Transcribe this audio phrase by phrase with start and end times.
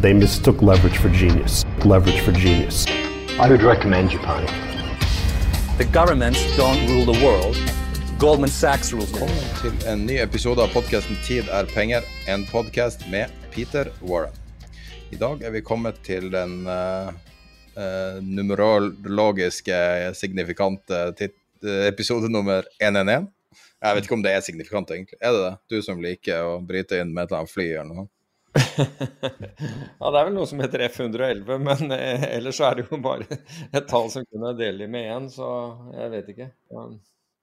[0.00, 1.66] They mistook leverage for genius.
[1.84, 2.86] Leverage for genius.
[3.38, 4.46] I would recommend Japan.
[5.76, 7.54] The governments don't rule the world.
[8.18, 9.34] Goldman Sachs rules the world.
[9.62, 14.32] Velkommen til en ny episode av podkasten 'Tid er penger', en podkast med Peter Warren.
[15.12, 17.12] I dag er vi kommet til den uh,
[17.76, 21.36] uh, numerologiske, signifikante tit
[21.92, 23.28] episode nummer 111.
[23.82, 25.20] Jeg vet ikke om det er signifikant, egentlig.
[25.20, 25.54] Er det det?
[25.68, 28.08] Du som liker å bryte inn med et eller annet fly eller noe?
[28.54, 32.98] Ja, det er vel noe som heter F111, men eh, ellers så er det jo
[33.02, 33.26] bare
[33.70, 35.50] et tall som kunne dele med én, så
[35.94, 36.50] jeg vet ikke.
[36.74, 36.86] Ja,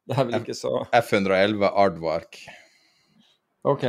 [0.08, 2.42] det er vel ikke så F111 Aardvark.
[3.68, 3.88] OK.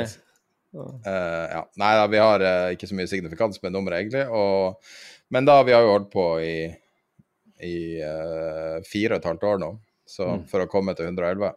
[0.75, 1.62] Uh, ja.
[1.80, 4.27] Nei da, vi har uh, ikke så mye signifikans med nummeret, egentlig.
[4.30, 4.94] Og,
[5.34, 6.56] men da, vi har jo holdt på i,
[7.64, 9.72] i uh, fire og et halvt år nå,
[10.08, 10.48] så, mm.
[10.50, 11.55] for å komme til 111.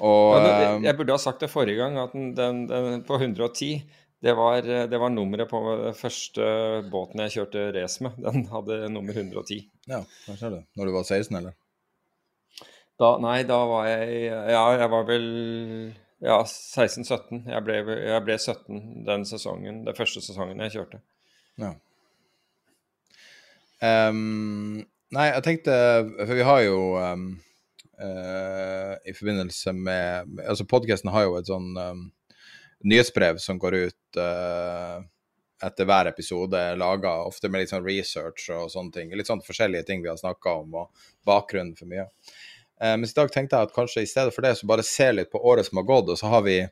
[0.00, 3.18] Og, ja, det, jeg burde ha sagt det forrige gang, at den, den, den på
[3.20, 3.82] 110
[4.20, 5.60] det var, det var, nummeret på
[5.96, 6.44] første
[6.92, 8.18] båten jeg kjørte race med.
[8.26, 9.62] Den hadde nummer 110.
[9.88, 10.62] Ja, hva skjer det?
[10.76, 11.56] Når du var 16, eller?
[13.00, 15.28] Da, nei, da var jeg Ja, jeg var vel
[16.20, 17.46] ja, 16-17.
[17.48, 21.00] Jeg, jeg, ble 17 den sesongen, den første sesongen jeg kjørte.
[21.60, 21.72] Ja.
[23.80, 24.82] Um,
[25.16, 25.74] nei, jeg tenkte
[26.18, 27.22] For vi har jo um,
[27.96, 32.02] uh, I forbindelse med Altså, podkasten har jo et sånn um,
[32.84, 35.00] nyhetsbrev som går ut uh,
[35.64, 39.12] etter hver episode, laga ofte med litt sånn research og sånne ting.
[39.16, 42.06] Litt sånn forskjellige ting vi har snakka om, og bakgrunnen for mye.
[42.80, 45.10] Uh, mens i dag tenkte jeg at kanskje i stedet for det, så bare se
[45.12, 46.62] litt på året som har gått, og så har vi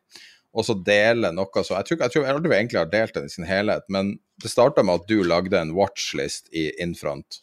[0.58, 3.32] også dele noe så Jeg tror, jeg tror jeg aldri egentlig har delt den i
[3.32, 7.42] sin helhet, men det starta med at du lagde en watchlist i Infront.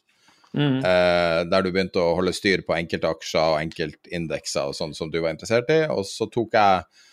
[0.55, 0.79] Mm.
[0.79, 5.19] Uh, der du begynte å holde styr på enkeltaksjer og enkeltindekser og sånn som du
[5.19, 5.81] var interessert i.
[5.91, 7.03] Og så tok jeg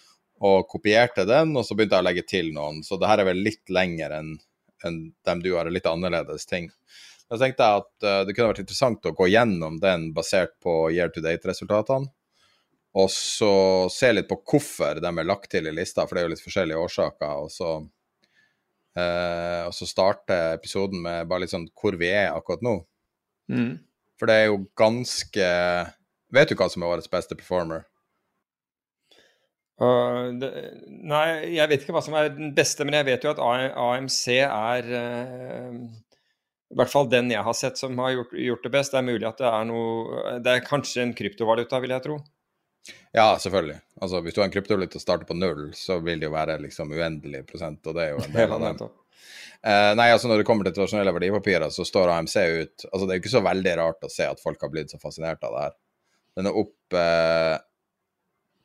[0.42, 2.80] og kopierte den, og så begynte jeg å legge til noen.
[2.82, 4.32] Så det her er vel litt lenger enn
[4.82, 6.70] en dem du har, litt annerledes ting.
[7.30, 10.90] Da tenkte jeg at uh, det kunne vært interessant å gå gjennom den basert på
[10.92, 12.10] year to date-resultatene.
[12.98, 13.52] Og så
[13.88, 16.44] se litt på hvorfor de er lagt til i lista, for det er jo litt
[16.44, 17.46] forskjellige årsaker.
[17.46, 17.70] Og så,
[18.98, 22.76] uh, og så starte episoden med bare litt sånn hvor vi er akkurat nå.
[23.54, 23.72] Mm.
[24.20, 25.48] For det er jo ganske
[26.32, 27.82] Vet du hva som er årets beste performer?
[29.82, 30.48] Uh, det,
[30.86, 31.26] nei,
[31.56, 34.90] jeg vet ikke hva som er den beste, men jeg vet jo at AMC er
[34.94, 35.72] uh,
[36.70, 38.94] I hvert fall den jeg har sett som har gjort, gjort, det best.
[38.94, 42.20] Det er mulig at det er noe Det er kanskje en kryptovaluta, vil jeg tro.
[43.14, 43.80] Ja, selvfølgelig.
[44.02, 46.60] Altså, Hvis du har en kryptovaluta og starter på null, så vil det jo være
[46.62, 48.80] liksom uendelig prosent, og det er jo en del av den.
[49.62, 53.12] Uh, nei, altså Når det kommer til tradisjonelle verdipapirer, så står AMC ut altså Det
[53.12, 55.54] er jo ikke så veldig rart å se at folk har blitt så fascinert av
[55.54, 55.76] det her.
[56.38, 56.96] Den er opp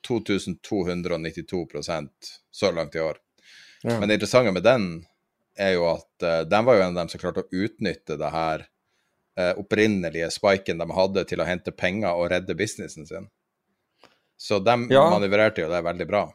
[0.07, 1.68] 2292
[2.51, 3.19] så langt i år.
[3.84, 4.00] Ja.
[4.00, 5.06] Men det interessante med den
[5.57, 8.31] er jo at uh, den var jo en av dem som klarte å utnytte det
[8.34, 8.66] her
[9.40, 13.29] uh, opprinnelige spiken de hadde til å hente penger og redde businessen sin.
[14.38, 15.07] Så de ja.
[15.09, 16.28] manøvrerte jo det veldig bra.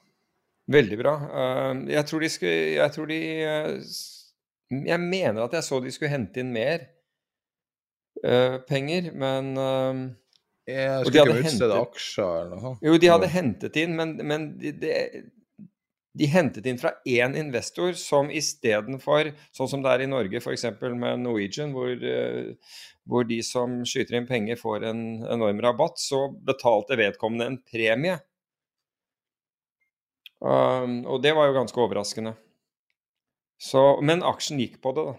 [0.72, 1.14] Veldig bra.
[1.26, 3.20] Uh, jeg tror de skulle Jeg tror de
[4.72, 6.88] Jeg mener at jeg så de skulle hente inn mer
[8.68, 9.56] penger, men
[10.68, 12.74] jeg skulle ikke utstede aksjer eller noe?
[12.86, 14.92] Jo, de hadde hentet inn, men, men de, de,
[16.18, 20.68] de, hentet inn fra én investor som istedenfor, sånn som det er i Norge f.eks.
[20.82, 22.78] med Norwegian, hvor, eh,
[23.10, 28.20] hvor, de som skyter inn penger, får en enorm rabatt, så betalte vedkommende en premie.
[30.42, 32.34] Um, og det var jo ganske overraskende.
[33.62, 35.18] Så, men aksjen gikk på det, da.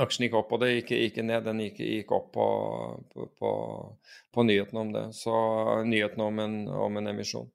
[0.00, 1.44] Aksjen gikk opp, og det gikk ikke ned.
[1.44, 2.46] Den gikk, gikk opp på,
[3.12, 3.54] på,
[4.32, 5.02] på, nyhetene om det.
[5.16, 5.34] Så
[5.84, 6.38] nyhetene om
[6.86, 7.50] om en emisjon.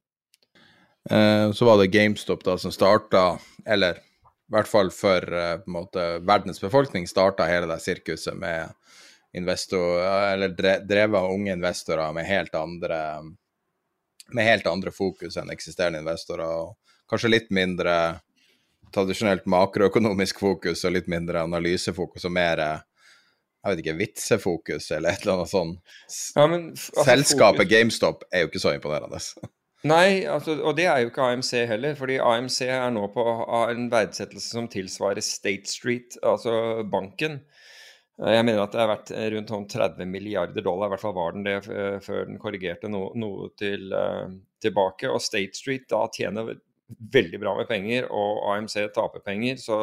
[1.10, 5.74] Eh, så var det GameStop da som starta, eller i hvert fall for eh, på
[5.74, 8.70] måte, verdens befolkning, starta hele det sirkuset med
[9.34, 10.54] investor, eller
[10.86, 13.02] drevet av unge investorer med helt andre
[14.28, 16.48] med helt andre fokus enn eksisterende investorer.
[16.48, 16.76] og
[17.10, 18.20] Kanskje litt mindre
[18.98, 22.64] tradisjonelt makroøkonomisk fokus og litt mindre analysefokus og mer
[23.68, 25.94] jeg vet ikke, vitsefokus eller et eller annet sånt.
[26.38, 27.72] Ja, men, altså, Selskapet fokus.
[27.74, 29.20] GameStop er jo ikke så imponerende.
[29.88, 31.96] Nei, altså, og det er jo ikke AMC heller.
[31.96, 33.26] fordi AMC er nå på
[33.70, 37.42] en verdsettelse som tilsvarer State Street, altså banken.
[38.18, 41.36] Jeg mener at det er verdt rundt 30 sånn milliarder dollar, i hvert fall var
[41.36, 44.26] den det før den korrigerte noe, noe til, uh,
[44.64, 45.12] tilbake.
[45.12, 46.56] Og State Street da tjener
[46.88, 49.60] veldig bra med penger, og AMC taper penger.
[49.62, 49.80] Så,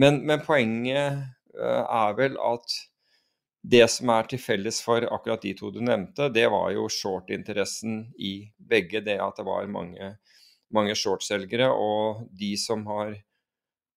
[0.00, 1.22] men, men, poenget
[1.56, 2.76] uh, er vel at
[3.66, 8.04] det som er til felles for akkurat de to du nevnte, det var jo short-interessen
[8.18, 9.02] i begge.
[9.06, 10.12] Det at det var mange,
[10.74, 13.16] mange shortselgere, og de som har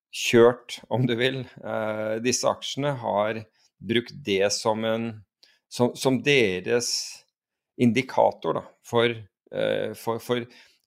[0.09, 3.43] kjørt, om du vil, uh, disse aksjene, har
[3.79, 5.11] brukt det som, en,
[5.71, 6.89] som, som deres
[7.79, 9.13] indikator da, for,
[9.55, 10.43] eh, for, for,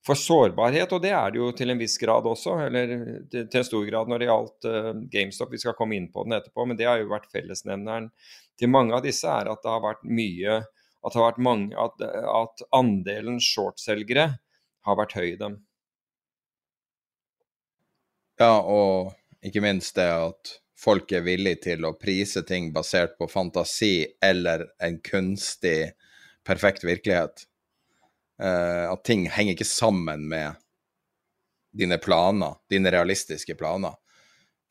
[0.06, 0.92] for, sårbarhet.
[0.92, 2.94] Og det er det jo til en viss grad også, eller
[3.32, 5.52] til, en stor grad når det gjaldt uh, GameStop.
[5.54, 8.10] Vi skal komme inn på den etterpå, men det har jo vært fellesnevneren
[8.60, 10.62] til mange av disse, er at det har vært mye
[11.02, 14.28] at, vært mange, at, at andelen shortselgere
[14.86, 15.60] har vært høy i dem.
[18.40, 19.12] Ja, og
[19.44, 24.66] ikke minst det at folk er villige til å prise ting basert på fantasi eller
[24.82, 25.92] en kunstig,
[26.46, 27.46] perfekt virkelighet.
[28.42, 30.58] Uh, at ting henger ikke sammen med
[31.78, 33.94] dine planer, dine realistiske planer.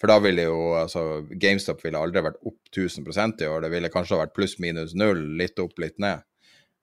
[0.01, 3.63] For da ville jo altså GameStop ville aldri vært opp 1000% i år.
[3.63, 6.23] Det ville kanskje vært pluss minus null, litt opp, litt ned.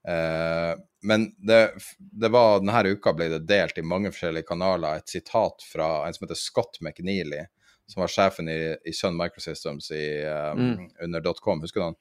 [0.09, 5.11] Uh, men det, det, var, denne uka ble det delt i mange forskjellige kanaler et
[5.11, 7.43] sitat fra en som heter Scott McNeely,
[7.91, 10.07] som var sjefen i, i Sun Microsystems i,
[10.55, 10.87] um, mm.
[11.09, 11.99] under .com, husker du han?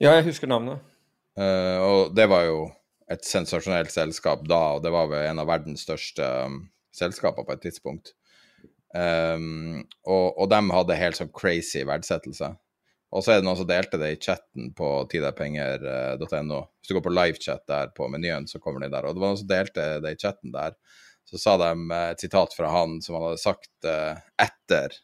[0.00, 0.82] Ja, jeg husker navnet.
[1.38, 2.60] Uh, og det var jo
[3.10, 6.62] et sensasjonelt selskap da, og det var vel en av verdens største um,
[6.94, 8.12] selskaper på et tidspunkt.
[8.94, 12.52] Um, og, og de hadde helt sånn crazy verdsettelse.
[13.10, 16.60] Og så er det noen som delte det i chatten på tidapenger.no.
[16.78, 19.06] Hvis du går på livechat der på menyen, så kommer de der.
[19.06, 20.76] Og det var noen som delte det i chatten der.
[21.26, 24.94] Så sa de eh, et sitat fra han som han hadde sagt uh, etter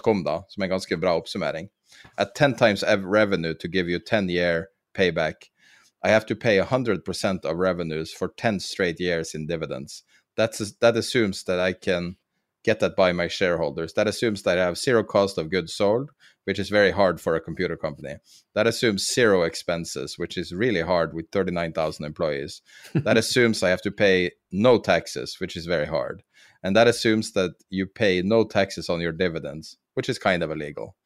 [0.00, 1.68] .com, da, som er en ganske bra oppsummering.
[2.20, 5.50] At ten times revenue to give you ten year payback,
[6.04, 10.02] I have to pay 100% of revenues for 10 straight years in dividends.
[10.36, 12.16] That's, that assumes that I can
[12.62, 13.94] get that by my shareholders.
[13.94, 16.10] That assumes that I have zero cost of goods sold,
[16.44, 18.16] which is very hard for a computer company.
[18.54, 22.62] That assumes zero expenses, which is really hard with 39,000 employees.
[22.94, 26.22] that assumes I have to pay no taxes, which is very hard
[26.64, 30.50] and that assumes that you pay no taxes on your dividends, which is kind of
[30.50, 30.96] illegal.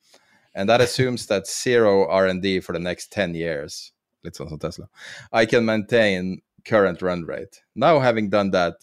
[0.54, 3.92] And that assumes that zero R&D for the next 10 years.
[4.24, 4.88] Tesla.
[5.32, 7.60] I can maintain current run rate.
[7.74, 8.74] Now, having done that,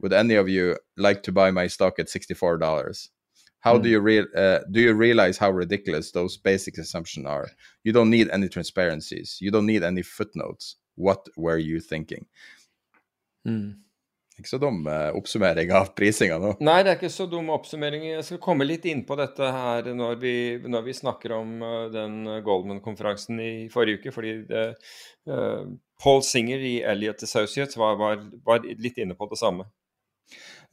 [0.00, 3.08] would any of you like to buy my stock at $64?
[3.60, 3.82] How mm.
[3.82, 7.48] do you re- uh, do you realize how ridiculous those basic assumptions are?
[7.84, 9.38] You don't need any transparencies.
[9.40, 10.76] You don't need any footnotes.
[10.96, 12.26] What were you thinking?
[13.46, 13.76] Mm.
[14.42, 16.56] Ikke så dum eh, oppsummering av prisinga nå.
[16.66, 18.08] Nei, det er ikke så dum oppsummering.
[18.08, 20.32] Jeg skal komme litt inn på dette her når vi,
[20.66, 24.12] når vi snakker om uh, den Goldman-konferansen i forrige uke.
[24.16, 24.64] fordi det,
[25.30, 25.68] uh,
[26.02, 29.68] Paul Singer i Elliot Associates var, var, var, litt inne på det samme.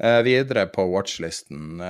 [0.01, 1.83] Eh, videre på watchlisten.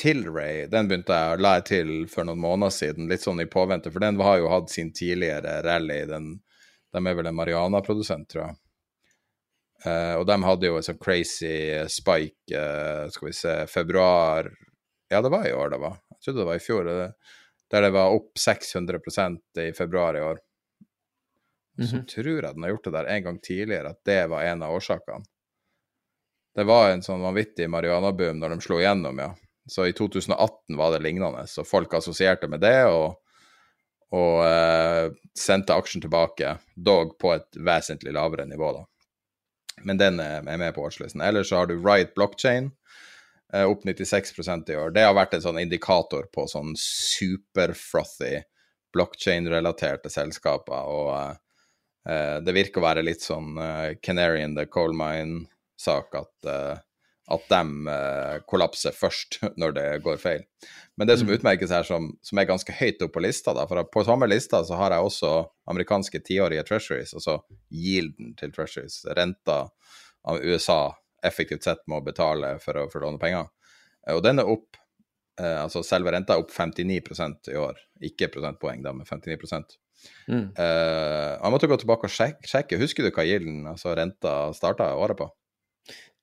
[0.00, 3.94] Tilray, den begynte jeg å lære til for noen måneder siden, litt sånn i påvente.
[3.94, 6.00] For den har jo hatt sin tidligere rally.
[6.10, 6.32] Den,
[6.90, 8.58] de er vel en Mariana-produsent, tror jeg.
[9.80, 11.54] Uh, og de hadde jo en sånn crazy
[11.88, 14.50] spike, uh, skal vi se, februar
[15.08, 15.96] Ja, det var i år, det var.
[16.12, 16.84] Jeg trodde det var i fjor.
[16.86, 17.06] Det,
[17.72, 20.38] der det var opp 600% i februar i år.
[21.76, 22.06] Så mm -hmm.
[22.06, 24.74] tror jeg den har gjort det der en gang tidligere, at det var en av
[24.74, 25.24] årsakene.
[26.54, 29.34] Det var en sånn vanvittig marihuanaboom når de slo igjennom, ja.
[29.66, 33.14] Så i 2018 var det lignende, så folk assosierte med det og,
[34.10, 38.89] og uh, sendte aksjen tilbake, dog på et vesentlig lavere nivå, da
[39.84, 41.22] men den er med på watchlisten.
[41.24, 42.70] Ellers så har du Riot Blockchain,
[43.52, 44.94] eh, opp 96% i år.
[44.94, 48.40] Det har vært en sånn indikator på sånn superfrothy
[48.92, 50.90] blockchain-relaterte selskaper.
[50.90, 51.10] Og
[52.08, 56.80] uh, det virker å være litt sånn uh, Canary in the coal mine-sak at, uh,
[57.30, 57.94] at de
[58.50, 60.44] kollapser først når det går feil.
[60.98, 61.34] Men det som mm.
[61.38, 64.62] utmerkes her, som, som, er ganske høyt opp på lista, da, for på samme lista
[64.66, 65.30] så har jeg også
[65.72, 67.38] amerikanske tiårige treasuries, altså
[67.72, 69.62] yielden til treasuries, renta
[70.28, 70.82] av USA
[71.24, 73.48] effektivt sett må betale for å, forlåne låne penger.
[74.06, 74.76] Eh, og den er opp,
[75.40, 77.80] eh, altså selve renta er opp 59% i år.
[78.10, 79.78] Ikke prosentpoeng, da, men 59
[80.30, 80.54] Mm.
[80.56, 82.48] Uh, jeg måtte gå tilbake og sjekke.
[82.48, 82.78] sjekke.
[82.80, 85.26] Husker du hva gilden, altså renta, starta året på?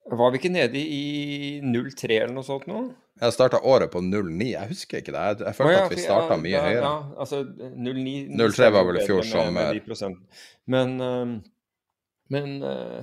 [0.08, 2.86] Var vi ikke nede i 03 eller noe sånt nå?
[3.18, 5.24] Jeg starta året på 09, jeg husker ikke det.
[5.26, 6.92] Jeg, jeg følte følte ja, at vi starta ja, mye ja, høyere.
[6.92, 7.42] Ja, altså
[7.74, 10.18] 09 03 var vel i fjor sommer.
[10.70, 11.34] Men, øhm,
[12.30, 13.02] men øh,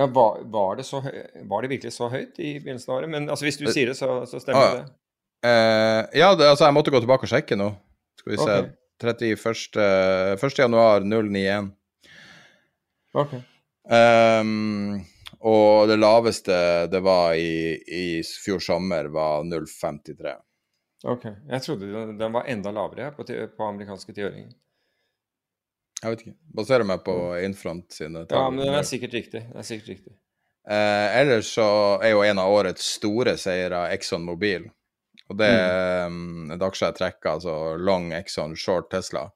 [0.00, 1.02] ja, var, var, det så
[1.44, 3.12] var det virkelig så høyt i begynnelsen av året?
[3.12, 4.84] Men altså, hvis du sier det, så, så stemmer Ah, det.
[5.44, 7.70] Eh, ja, det, altså, jeg måtte gå tilbake og sjekke nå.
[8.18, 8.60] Skal vi se.
[8.64, 8.80] Ok.
[9.04, 9.82] 31.
[10.40, 10.58] 1.
[10.58, 11.74] januar 091.
[13.14, 13.34] Ok.
[13.90, 15.02] Ehm,
[15.44, 16.56] og det laveste
[16.92, 20.34] det var i, i fjor sommer, var 0,53.
[21.04, 21.24] ok.
[21.50, 23.26] Jeg trodde den, den var enda lavere på,
[23.56, 24.52] på amerikanske tiåringer.
[26.02, 26.36] Jeg vet ikke.
[26.56, 29.44] Baserer meg på Infront sine Ja, men den er sikkert riktig.
[29.48, 30.16] Den er sikkert riktig.
[30.68, 31.66] Eh, ellers så
[32.00, 34.66] er jo en av årets store seire Exxon Mobil.
[35.32, 36.52] Og det er mm.
[36.56, 39.26] et aksje jeg trekker, altså long Exxon, short Tesla.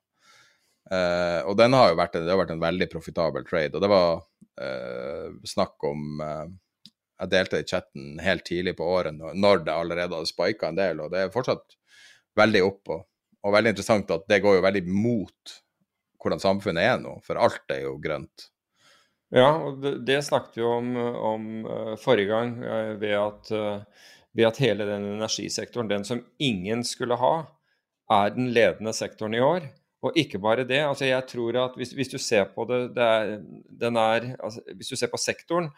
[0.92, 3.76] Eh, og den har jo vært, det har vært en veldig profitabel trade.
[3.76, 4.20] Og det var
[5.46, 6.48] snakk om eh,
[7.18, 11.00] Jeg delte i chatten helt tidlig på året når- det allerede hadde spika en del,
[11.00, 11.74] og det er fortsatt
[12.38, 12.92] veldig opp.
[12.94, 13.06] Og,
[13.42, 15.56] og veldig interessant at det går jo veldig mot
[16.22, 18.48] hvordan samfunnet er nå, for alt er jo grønt.
[19.34, 24.06] Ja, og det, det snakket vi om, om eh, forrige gang, eh, ved at, eh,
[24.38, 27.34] ved at hele den energisektoren, den som ingen skulle ha,
[28.14, 29.68] er den ledende sektoren i år.
[30.02, 30.78] Og ikke bare det.
[30.86, 33.40] altså jeg tror at Hvis, hvis du ser på det, det er,
[33.80, 35.70] den er, altså Hvis du ser på sektoren,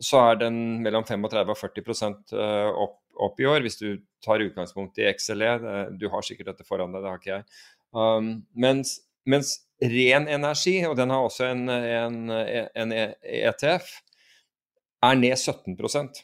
[0.00, 4.42] så er den mellom 35 og 40 eh, opp, opp i år, hvis du tar
[4.42, 5.52] utgangspunkt i XLE.
[6.00, 7.44] Du har sikkert dette foran deg, det har ikke jeg.
[7.94, 12.18] Um, mens, mens ren energi, og den har også en, en,
[12.74, 14.00] en ETF,
[15.04, 16.22] er ned 17%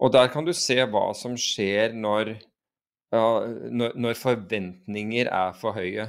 [0.00, 2.34] Og der kan du se hva som skjer når,
[3.14, 6.08] når, når forventninger er for høye.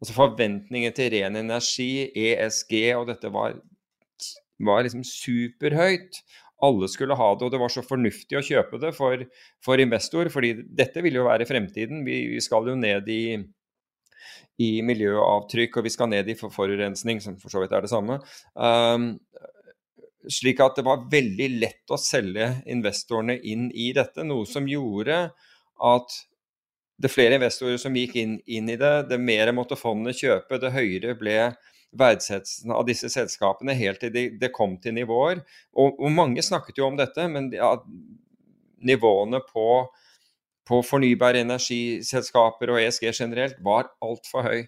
[0.00, 3.58] Altså Forventninger til ren energi, ESG, og dette var,
[4.64, 6.22] var liksom superhøyt.
[6.64, 9.22] Alle skulle ha det, og det var så fornuftig å kjøpe det for,
[9.64, 12.02] for investor, fordi dette vil jo være fremtiden.
[12.04, 13.22] Vi, vi skal jo ned i,
[14.60, 17.92] i miljøavtrykk, og vi skal ned i for forurensning, som for så vidt er det
[17.92, 18.20] samme.
[18.56, 19.14] Um,
[20.28, 25.26] slik at det var veldig lett å selge investorene inn i dette, noe som gjorde
[25.80, 26.16] at
[27.00, 30.72] det flere investorer som gikk inn, inn i det, det mer måtte fondet kjøpe, det
[30.74, 31.36] høyere ble
[31.96, 35.40] verdsettelsen av disse selskapene helt til det de kom til nivåer.
[35.74, 37.72] Og, og, mange snakket jo om dette, men ja,
[38.86, 39.66] nivåene på,
[40.68, 44.60] på fornybare energiselskaper og ESG generelt var altfor høy.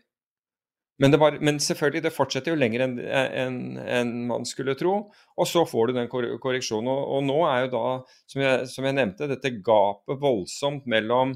[1.03, 4.95] Men, var, men, selvfølgelig, det fortsetter jo lenger enn en, en man skulle tro.
[5.35, 6.91] Og så får du den korreksjonen.
[6.93, 7.87] Og, og nå er jo da,
[8.31, 11.35] som jeg, som jeg, nevnte, dette gapet voldsomt mellom,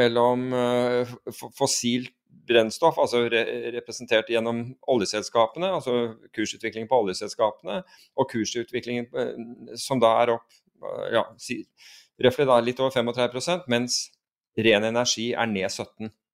[0.00, 1.16] mellom uh,
[1.58, 2.14] fossilt
[2.48, 3.42] brennstoff, altså re
[3.74, 7.82] representert gjennom oljeselskapene, altså kursutviklingen på oljeselskapene,
[8.16, 10.46] og kursutviklingen uh, som da er opp
[10.80, 11.60] uh, ja, si,
[12.16, 14.06] da litt over 35 mens
[14.56, 16.27] ren energi er ned 17 Uh,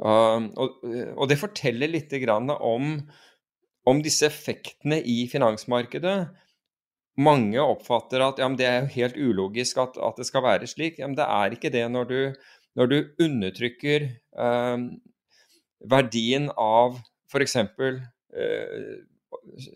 [0.00, 2.94] og, og, det forteller litt om,
[3.86, 6.16] om, disse effektene i finansmarkedet.
[7.22, 10.98] Mange oppfatter at ja, det er helt ulogisk at, at, det skal være slik.
[10.98, 12.18] Ja, men det er ikke det når du,
[12.74, 14.76] når du undertrykker eh,
[15.92, 17.56] verdien av f.eks.
[17.56, 18.92] Eh,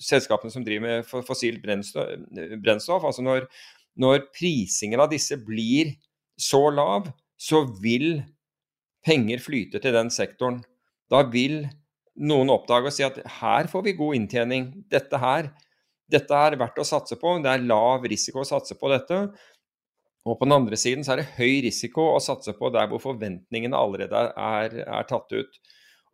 [0.01, 3.47] selskapene som driver med fossilt brennstoff altså når,
[3.99, 5.95] når prisingen av disse blir
[6.37, 7.09] så lav,
[7.41, 8.21] så vil
[9.07, 10.61] penger flyter til den sektoren.
[11.13, 11.65] Da vil
[12.17, 14.71] noen oppdage og si at her får vi god inntjening.
[14.91, 15.51] Dette her,
[16.11, 17.37] dette er verdt å satse på.
[17.45, 19.21] Det er lav risiko å satse på dette.
[20.27, 23.03] Og på den andre siden så er det høy risiko å satse på der hvor
[23.03, 25.61] forventningene allerede er, er tatt ut.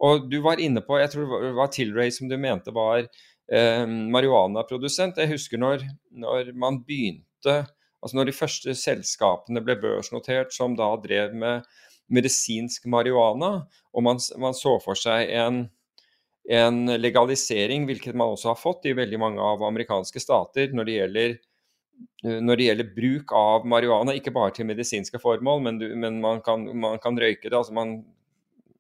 [0.02, 3.84] Og du var inne på, jeg tror det var Tilray som du mente var eh,
[3.86, 5.20] marihuanaprodusent.
[5.22, 7.62] Jeg husker når, når man begynte,
[8.02, 11.64] altså når de første selskapene ble børsnotert som da drev med
[12.12, 13.52] medisinsk marihuana,
[13.92, 15.62] og man, man så for seg en,
[16.50, 20.98] en, legalisering, hvilket man også har fått i veldig mange av amerikanske stater når det
[20.98, 21.36] gjelder,
[22.22, 26.44] når det gjelder bruk av marihuana, ikke bare til medisinske formål, men, du, men man,
[26.44, 27.56] kan, man, kan, røyke det.
[27.56, 28.00] altså man,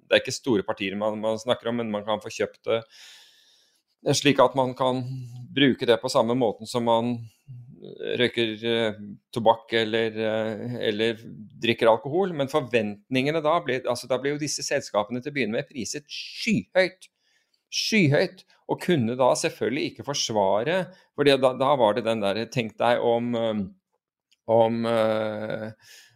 [0.06, 2.82] Det er ikke store partier man, man, snakker om, men man kan få kjøpt det
[4.10, 5.04] slik at man kan
[5.54, 7.14] bruke det på samme måten som man
[8.18, 9.00] røyker eh,
[9.34, 11.22] tobakk eller, eh, eller,
[11.62, 12.34] drikker alkohol.
[12.36, 16.06] Men forventningene da ble, altså da ble jo disse selskapene til å begynne med priset
[16.10, 17.10] skyhøyt.
[17.72, 18.44] skyhøyt.
[18.70, 20.76] Og kunne da selvfølgelig ikke forsvare
[21.16, 23.34] For da, da, var det den der Tenk deg om,
[24.48, 25.66] om uh,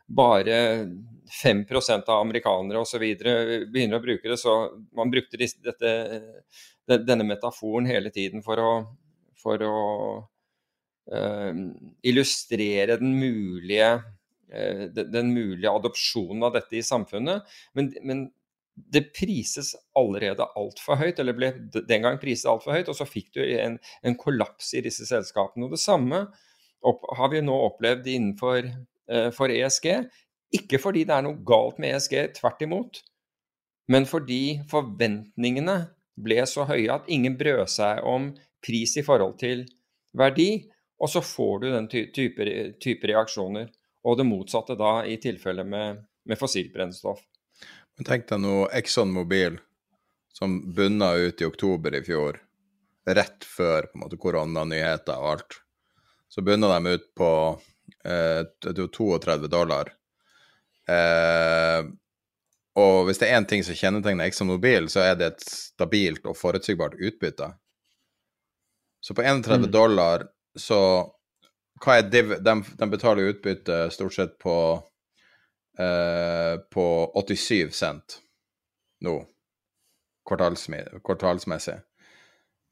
[0.06, 0.60] bare
[1.42, 1.64] 5
[2.06, 3.02] av amerikanere osv.
[3.02, 4.38] begynner å bruke det.
[4.38, 4.54] Så
[4.96, 5.92] man brukte dette,
[6.86, 8.72] denne metaforen hele tiden for å,
[9.42, 9.76] for å
[11.06, 13.92] illustrere den mulige,
[14.52, 17.46] uh, den mulige adopsjonen av dette i samfunnet.
[17.78, 18.26] Men, men
[18.76, 23.32] det prises allerede altfor høyt, eller ble den gang priset altfor høyt, og så fikk
[23.38, 25.68] du en, en, kollaps i disse selskapene.
[25.68, 26.26] Og Det samme
[26.86, 29.90] opp, har vi nå opplevd innenfor uh, for ESG.
[30.56, 33.02] Ikke fordi det er noe galt med ESG, tvert imot,
[33.92, 35.76] men fordi forventningene
[36.16, 38.30] ble så høye at ingen brød seg om
[38.64, 39.66] pris i forhold til
[40.16, 40.66] verdi,
[40.98, 42.46] og så får du den type,
[42.80, 43.68] type, reaksjoner.
[44.06, 47.20] Og det motsatte da i tilfelle med, med fossilt brennstoff.
[47.96, 49.58] Men tenk deg nå Exxon Mobil,
[50.32, 52.38] som bunna ut i oktober i fjor,
[53.08, 55.60] rett før på en måte koronanyheter og alt.
[56.28, 57.30] Så bunna de ut på
[58.04, 59.96] eh, 32 dollar
[60.86, 61.82] Eh,
[62.76, 66.26] og hvis det er én ting som kjennetegner Exxon Mobil, så er det et stabilt
[66.28, 67.50] og forutsigbart utbytte.
[69.02, 69.70] Så på 31 mm.
[69.72, 70.26] dollar
[70.60, 70.80] så
[71.84, 74.56] hva er div, de, de betaler utbytte stort sett på
[75.78, 78.20] eh, på 87 cent
[79.04, 79.18] nå,
[80.28, 81.76] kvartalsmessig.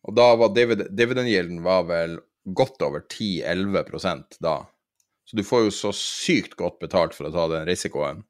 [0.04, 4.62] Og da var divid, dividend var vel godt over 10-11% da.
[5.24, 8.24] Så du får jo så sykt godt betalt for å ta den risikoen.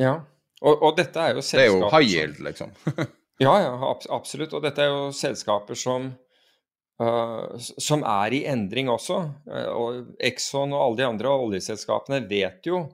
[0.00, 0.22] Ja,
[0.62, 2.70] og, og dette er jo selskaper Det er jo high yield, liksom.
[3.44, 3.72] ja, ja,
[4.14, 4.54] absolutt.
[4.56, 6.12] Og dette er jo selskaper som,
[7.02, 9.18] uh, som er i endring også.
[9.48, 12.84] Uh, og Exxon og alle de andre oljeselskapene vet jo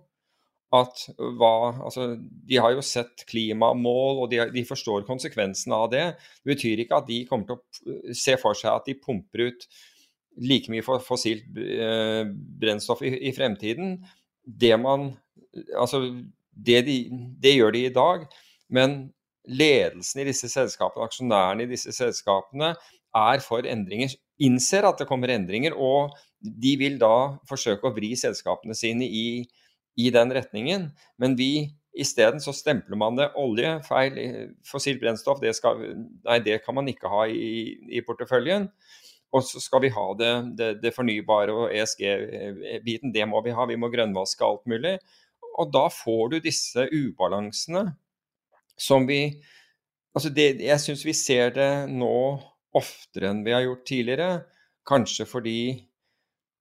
[0.74, 1.52] at hva
[1.86, 6.04] Altså, de har jo sett klimamål, og de, de forstår konsekvensene av det.
[6.42, 9.68] Det betyr ikke at de kommer til å se for seg at de pumper ut
[10.38, 12.24] like mye fossilt uh,
[12.60, 13.96] brennstoff i, i, fremtiden.
[14.44, 15.14] Det man
[15.74, 16.02] Altså,
[16.52, 16.96] det, de,
[17.40, 18.26] det gjør de i dag,
[18.74, 18.92] men
[19.48, 22.74] ledelsen i disse selskapene, aksjonærene i disse selskapene,
[23.16, 28.12] er for endringer, innser at det kommer endringer, og de vil da forsøke å vri
[28.18, 29.42] selskapene sine i,
[29.98, 30.90] i den retningen.
[31.18, 31.52] Men vi
[31.98, 34.18] Isteden så stempler man det olje, feil,
[34.66, 35.80] fossilt brennstoff, det, skal,
[36.28, 38.68] nei, det kan man ikke ha i, i porteføljen.
[39.34, 43.10] Og så skal vi ha det, det, det fornybare og ESG-biten.
[43.12, 43.66] Det må vi ha.
[43.68, 44.94] Vi må grønnvaske alt mulig.
[45.58, 47.88] Og da får du disse ubalansene
[48.78, 49.22] som vi
[50.16, 52.14] Altså det, jeg syns vi ser det nå
[52.78, 54.30] oftere enn vi har gjort tidligere.
[54.88, 55.60] Kanskje fordi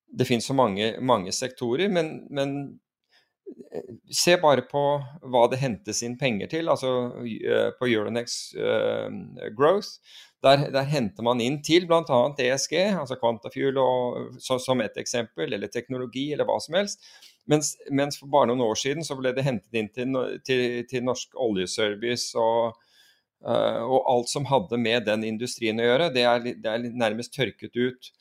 [0.07, 2.53] det finnes så mange, mange sektorer, men, men
[3.71, 4.83] eh, se bare på
[5.27, 6.71] hva det hentes inn penger til.
[6.71, 9.11] Altså eh, på Euronex uh,
[9.57, 9.99] Growth
[10.43, 12.19] der, der, henter man inn til bl.a.
[12.39, 17.07] ESG, altså Quantafuel og, så, som et eksempel, eller teknologi, eller hva som helst.
[17.49, 21.05] Mens, mens, for bare noen år siden så ble det hentet inn til, til, til
[21.07, 22.77] Norsk oljeservice og,
[23.45, 26.11] uh, og, alt som hadde med den industrien å gjøre.
[26.15, 28.11] Det er, det er nærmest tørket ut.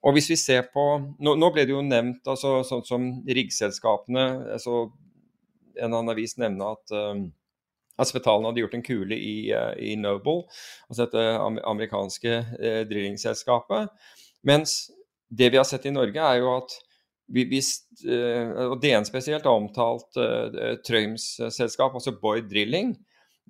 [0.00, 0.84] Og hvis vi ser på,
[1.20, 4.26] Nå, nå ble det jo nevnt altså, sånn som riggselskapene.
[4.56, 4.86] Altså,
[5.76, 7.20] en annen avis nevnte at uh,
[8.00, 10.46] Aspetalen hadde gjort en kule i, uh, i Noble,
[10.88, 11.26] altså dette
[11.68, 13.92] amerikanske uh, drillingselskapet.
[14.48, 14.86] Mens
[15.30, 16.72] det vi har sett i Norge, er jo at
[17.30, 17.60] vi, vi,
[18.10, 22.96] eh, og DN spesielt har omtalt uh, Trøims selskap, altså Boyd Drilling.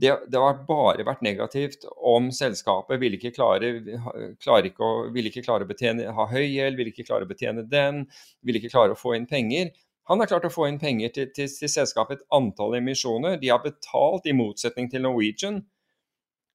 [0.00, 5.44] Det, det, har bare vært negativt om selskapet ville ikke klare, ikke å, ville ikke
[5.44, 8.06] klare å betjene, ha høy gjeld, ville ikke klare å betjene den,
[8.40, 9.74] ville ikke klare å få inn penger.
[10.08, 13.36] Han har klart å få inn penger til, til, til selskapet et antall emisjoner.
[13.42, 15.60] De har betalt, i motsetning til Norwegian,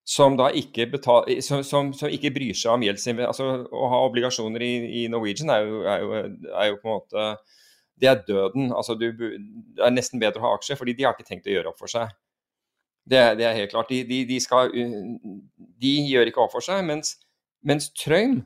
[0.06, 3.32] som da ikke, betal, som, som, som ikke bryr seg om gjeldsinvesteringer.
[3.32, 6.98] Altså, å ha obligasjoner i, i Norwegian er jo, er, jo, er jo, på en
[6.98, 7.30] måte
[7.96, 8.74] Det er døden.
[8.76, 11.56] Altså, du, det er nesten bedre å ha aksjer, fordi de har ikke tenkt å
[11.56, 12.12] gjøre opp for seg.
[13.06, 13.92] Det, det er helt klart.
[13.94, 16.82] De, de, de, skal, de gjør ikke opp for seg.
[16.88, 17.16] Mens,
[17.66, 18.42] mens Trøim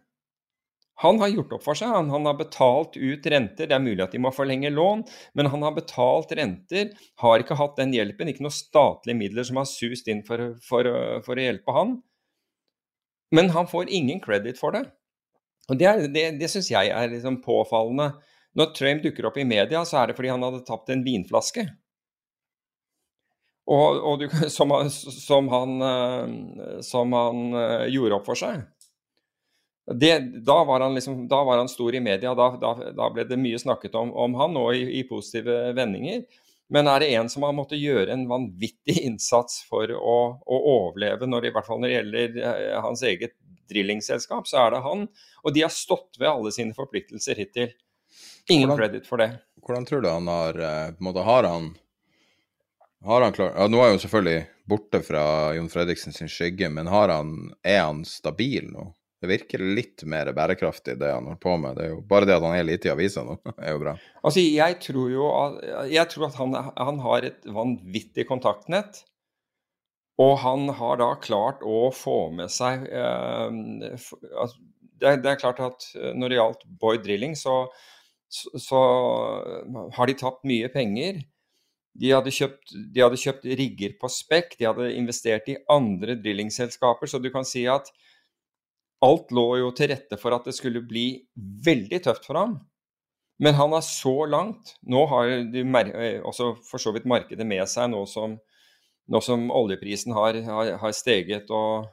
[0.99, 1.93] han har gjort opp for seg.
[1.95, 3.69] Han, han, har betalt ut renter.
[3.69, 5.05] Det er mulig at de må forlenge lån,
[5.39, 6.91] men han har betalt renter.
[7.23, 8.27] Har ikke hatt den hjelpen.
[8.27, 10.89] Ikke noen statlige midler som har sust inn for, for,
[11.23, 11.95] for å hjelpe han.
[13.31, 14.89] Men han får ingen credit for det.
[15.69, 18.11] Og Det, er, det, det syns jeg er liksom påfallende.
[18.59, 21.63] Når Trump dukker opp i media, så er det fordi han hadde tapt en vinflaske.
[23.69, 28.65] Og, og du, som, som, han, eh, som han eh, gjorde opp for seg.
[29.89, 33.25] Det, da, var han liksom, da, var han stor i media, da, da, da ble
[33.25, 36.23] det mye snakket om, om han, og i, i, positive vendinger.
[36.69, 41.29] Men er det en som har måttet gjøre en vanvittig innsats for å, å overleve,
[41.29, 43.35] når i hvert fall når det gjelder eh, hans eget
[43.69, 45.05] drillingselskap, så er det han.
[45.45, 47.69] Og de har stått ved alle sine forpliktelser hittil.
[48.49, 49.29] Ingen Hvordan- credit for det.
[49.61, 51.67] Hvordan tror du han har på en måte Har han
[53.05, 55.23] har han klar, ja, Nå er han selvfølgelig borte fra
[55.55, 58.89] Jon Fredriksen sin skygge, men han, er han stabil nå?
[59.19, 61.75] Det virker litt mer bærekraftig, det han holder på med.
[61.75, 63.95] Det er jo Bare det at han er lite i avisa nå, er jo bra.
[64.23, 65.59] Altså, jeg tror jo at,
[65.91, 69.03] jeg tror at han, han har et vanvittig kontaktnett.
[70.19, 74.59] Og han har da klart å få med seg eh, for, altså,
[74.99, 77.61] det, det er klart at eh, når det gjaldt Boyd Drilling, så,
[78.27, 78.81] så, så
[79.95, 81.21] har de tapt mye penger.
[81.99, 87.09] De hadde, kjøpt, de hadde kjøpt rigger på spekk, de hadde investert i andre drillingselskaper,
[87.09, 87.89] så du kan si at
[89.05, 91.07] alt lå jo til rette for at det skulle bli
[91.65, 92.57] veldig tøft for ham.
[93.39, 94.75] Men han er så langt.
[94.83, 98.35] Nå har de eh, også for så vidt markedet med seg, nå som,
[99.07, 101.87] nå som oljeprisen har, har, har steget og,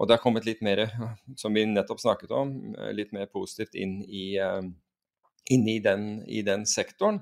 [0.00, 0.86] og det er kommet litt mer,
[1.36, 4.40] som vi nettopp snakket om, eh, litt mer positivt inn i,
[5.48, 7.20] eh, inn i, den, i den sektoren.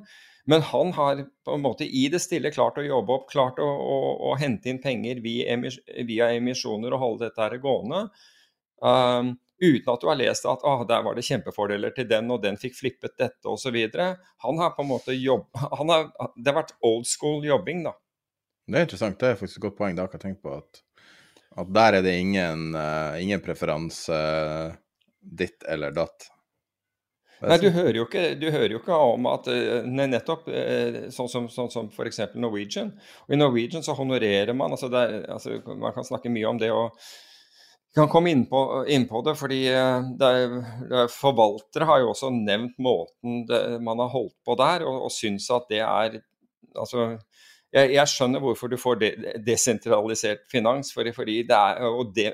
[0.49, 3.67] Men han har på en måte i det stille klart å jobbe opp, klart å,
[3.69, 3.97] å,
[4.31, 5.77] å hente inn penger via, emis,
[6.09, 8.07] via emisjoner og holde dette her gående.
[8.81, 12.41] Um, uten at du har lest at ah, der var det kjempefordeler til den, og
[12.47, 13.77] den fikk flippet dette osv.
[14.47, 15.51] Han har på en måte jobb...
[15.53, 17.93] Det har vært old school jobbing, da.
[18.69, 19.21] Det er interessant.
[19.21, 19.97] Det er faktisk et godt poeng.
[19.97, 20.57] Det har jeg tenkt på.
[20.63, 20.83] At,
[21.61, 24.73] at der er det ingen, uh, ingen preferanse uh,
[25.21, 26.31] ditt eller datt.
[27.41, 30.99] Nei, du sånn- hører ikke, du hører jo ikke om at eh, nei, nettopp eh,
[31.15, 32.21] sånn som, sånn som f.eks.
[32.35, 32.91] Norwegian.
[33.29, 36.59] Og I Norwegian så honorerer man altså, det er, altså Man kan snakke mye om
[36.59, 36.99] det og
[37.95, 40.57] kan komme inn på, inn på det, fordi eh, det er,
[40.91, 45.07] det er, forvaltere har jo også nevnt måten det, man har holdt på der, og,
[45.09, 46.21] og syns at det er
[46.79, 47.17] Altså,
[47.73, 49.09] jeg, jeg skjønner hvorfor du får de,
[49.43, 51.81] desentralisert finans, fordi, fordi, det er,
[52.15, 52.27] det,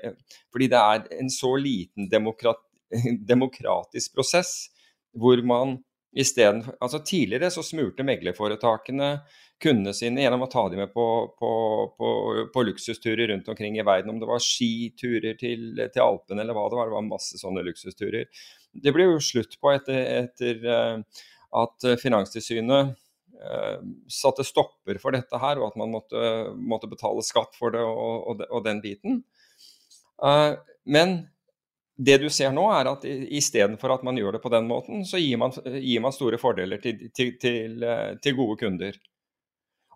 [0.53, 2.61] fordi det er en så liten demokrat,
[3.33, 4.74] demokratisk prosess
[5.19, 5.79] hvor man
[6.15, 9.17] isteden Altså tidligere så smurte meglerforetakene
[9.63, 11.05] kundene sine gjennom å ta dem med på,
[11.39, 11.51] på,
[11.99, 12.09] på,
[12.55, 14.11] på luksusturer rundt omkring i verden.
[14.13, 16.91] Om det var skiturer til, til Alpene eller hva det var.
[16.91, 18.27] Det var masse sånne luksusturer.
[18.85, 21.25] Det ble jo slutt på etter, etter uh,
[21.63, 23.79] at Finanstilsynet uh,
[24.11, 26.25] satte stopper for dette her, og at man måtte,
[26.59, 29.23] måtte betale skatt for det og, og, og den biten.
[30.19, 31.23] Uh, men
[31.97, 35.21] det du ser nå, er at istedenfor at man gjør det på den måten, så
[35.23, 37.85] gir man, gir man store fordeler til, til, til,
[38.23, 38.99] til gode kunder.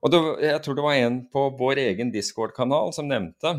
[0.02, 3.56] Og det, Jeg tror det var en på vår egen Discord-kanal som nevnte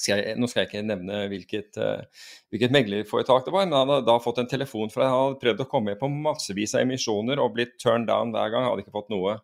[0.00, 3.92] skal jeg, Nå skal jeg ikke nevne hvilket, uh, hvilket meglerforetak det var, men han
[3.94, 6.84] hadde da fått en telefon fra Han hadde prøvd å komme med på massevis av
[6.86, 8.68] emisjoner og blitt turned down hver gang.
[8.68, 9.38] Hadde ikke fått noe.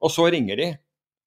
[0.00, 0.68] Og så ringer de.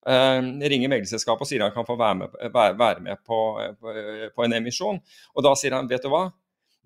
[0.02, 3.42] Uh, ringer meglerselskapet og sier han kan få være med, være, med på,
[3.78, 3.98] på,
[4.34, 5.02] på en emisjon.
[5.36, 6.26] Og da sier han vet du hva,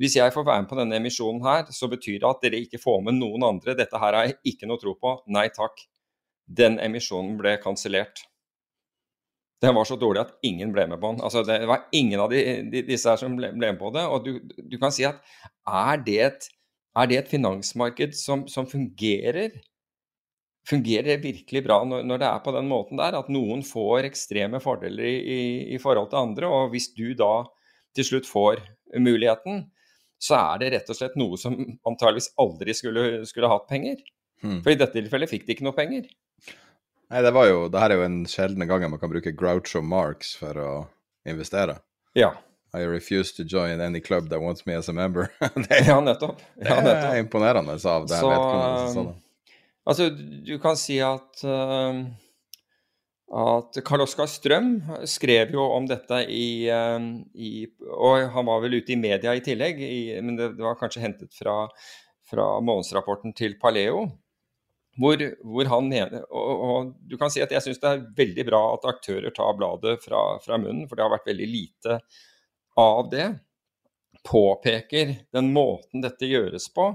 [0.01, 2.81] hvis jeg får være med på denne emisjonen her, så betyr det at dere ikke
[2.81, 3.77] får med noen andre.
[3.79, 5.13] Dette her har jeg ikke noe tro på.
[5.31, 5.85] Nei takk.
[6.45, 8.25] Den emisjonen ble kansellert.
[9.63, 11.21] Den var så dårlig at ingen ble med på den.
[11.23, 14.03] Altså, det var ingen av de, de, disse her som ble, ble, med på det.
[14.03, 15.23] Og du, du kan si at
[15.63, 16.49] er det et,
[16.99, 19.55] er det et finansmarked som, som, fungerer?
[20.67, 23.15] Fungerer det virkelig bra når, når, det er på den måten der?
[23.15, 25.41] At noen får ekstreme fordeler i, i,
[25.77, 26.51] i forhold til andre.
[26.51, 27.45] Og hvis du da
[27.95, 28.59] til slutt får
[28.99, 29.63] muligheten,
[30.21, 31.55] så er det rett og slett noe som
[31.87, 33.99] antageligvis aldri skulle, skulle hatt penger.
[34.43, 34.61] Hmm.
[34.63, 36.07] For i dette tilfellet fikk de ikke noe penger.
[37.13, 39.81] Nei, det var jo, det her er jo en sjeldne gang man kan bruke Groucho
[39.85, 40.71] Marx for å
[41.29, 41.77] investere.
[42.17, 42.33] Ja.
[42.75, 45.29] I refuse to join any club that wants me as a member.
[45.39, 46.41] det, ja, nettopp.
[46.59, 46.83] Ja, nettopp.
[46.83, 49.21] Det er imponerende av det så, vedkommende det.
[49.85, 50.09] Altså,
[50.49, 52.01] du kan si at uh,
[53.33, 54.75] at Karl Oskar Strøm
[55.09, 57.53] skrev jo om dette i, i,
[57.89, 61.01] Og han var vel ute i media i tillegg, i, men det, det, var kanskje
[61.01, 61.63] hentet fra,
[62.29, 64.05] fra månedsrapporten til Paleo.
[65.01, 68.45] Hvor, hvor han mener, og, og, du kan si at Jeg syns det er veldig
[68.47, 71.97] bra at aktører tar bladet fra, fra, munnen, for det har vært veldig lite
[72.79, 73.27] av det.
[74.25, 76.87] Påpeker den måten dette gjøres på,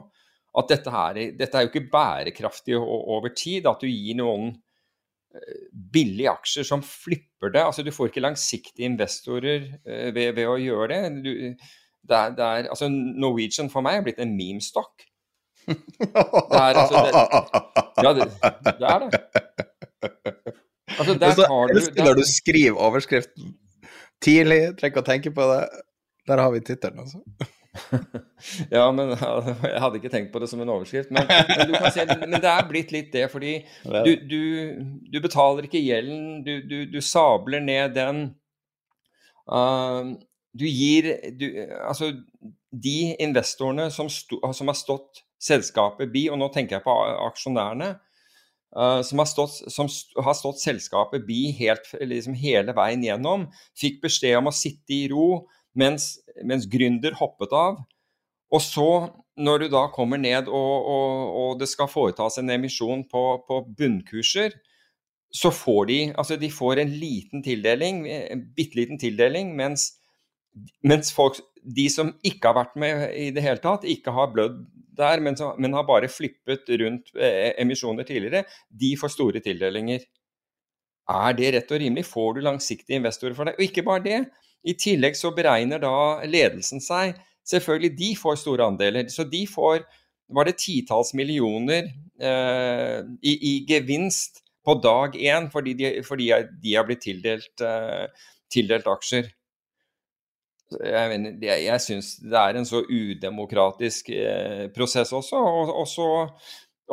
[0.58, 3.68] at dette, her, dette er jo ikke bærekraftig over tid.
[3.70, 4.54] At du gir noen
[5.92, 7.62] billige aksjer som flipper det.
[7.62, 11.02] Altså, du får ikke langsiktige investorer ved, ved å gjøre det.
[11.24, 11.30] Du,
[12.10, 15.06] det, er, det er, altså, Norwegian for meg er blitt en memestokk.
[15.70, 17.12] Det er altså det,
[18.00, 18.26] Ja, det,
[18.80, 19.10] det er det.
[20.98, 23.54] Altså, der så, har du der, Når du skriver overskriften
[24.24, 25.62] tidlig, trenger ikke å tenke på det.
[26.28, 27.50] Der har vi tittelen, altså.
[28.70, 29.12] Ja, men
[29.68, 31.12] jeg hadde ikke tenkt på det som en overskrift.
[31.14, 34.42] Men, men, se, men det er blitt litt det, fordi du, du,
[35.12, 38.22] du betaler ikke gjelden, du, du, du sabler ned den.
[39.50, 40.16] Uh,
[40.56, 41.46] du gir du,
[41.86, 42.12] Altså,
[42.70, 47.92] de investorene som, sto, som, har stått selskapet bi, og nå tenker jeg på aksjonærene,
[48.76, 49.90] uh, som, har stått, som
[50.24, 55.08] har stått selskapet bi helt, liksom hele veien gjennom, fikk beskjed om å sitte i
[55.12, 55.42] ro
[55.78, 57.80] mens, mens gründer hoppet av.
[58.50, 58.88] Og så,
[59.38, 63.62] når du da kommer ned og, og, og det skal foretas en emisjon på, på,
[63.78, 64.56] bunnkurser,
[65.30, 69.92] så får de altså de får en liten tildeling, en bitte liten tildeling, mens,
[70.82, 74.64] mens folk, de som ikke har vært med i det hele tatt, ikke har blødd
[74.98, 80.02] der, men, så, men har bare flippet rundt eh, emisjoner tidligere, de får store tildelinger.
[81.10, 82.06] Er det rett og rimelig?
[82.10, 83.56] Får du langsiktige investorer for det?
[83.58, 84.18] Og ikke bare det.
[84.64, 87.16] I tillegg så beregner da ledelsen seg
[87.50, 89.08] Selvfølgelig, de får store andeler.
[89.08, 89.82] Så de får
[90.30, 91.88] var det titalls millioner
[92.22, 96.30] eh, i, i, gevinst på dag én fordi de, fordi
[96.62, 98.06] de har blitt tildelt, eh,
[98.52, 99.30] tildelt aksjer.
[100.70, 105.36] Jeg, mener, jeg, jeg syns det er en så udemokratisk eh, prosess også.
[105.36, 106.06] Og, og, så,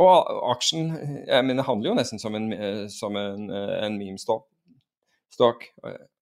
[0.02, 0.90] og aksjen
[1.28, 2.50] jeg mener, handler jo nesten som en,
[2.90, 4.48] som en, en meme-stock.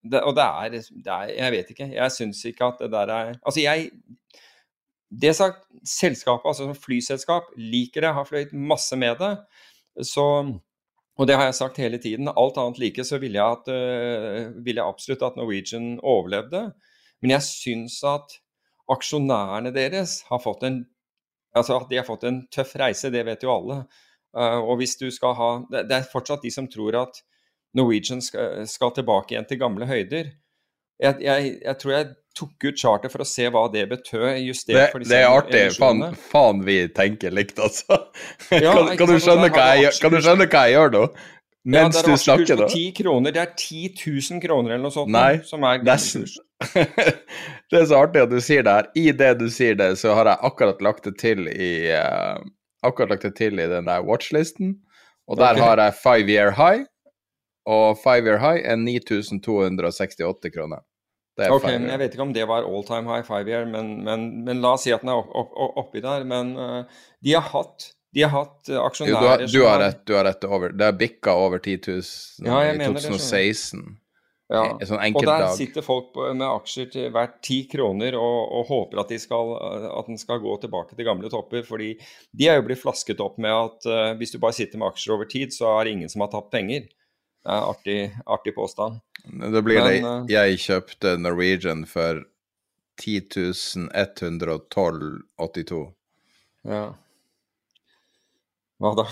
[0.05, 1.89] Det, og det er, det er, Jeg vet ikke.
[1.95, 3.89] Jeg syns ikke at det der er Altså, jeg
[5.09, 9.37] Det sagt, selskapet, altså flyselskap, liker det, har fløyet masse med det.
[10.03, 10.25] Så
[11.17, 12.27] Og det har jeg sagt hele tiden.
[12.27, 16.73] Alt annet like så ville jeg, at, uh, ville jeg absolutt at Norwegian overlevde.
[17.21, 18.35] Men jeg syns at
[18.91, 20.85] aksjonærene deres har fått en
[21.55, 23.85] Altså at de har fått en tøff reise, det vet jo alle.
[24.35, 27.21] Uh, og hvis du skal ha det, det er fortsatt de som tror at
[27.75, 30.31] Norwegian skal, skal, tilbake igjen til gamle høyder.
[31.01, 34.27] Jeg, jeg, jeg, tror jeg tok ut charter for å se hva det betød.
[34.45, 35.63] justert det, for disse Det er artig.
[35.75, 37.99] Faen, faen, vi tenker likt, altså.
[38.51, 41.05] Ja, kan, kan, du skjønne hva jeg, kan du skjønne hva jeg gjør nå?
[41.65, 42.67] Mens ja, du snakker, da?
[42.69, 43.33] 10 kroner.
[43.33, 45.09] Det er 10 000 kroner eller noe sånt.
[45.11, 46.27] Nei, som er nesten.
[47.71, 48.89] det er så artig at du sier det her.
[49.01, 52.37] I det du sier det, så har jeg akkurat lagt det til i uh,
[52.85, 54.75] akkurat lagt det til i den der watchlisten.
[55.25, 55.63] Og der okay.
[55.65, 56.85] har jeg five year high,
[57.65, 60.85] og five year high er 9268 kroner.
[61.49, 64.45] ok, men Jeg vet ikke om det var all time high five year, men, men,
[64.45, 66.23] men la oss si at den er opp, opp, oppi der.
[66.23, 70.01] Men uh, de har hatt de har hatt aksjonærer jo, du, har, du, har rett,
[70.07, 70.71] du har rett over.
[70.71, 73.81] Det er bikka over 10 000 ja, i 2016.
[74.47, 74.61] Ja.
[74.61, 74.85] ja.
[74.85, 75.55] Sånn og der dag.
[75.57, 80.07] sitter folk med aksjer til hvert ti kroner og, og håper at, de skal, at,
[80.07, 81.65] den skal gå tilbake til gamle topper.
[81.67, 81.95] fordi
[82.31, 85.17] de er jo blitt flasket opp med at uh, hvis du bare sitter med aksjer
[85.17, 86.87] over tid, så er det ingen som har tapt penger.
[87.45, 88.99] Artig, artig påstand.
[89.51, 90.33] Det blir Men, det.
[90.33, 92.23] Jeg kjøpte Norwegian for
[93.01, 95.93] 10.112,82.
[96.65, 96.95] Ja.
[98.81, 99.05] Hva da?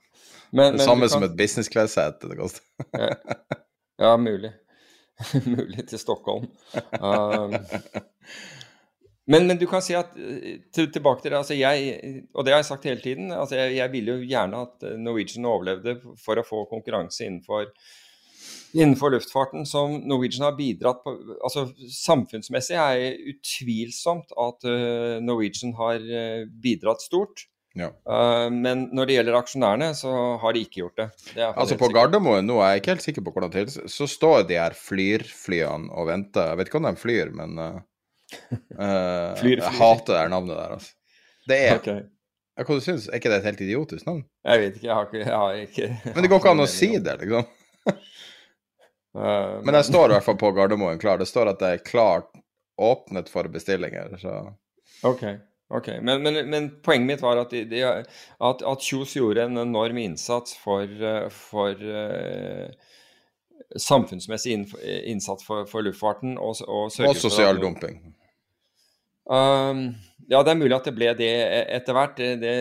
[0.50, 1.10] men, det samme kan...
[1.10, 2.62] som et business class-sete det koster.
[2.92, 3.14] ja.
[3.98, 4.52] ja, mulig.
[5.56, 6.46] mulig til Stockholm.
[7.00, 7.54] Um,
[9.28, 12.54] men, men, du kan si at eh, til, tilbake til det, altså jeg, og det
[12.54, 15.98] har jeg sagt hele tiden, altså jeg, jeg ville jo gjerne at eh, Norwegian overlevde
[16.22, 17.68] for å få konkurranse innenfor,
[18.72, 21.14] innenfor luftfarten, som Norwegian har bidratt på
[21.44, 26.02] altså Samfunnsmessig er det utvilsomt at uh, Norwegian har
[26.62, 27.48] bidratt stort.
[27.78, 27.90] Ja.
[28.08, 30.12] Uh, men når det gjelder aksjonærene, så
[30.42, 31.08] har de ikke gjort det.
[31.36, 34.08] det altså På Gardermoen nå, er jeg ikke helt sikker på hvordan det er, så
[34.08, 36.52] står de her flyrflyene og venter.
[36.52, 37.78] Jeg vet ikke om de flyr, men uh,
[38.76, 40.94] Uh, flyr, Jeg hater det navnet der, altså.
[41.48, 42.00] Det er okay.
[42.58, 44.24] ja, Hva du syns Er ikke det et helt idiotisk navn?
[44.44, 44.86] Jeg vet ikke.
[44.86, 47.48] Jeg har ikke, jeg har ikke Men det går ikke an å si det, liksom.
[49.16, 51.20] uh, men jeg står i hvert fall på Gardermoen klar.
[51.20, 52.28] Det står at det er klart
[52.78, 54.34] åpnet for bestillinger, så
[55.02, 55.24] OK.
[55.68, 55.88] ok.
[56.02, 59.98] Men, men, men poenget mitt var at, de, de, at, at Kjos gjorde en enorm
[59.98, 62.68] innsats for, eh, for uh,
[63.76, 66.38] samfunnsmessig innsats for, for luftfarten.
[66.38, 68.00] Og, og, og sosial dumping.
[69.28, 69.92] Um,
[70.28, 71.32] ja, det er mulig at det ble det
[71.76, 72.16] etter hvert.
[72.16, 72.54] Det,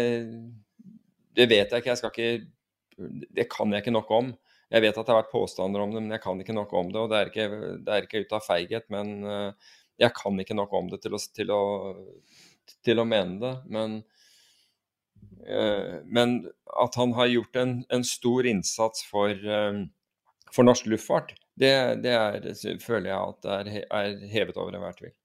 [1.37, 1.93] det, vet jeg ikke.
[1.93, 4.33] Jeg skal ikke Det kan jeg ikke nok om.
[4.67, 6.91] Jeg vet at det har vært påstander om det, men jeg kan ikke nok om
[6.91, 7.01] det.
[7.01, 7.47] Og det er ikke,
[7.85, 11.15] det er ikke ut av feighet, men uh, jeg kan ikke nok om det til
[11.15, 11.61] å, til å,
[12.83, 13.53] til å mene det.
[13.71, 13.99] Men,
[15.47, 16.39] uh, men,
[16.83, 19.85] at han har gjort en, en stor innsats for, uh,
[20.51, 21.71] for norsk luftfart, det,
[22.03, 22.51] det er,
[22.83, 25.15] føler jeg at er, er hevet over enhver tvil.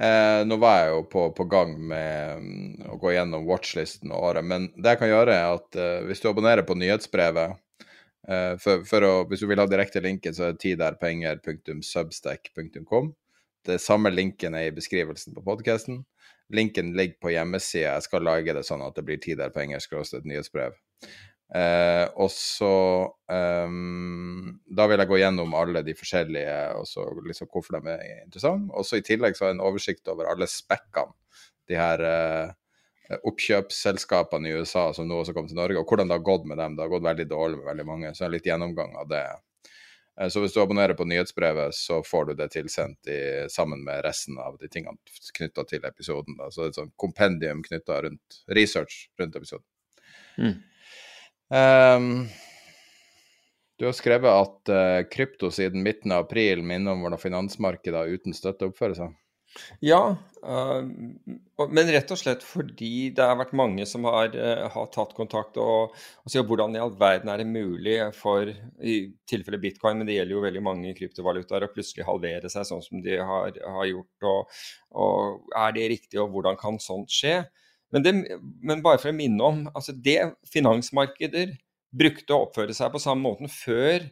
[0.00, 4.22] Eh, nå var jeg jo på, på, gang med um, å gå gjennom watchlisten og
[4.30, 8.54] året, men det jeg kan gjøre, er at uh, hvis du abonnerer på nyhetsbrevet uh,
[8.62, 13.06] for, for å, Hvis du vil ha direkte linken, så er det tiderpenger.substack.com.
[13.68, 16.04] Det samme linken er i beskrivelsen på podkasten.
[16.52, 17.94] linken ligger på hjemmesida.
[17.94, 19.40] Jeg skal lage det sånn at det blir tid
[21.52, 22.74] Eh, og så
[23.28, 28.22] um, Da vil jeg gå gjennom alle de forskjellige, og så liksom hvorfor de er
[28.22, 28.72] interessante.
[28.72, 31.12] Og så i tillegg så har jeg en oversikt over alle spekkene.
[31.68, 36.16] De her eh, oppkjøpsselskapene i USA som nå også kom til Norge, og hvordan det
[36.16, 36.76] har gått med dem.
[36.76, 38.12] Det har gått veldig dårlig med veldig mange.
[38.12, 39.22] Så jeg har litt gjennomgang av det.
[40.20, 43.20] Eh, så hvis du abonnerer på nyhetsbrevet, så får du det tilsendt i,
[43.52, 44.96] sammen med resten av de tingene
[45.36, 46.40] knytta til episoden.
[46.40, 46.48] Da.
[46.48, 49.68] Så det er et sånt kompendium knytta rundt research rundt episoden.
[50.40, 50.60] Mm.
[51.52, 52.28] Um,
[53.76, 58.36] du har skrevet at uh, krypto siden midten av april minner om hvordan finansmarkedet uten
[58.36, 59.18] støtte oppfører seg.
[59.84, 60.14] Ja,
[60.46, 60.80] uh,
[61.68, 65.60] men rett og slett fordi det har vært mange som har, uh, har tatt kontakt
[65.60, 68.48] og, og sier hvordan i all verden er det mulig for,
[68.80, 68.96] i
[69.28, 73.04] tilfelle bitcoin, men det gjelder jo veldig mange kryptovalutaer, å plutselig halvere seg sånn som
[73.04, 74.30] de har, har gjort.
[74.30, 74.62] Og,
[75.04, 77.42] og, er det riktig, og hvordan kan sånt skje?
[77.92, 78.12] Men, det,
[78.64, 81.54] men, bare for å minne om altså det finansmarkeder
[81.92, 84.06] brukte å oppføre seg på samme måten før,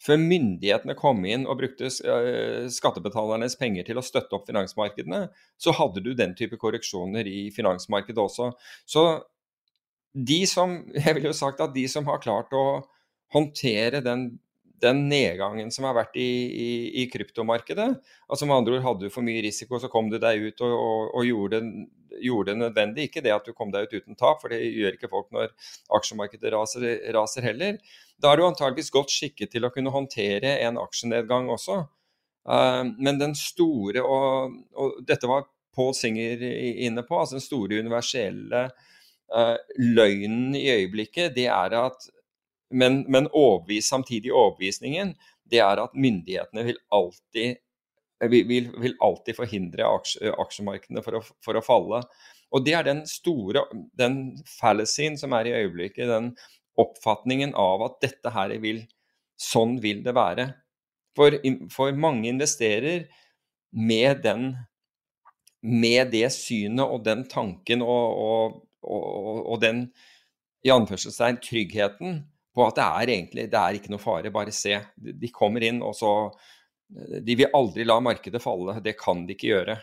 [0.00, 5.26] før myndighetene kom inn og brukte uh, skattebetalernes penger til å støtte opp finansmarkedene,
[5.60, 8.54] så hadde du den type korreksjoner i finansmarkedet også.
[8.88, 9.04] Så
[10.10, 12.80] de som Jeg vil jo sagt at de som har klart å
[13.30, 14.32] håndtere den
[14.82, 16.70] den nedgangen som har vært i, i,
[17.02, 17.88] i, kryptomarkedet.
[18.30, 20.74] Altså Med andre ord, hadde du for mye risiko, så kom du deg ut og,
[20.74, 21.60] og, og gjorde,
[22.16, 23.08] gjorde, det nødvendig.
[23.08, 25.52] Ikke det at du kom deg ut uten tap, for det gjør ikke folk når
[25.98, 27.80] aksjemarkedet raser, raser heller.
[28.20, 31.82] Da er du antageligvis godt skikket til å kunne håndtere en aksjenedgang også.
[32.48, 37.82] Uh, men den store, og, og dette var Paul Singer inne på, altså den store
[37.84, 38.64] universelle
[39.36, 42.08] uh, løgnen i øyeblikket, det er at
[42.70, 45.14] men, men overbevis, samtidig overbevisningen
[45.50, 47.58] det er at myndighetene vil alltid,
[48.30, 52.04] vil, vil alltid forhindre aksje, aksjemarkedene for å, for å, falle.
[52.54, 53.64] Og Det er den store
[53.98, 54.20] den
[54.58, 56.32] fallacyen som er i øyeblikket, den
[56.80, 58.84] oppfatningen av at dette her vil
[59.40, 60.44] Sånn vil det være.
[61.16, 61.32] For,
[61.72, 63.06] for mange investerer
[63.72, 64.50] med, den,
[65.64, 69.86] med det synet og den tanken og, og, og, og den
[70.60, 72.20] i anførselstegn tryggheten
[72.54, 74.74] på at det er egentlig det er ikke noe fare, bare se.
[74.96, 76.14] De kommer inn, og så
[76.90, 79.76] De vil aldri la markedet falle, det kan de ikke gjøre.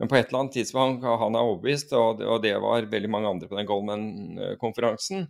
[0.00, 3.48] Men på et eller annet tidspunkt, han er overbevist, og det var veldig mange andre
[3.50, 5.26] på den Goldman-konferansen,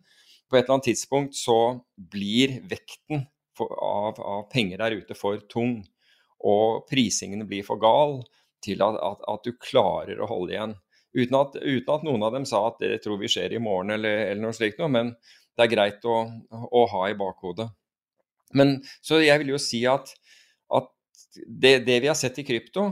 [0.49, 1.59] på et eller annet tidspunkt så
[1.97, 3.27] blir vekten
[3.61, 5.81] av, av, penger der ute for tung,
[6.47, 8.21] og prisingene blir for gal
[8.64, 10.77] til at, at, at du klarer å holde igjen.
[11.17, 13.93] Uten at, uten at, noen av dem sa at det tror vi skjer i morgen,
[13.97, 14.93] eller, eller noe slikt noe.
[14.93, 15.12] Men
[15.59, 16.21] det er greit å,
[16.55, 17.66] å, ha i bakhodet.
[18.55, 20.12] Men, så jeg vil jo si at,
[20.71, 20.90] at
[21.35, 22.87] det, det, vi har sett i krypto,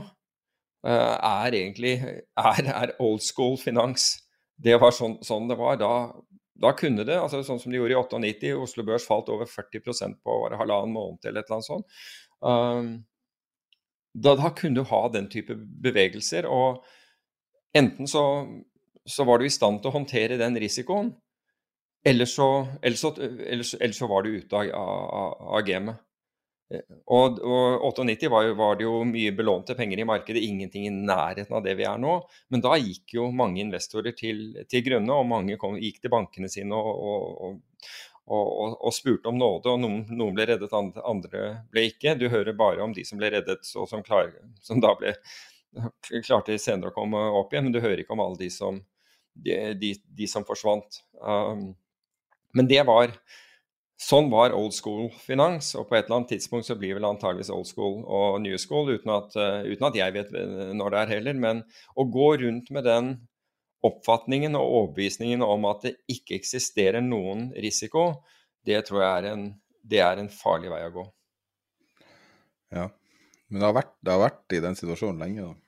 [0.83, 4.17] uh, er egentlig er, er, old school finans.
[4.59, 5.79] Det var sånn, sånn det var.
[5.79, 5.91] Da,
[6.59, 8.01] da, kunne det, altså sånn som de gjorde i
[8.35, 12.01] 98, Oslo Børs falt over 40% på halvannen måned eller et eller annet sånt.
[12.43, 12.91] Um,
[14.17, 16.49] da, da, kunne du ha den type bevegelser.
[16.51, 16.83] Og
[17.77, 18.25] enten så,
[19.07, 21.13] så var du i stand til å håndtere den risikoen,
[22.07, 22.49] Ellers så,
[22.81, 26.03] ellers ellers, ellers så var du ute av, av, av gamet.
[26.73, 30.93] Eh, og, og 98 var, var, det jo mye belånte penger i markedet, ingenting i
[30.93, 32.19] nærheten av det vi er nå.
[32.53, 36.51] Men da gikk jo mange investorer til, til grunne, og mange kom, gikk til bankene
[36.51, 37.59] sine og,
[38.27, 39.71] og, og spurte om nåde.
[39.71, 42.17] og noen, noen, ble reddet, andre ble ikke.
[42.19, 45.15] Du hører bare om de som ble reddet, og som, klar, som da ble,
[46.27, 48.79] klarte senere å komme opp igjen, men du hører ikke om alle de som,
[49.35, 51.03] de, de, de som forsvant.
[51.23, 51.69] Um,
[52.55, 53.15] men det var
[53.97, 57.49] Sånn var old school finans, og på et eller annet tidspunkt så blir vel antageligvis
[57.49, 60.29] old school og new school, uten at, uh, uten at jeg vet
[60.77, 61.39] når det er heller.
[61.41, 61.63] Men
[61.97, 63.09] å gå rundt med den
[63.87, 68.21] oppfatningen og overbevisningen om at det ikke eksisterer noen risiko,
[68.69, 69.47] det tror jeg er en,
[69.81, 71.05] det er en farlig vei å gå.
[72.77, 72.85] Ja,
[73.47, 75.66] men det har vært, det har vært i den situasjonen lenge, da.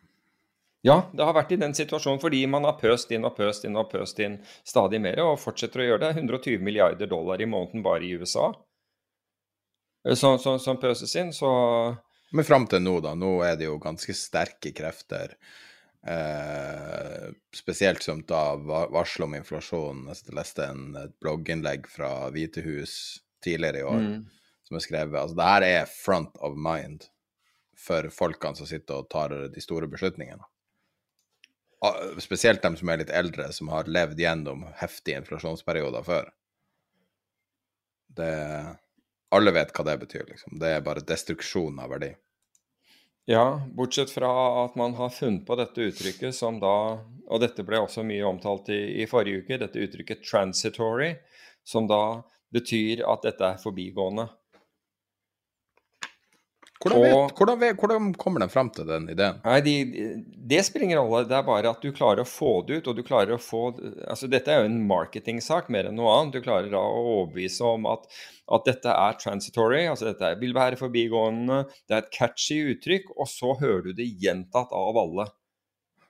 [0.82, 3.76] Ja, det har vært i den situasjonen fordi man har pøst inn og pøst inn
[3.80, 4.38] og pøst inn
[4.68, 6.12] stadig mer, og fortsetter å gjøre det.
[6.22, 8.54] 120 milliarder dollar i måneden bare i USA
[10.08, 11.50] eh, som, som, som pøses inn, så
[12.32, 13.16] Men fram til nå, da.
[13.18, 15.34] Nå er det jo ganske sterke krefter.
[16.08, 18.56] Eh, spesielt som da
[18.94, 20.06] varsel om inflasjon.
[20.14, 22.94] Jeg leste en, et blogginnlegg fra Hvite hus
[23.44, 24.22] tidligere i år mm.
[24.68, 27.10] som er skrevet Altså, det her er front of mind
[27.80, 30.48] for folkene som sitter og tar de store beslutningene.
[32.20, 36.32] Spesielt dem som er litt eldre, som har levd gjennom heftige inflasjonsperioder før.
[38.20, 38.32] Det
[39.30, 40.58] Alle vet hva det betyr, liksom.
[40.60, 42.10] Det er bare destruksjon av verdi.
[43.30, 44.32] Ja, bortsett fra
[44.64, 46.98] at man har funnet på dette uttrykket som da
[47.30, 51.20] Og dette ble også mye omtalt i, i forrige uke, dette uttrykket 'transitory',
[51.64, 54.26] som da betyr at dette er forbigående.
[56.80, 59.42] Hvordan, vet, hvordan, vet, hvordan kommer de frem til den ideen?
[59.44, 59.74] Nei, de,
[60.48, 61.26] det spiller ingen rolle.
[61.28, 62.88] Det er bare at du klarer å få det ut.
[62.88, 63.64] og du klarer å få,
[64.08, 66.38] altså Dette er jo en marketingsak mer enn noe annet.
[66.38, 68.08] Du klarer da å overbevise om at,
[68.56, 71.66] at dette er transitory, altså dette vil være forbigående.
[71.84, 75.28] Det er et catchy uttrykk, og så hører du det gjentatt av alle.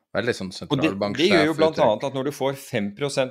[0.09, 1.89] Veldig sånn Og det, det gjør jo bl.a.
[1.93, 2.87] at når du får 5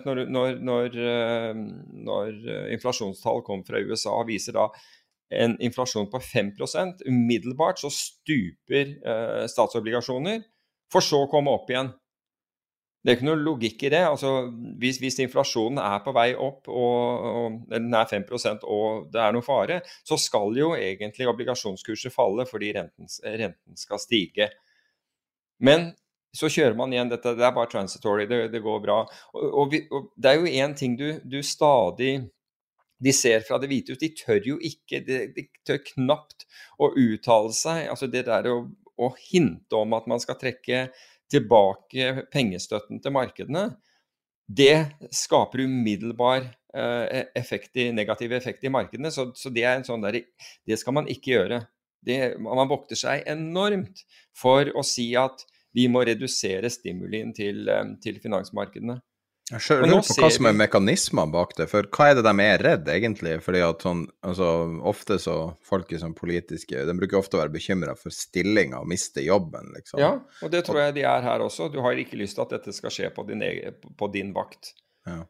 [0.07, 1.63] når, når, når, eh,
[2.07, 4.69] når eh, inflasjonstall kommer fra USA viser da
[5.31, 10.45] en inflasjon på 5% umiddelbart så stuper eh, statsobligasjoner,
[10.93, 11.91] for så å komme opp igjen.
[13.05, 14.01] Det er ikke noe logikk i det.
[14.09, 14.31] altså
[14.81, 19.37] Hvis, hvis inflasjonen er på vei opp, og, og den er 5% og det er
[19.37, 24.51] noe fare, så skal jo egentlig obligasjonskurset falle fordi renten, renten skal stige.
[25.63, 25.93] Men
[26.37, 28.99] så kjører man igjen dette, det er bare transitory, det, det går bra.
[29.33, 32.19] Og, og, vi, og Det er jo én ting du, du stadig
[32.99, 36.47] de ser fra Det hvite hus, de tør jo ikke, de, de tør knapt
[36.83, 37.85] å uttale seg.
[37.93, 38.59] altså Det der å,
[38.99, 40.89] å hinte om at man skal trekke
[41.31, 43.69] tilbake pengestøtten til markedene,
[44.49, 49.13] det skaper umiddelbar eh, effekt i, negativ effekt i markedene.
[49.13, 50.23] Så, så det sånn der,
[50.67, 51.61] det skal man ikke gjøre.
[52.05, 54.05] Det, man vokter seg enormt
[54.37, 55.45] for å si at
[55.77, 58.99] vi må redusere stimulien til, eh, til finansmarkedene.
[59.49, 62.63] Jeg lurer på hva som er mekanismene bak det, for hva er det de er
[62.67, 63.39] redd egentlig?
[63.41, 64.49] Fordi at sånn, altså
[64.91, 68.91] ofte så folk er sånn politiske, de bruker ofte å være bekymra for stillinga og
[68.93, 70.03] miste jobben, liksom.
[70.05, 70.13] Ja,
[70.45, 71.71] og det tror jeg de er her også.
[71.73, 74.75] Du har ikke lyst til at dette skal skje på din, egen, på din vakt.
[75.09, 75.23] Ja.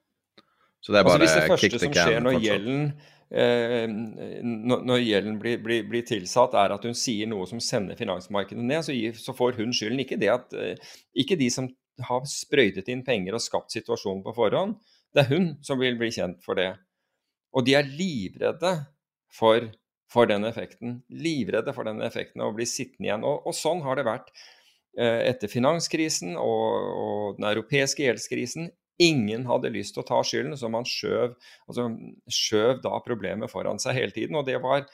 [0.83, 2.85] Så det er Altså bare Hvis det første som skjer når gjelden,
[3.31, 8.67] eh, når, gjelden blir, blir, blir tilsatt, er at hun sier noe som sender finansmarkedet
[8.67, 10.03] ned, så, gir, så får hun skylden.
[10.03, 11.71] Ikke, det at, eh, ikke de som
[12.07, 14.77] har sprøytet inn penger og skapt situasjonen på forhånd.
[15.15, 16.73] Det er hun som vil bli kjent for det.
[17.57, 18.75] Og de er livredde
[19.33, 19.71] for,
[20.13, 21.01] for den effekten.
[21.09, 23.27] Livredde for den effekten og å bli sittende igjen.
[23.27, 24.31] Og, og sånn har det vært
[24.99, 28.71] eh, etter finanskrisen og, og den europeiske gjeldskrisen.
[29.03, 31.37] Ingen hadde lyst til å ta skylden, så man skjøv,
[31.71, 31.87] altså,
[32.35, 34.39] skjøv da problemet foran seg hele tiden.
[34.41, 34.89] Og det var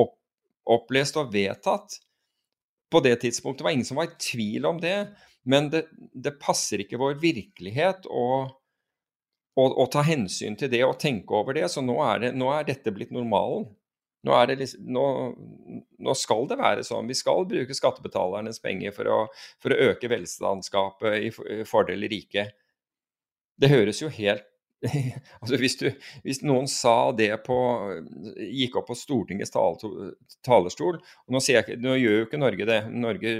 [0.00, 0.16] opp,
[0.64, 2.00] opplest og vedtatt
[2.90, 3.60] på det tidspunktet.
[3.60, 4.96] Det var ingen som var i tvil om det.
[5.48, 8.26] Men det, det passer ikke vår virkelighet å,
[9.56, 11.66] å, å, ta hensyn til det og tenke over det.
[11.72, 13.68] Så nå er, det, nå er dette blitt normalen.
[14.26, 15.04] Nå, liksom, nå,
[16.04, 17.08] nå, skal det være sånn.
[17.08, 19.20] Vi skal bruke skattebetalernes penger for å,
[19.62, 22.50] for å øke velstandsgapet i, i fordel rike.
[23.60, 24.46] Det høres jo helt
[25.42, 25.90] altså hvis, du,
[26.24, 27.56] hvis, noen sa det på
[28.40, 32.78] Gikk opp på Stortingets talerstol og nå, jeg, nå gjør jo ikke Norge det.
[32.88, 33.34] Norge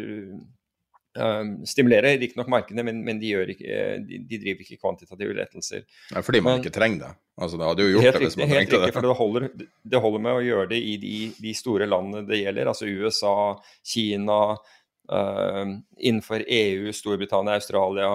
[1.21, 5.85] uh, stimulerer riktignok markedene, men, men de, ikke, de, de, driver ikke kvantitative lettelser.
[6.14, 7.12] Ja, fordi man men, ikke trenger det.
[7.41, 8.95] Altså, det hadde jo gjort det hvis man trengte riktig, det.
[8.97, 9.47] For det holder,
[9.95, 13.37] det holder, med å gjøre det i de, de store landene det gjelder, altså USA,
[13.93, 14.41] Kina,
[15.12, 18.12] uh, innenfor EU, Storbritannia, Australia,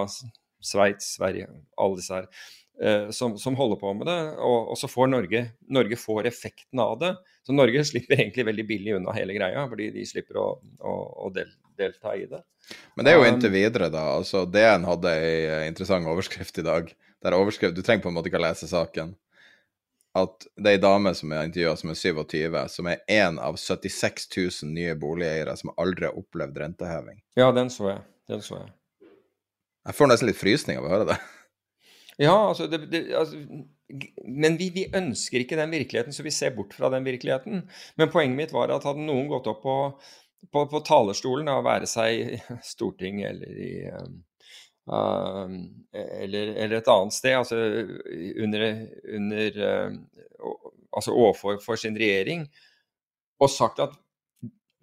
[0.66, 2.30] Sveits, Sverige, alle disse her.
[2.76, 6.82] Uh, som, som, holder på med det, og, og så får Norge, Norge får effekten
[6.84, 7.14] av det.
[7.46, 10.48] Så Norge slipper egentlig veldig billig unna hele greia, fordi de slipper å,
[10.82, 10.96] å,
[11.26, 12.42] å del, delta i det.
[12.96, 14.08] Men det er jo inntil videre, da.
[14.18, 16.90] altså DN hadde ei interessant overskrift i dag.
[17.26, 19.16] Der overskrift, Du trenger på en måte ikke å lese saken.
[20.16, 23.58] At det er ei dame som er intervjua, som er 27, som er én av
[23.60, 27.20] 76 000 nye boligeiere som aldri har opplevd renteheving.
[27.36, 28.04] Ja, den så jeg.
[28.32, 28.72] Den så jeg.
[29.86, 31.18] Jeg får nesten litt frysning av å høre det.
[32.16, 33.42] Ja, altså, det, det, altså
[34.24, 37.66] Men vi, vi, ønsker ikke den virkeligheten, så vi ser bort fra den virkeligheten.
[38.00, 39.76] Men poenget mitt var at hadde noen gått opp på,
[40.52, 42.40] på, på talerstolen, å være seg i
[42.74, 45.52] Stortinget eller i uh,
[45.96, 47.58] eller, eller, et annet sted, altså
[48.46, 48.66] under,
[49.18, 50.50] under uh,
[50.96, 52.48] altså overfor for sin regjering,
[53.42, 54.02] og sagt at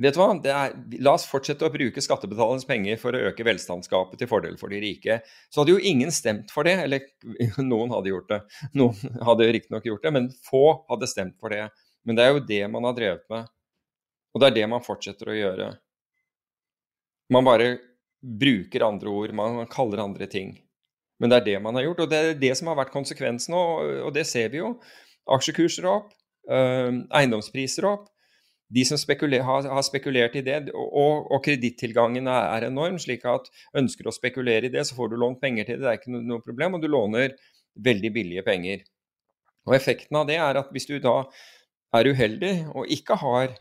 [0.02, 0.32] Vet du hva?
[0.48, 0.72] Er,
[1.04, 4.80] la oss fortsette å bruke skattebetalernes penger for å øke velstandsgapet til fordel for de
[4.82, 5.20] rike.
[5.52, 6.74] Så hadde jo ingen stemt for det.
[6.86, 7.04] Eller
[7.62, 8.40] noen hadde gjort det.
[8.80, 11.68] Noen hadde riktignok gjort det, men få hadde stemt for det.
[12.08, 13.52] Men det er jo det man har drevet med.
[14.32, 15.70] Og det er det man fortsetter å gjøre.
[17.32, 17.74] Man bare
[18.22, 20.54] bruker andre ord, man kaller andre ting.
[21.20, 23.54] Men det er det man har gjort, og det er det som har vært konsekvensen,
[23.54, 24.72] og det ser vi jo.
[25.30, 26.10] Aksjekurser opp,
[26.48, 28.08] eiendomspriser opp.
[28.72, 33.26] De som spekuler, har, har, spekulert i det, og, og kredittilgangen er, er, enorm, slik
[33.28, 35.98] at ønsker å spekulere i det, så får du lånt penger til det, det er
[36.00, 37.34] ikke noe, noe problem, og du låner
[37.84, 38.86] veldig billige penger.
[39.68, 41.18] Og Effekten av det er at hvis du da
[41.98, 43.52] er uheldig og ikke har,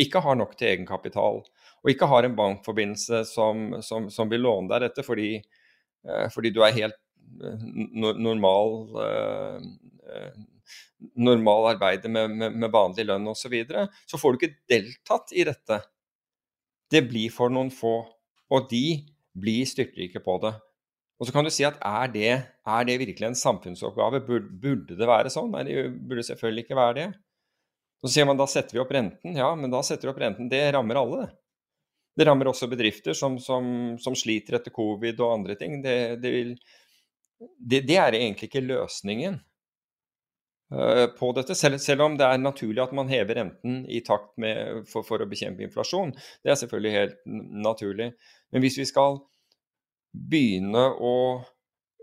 [0.00, 4.70] ikke har nok til egenkapital, og ikke har en bankforbindelse som, som, som vil låne
[4.72, 5.36] deg dette fordi,
[6.08, 6.98] eh, fordi du er helt
[7.42, 7.64] eh,
[7.94, 10.36] normal eh,
[11.14, 15.34] normal arbeider med, med, med vanlig lønn osv., så, videre, så får du ikke deltatt
[15.36, 15.80] i dette.
[16.90, 17.96] Det blir for noen få,
[18.54, 19.02] og de
[19.34, 20.54] blir styrtrike på det.
[21.18, 24.22] Og så kan du si at er det, er det virkelig en samfunnsoppgave?
[24.26, 25.52] Burde det være sånn?
[25.54, 27.06] Nei, det burde selvfølgelig ikke være det.
[28.04, 29.32] Så sier man da setter vi opp renten.
[29.36, 30.48] Ja, men da setter vi opp renten.
[30.52, 32.26] Det rammer alle, det.
[32.28, 33.64] Rammer også bedrifter som, som,
[33.98, 35.78] som sliter etter covid og andre ting.
[35.82, 36.50] Det, det, vil,
[37.56, 39.38] det, det er egentlig ikke løsningen
[40.74, 44.34] uh, på dette, selv, selv, om det er naturlig at man hever renten i takt
[44.36, 46.12] med, for, for, å bekjempe inflasjon.
[46.44, 47.16] Det er selvfølgelig helt
[47.64, 48.10] naturlig.
[48.52, 49.16] Men hvis vi skal
[50.12, 51.14] begynne å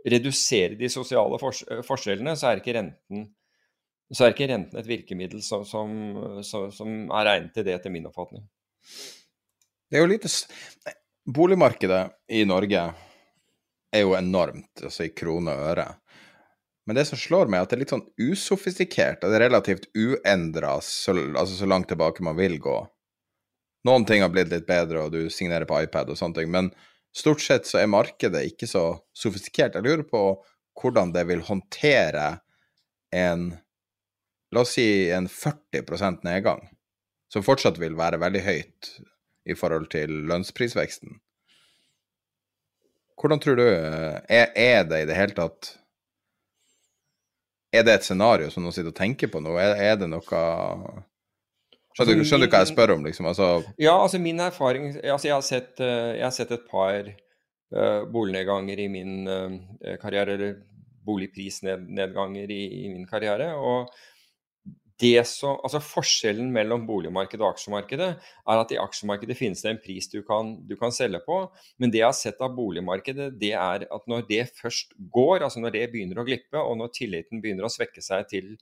[0.09, 3.29] redusere de sosiale forskjellene, så er ikke renten
[4.11, 5.93] så er ikke renten et virkemiddel som, som,
[6.43, 8.43] som, er egnet til det, etter min oppfatning.
[9.91, 10.31] Det er jo lite
[11.31, 12.01] Boligmarkedet
[12.33, 12.81] i Norge
[13.91, 15.85] er jo enormt, altså i kroner og øre.
[16.87, 19.45] Men det som slår meg, er at det er litt sånn usofistikert, og det er
[19.45, 22.79] relativt uendra så, altså så langt tilbake man vil gå.
[23.87, 26.71] Noen ting har blitt litt bedre, og du signerer på iPad og sånne ting, men
[27.15, 28.85] stort sett så er markedet ikke så
[29.17, 29.77] sofistikert.
[29.77, 30.23] Jeg lurer på
[30.81, 32.41] hvordan det vil håndtere
[33.13, 33.51] en
[34.51, 36.63] la oss si en 40% nedgang,
[37.31, 38.89] som fortsatt vil være veldig høyt
[39.47, 41.19] i forhold til lønnsprisveksten.
[43.21, 45.75] Hvordan tror du er, er, det i det hele tatt
[47.69, 49.53] Er det et scenario som noen sitter og tenker på nå?
[49.61, 50.41] Er, er det noe
[51.91, 53.27] Skjønner, du, skjønner du hva jeg spør om, liksom?
[53.27, 53.47] Altså...
[53.75, 58.07] Ja, altså min erfaring altså jeg, har sett, eh, jeg har sett et par uh,
[58.07, 60.53] bolignedganger i min uh, karriere, eller
[61.03, 63.49] boligprisnedganger i, i min karriere.
[63.59, 63.91] og
[65.01, 69.81] det som, altså Forskjellen mellom boligmarkedet og aksjemarkedet er at i aksjemarkedet finnes det en
[69.81, 71.39] pris du kan, du kan, selge på.
[71.81, 75.63] Men det jeg har sett av boligmarkedet, det er at når det først går, altså
[75.63, 78.53] når det begynner å glippe, og når tilliten begynner å svekke seg til,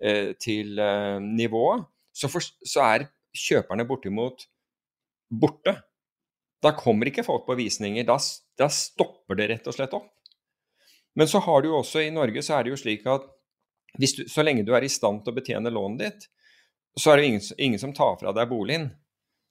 [0.00, 4.46] eh, til eh, nivået, så, for, så, er kjøperne bortimot
[5.28, 5.76] borte.
[6.62, 8.06] Da kommer ikke folk på visninger.
[8.08, 8.16] Da,
[8.60, 10.08] da stopper det rett og slett opp.
[11.14, 13.26] Men så har du jo også i Norge så er det jo slik at
[13.98, 16.26] du, så lenge du er i stand til å betjene lånet ditt,
[17.00, 18.90] så er det ingen, ingen som tar fra deg boligen.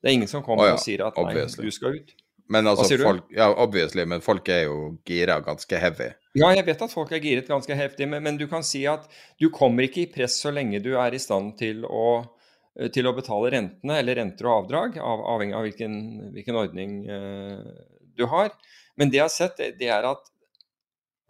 [0.03, 0.77] Det er ingen som kommer oh, ja.
[0.77, 1.63] og sier at obviously.
[1.63, 2.13] nei, du skal ut.
[2.51, 4.77] Men altså, folk, ja, obviously, men folk er jo
[5.07, 6.09] gira ganske heavy.
[6.35, 9.07] Ja, jeg vet at folk er giret ganske heftig, men, men, du kan si at
[9.39, 12.07] du kommer ikke i press så lenge du er i stand til å,
[12.75, 15.97] eh, til å betale rentene, eller renter og avdrag, av, avhengig av hvilken,
[16.35, 17.63] hvilken ordning uh,
[18.17, 18.51] du har.
[18.99, 20.29] Men det jeg har sett, det er at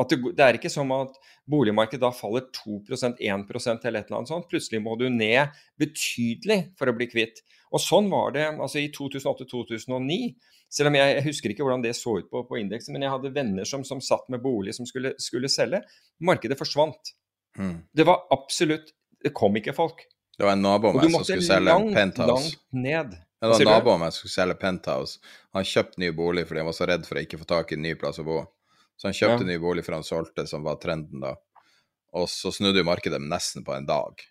[0.02, 1.18] at det, det, er ikke som at
[1.50, 4.48] boligmarkedet da faller 2 1 eller et eller annet sånt.
[4.52, 7.44] Plutselig må du ned betydelig for å bli kvitt.
[7.74, 10.20] Og sånn var det altså i 2008-2009.
[10.74, 13.14] Selv om jeg, jeg, husker ikke hvordan det så ut på, på indeksen, men jeg
[13.14, 15.84] hadde venner som, som satt med bolig som skulle, skulle selge.
[16.26, 17.14] Markedet forsvant.
[17.60, 17.84] Mm.
[17.94, 18.88] Det var absolutt
[19.24, 20.02] Det kom ikke folk.
[20.38, 22.32] Det var en nabo av meg som skulle selge langt, penthouse.
[22.34, 23.14] Langt ned.
[23.40, 25.36] Det var en nabo av meg som skulle selge penthouse.
[25.56, 27.78] Han kjøpte ny bolig fordi han var så redd for å ikke få tak i
[27.78, 28.42] en ny plass å bo.
[29.04, 29.48] Så han kjøpte ja.
[29.50, 31.34] ny bolig før han solgte, som var trenden da.
[32.16, 34.22] Og så snudde jo markedet nesten på en dag.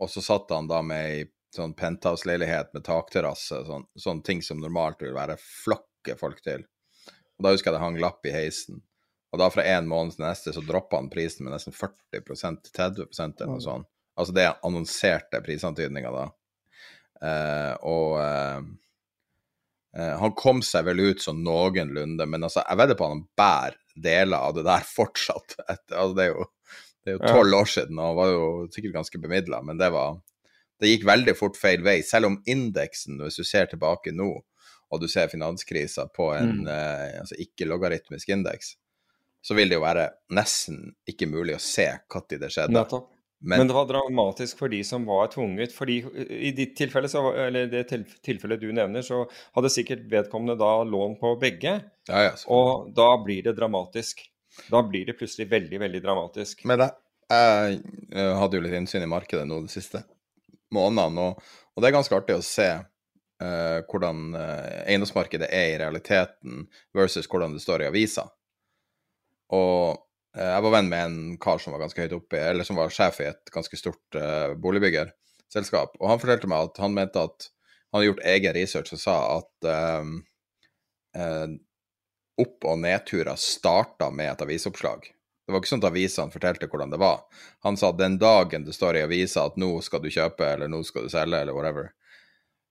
[0.00, 4.62] Og så satt han da med ei sånn penthouse-leilighet med takterrasse, sånn, sånn, ting som
[4.64, 6.64] normalt vil være flokke folk til.
[7.36, 8.80] Og da husker jeg det hang lapp i heisen.
[9.28, 12.76] Og da fra en måned til neste så droppa han prisen med nesten 40% til
[12.80, 13.90] 30 eller noe sånt.
[14.16, 16.24] Altså det er annonserte prisantydninga da.
[17.28, 18.64] Eh, og eh,
[20.00, 23.28] eh, han kom seg vel ut sånn noenlunde, men altså, jeg vedder på at han
[23.36, 25.58] bærer deler av det der fortsatt.
[25.66, 26.48] Et, altså, det er jo
[27.04, 30.18] det er jo tolv år siden, og var jo sikkert ganske bemidla, men det var
[30.78, 32.00] det gikk veldig fort feil vei.
[32.06, 34.28] Selv om indeksen, hvis du ser tilbake nå,
[34.88, 36.68] og du ser finanskrisa på en mm.
[36.72, 38.74] eh, altså ikke-logaritmisk indeks,
[39.44, 42.76] så vil det jo være nesten ikke mulig å se når det skjedde.
[42.76, 43.10] Nettopp.
[43.40, 45.72] Men, Men, det var dramatisk for de som var tvunget.
[45.72, 47.84] fordi I ditt tilfelle, så, eller det
[48.26, 49.22] tilfellet du nevner, så
[49.54, 51.76] hadde sikkert vedkommende da lån på begge.
[52.10, 54.24] Ja, ja, og da blir det dramatisk.
[54.72, 56.64] Da blir det plutselig veldig, veldig dramatisk.
[56.66, 56.90] Men det,
[57.30, 57.78] jeg,
[58.10, 60.02] jeg hadde jo litt innsyn i markedet nå de siste
[60.74, 65.78] månedene, og, og det er ganske artig å se uh, hvordan uh, eiendomsmarkedet er i
[65.84, 66.66] realiteten
[66.96, 68.26] versus hvordan det står i avisa.
[69.54, 72.76] Og Eh, jeg var venn med en kar som var ganske høyt oppe, eller som
[72.78, 75.96] var sjef i et ganske stort uh, boligbyggerselskap.
[76.00, 77.48] Og han fortalte meg at han mente at
[77.88, 79.68] han hadde gjort egen research og sa at
[80.02, 80.18] um,
[81.16, 81.46] uh,
[82.38, 85.08] opp- og nedturer starta med et avisoppslag.
[85.48, 87.22] Det var ikke sånn at avisene fortalte hvordan det var.
[87.64, 90.68] Han sa at den dagen det står i avisa at nå skal du kjøpe, eller
[90.68, 91.94] nå skal du selge, eller whatever,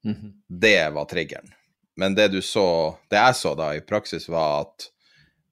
[0.05, 0.33] mm -hmm.
[0.47, 1.53] det var triggeren.
[1.95, 4.89] men det du så Det jeg så da i praksis, var at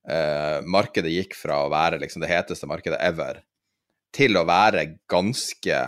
[0.10, 3.41] eh, markedet gikk fra å være liksom det heteste markedet ever,
[4.16, 5.80] til å være ganske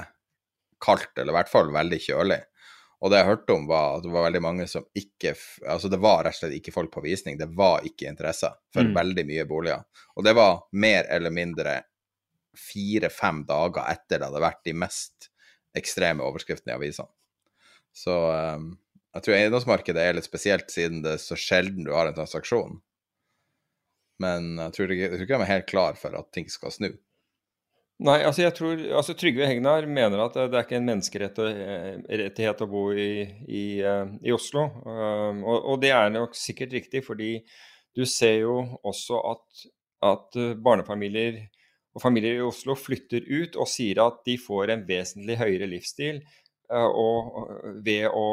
[0.84, 2.40] kaldt, eller i hvert fall veldig kjølig.
[2.98, 5.36] Og det jeg hørte om, var at det var veldig mange som ikke
[5.70, 7.38] Altså, det var rett og slett ikke folk på visning.
[7.38, 8.96] Det var ikke interesse for Mm.
[8.96, 9.84] veldig mye boliger.
[10.18, 11.84] Og det var mer eller mindre
[12.58, 15.30] fire-fem dager etter det hadde vært de mest
[15.78, 17.10] ekstreme overskriftene i avisene.
[17.94, 18.78] Så um,
[19.14, 22.82] jeg tror eiendomsmarkedet er litt spesielt, siden det er så sjelden du har en transaksjon.
[24.24, 26.90] Men jeg tror ikke, jeg de er helt klar for at ting skal snu.
[27.98, 32.68] Nei, altså jeg tror, altså Trygve Hegnar mener at det er ikke en menneskerettighet å
[32.70, 34.68] bo i, i, eh, i Oslo.
[34.86, 37.40] Um, og, og det er nok sikkert riktig, fordi
[37.98, 39.64] du ser jo også at,
[40.06, 41.40] at eh, barnefamilier
[41.98, 46.22] og familier i Oslo flytter ut og sier at de får en vesentlig høyere livsstil
[46.22, 48.28] eh, og, ved å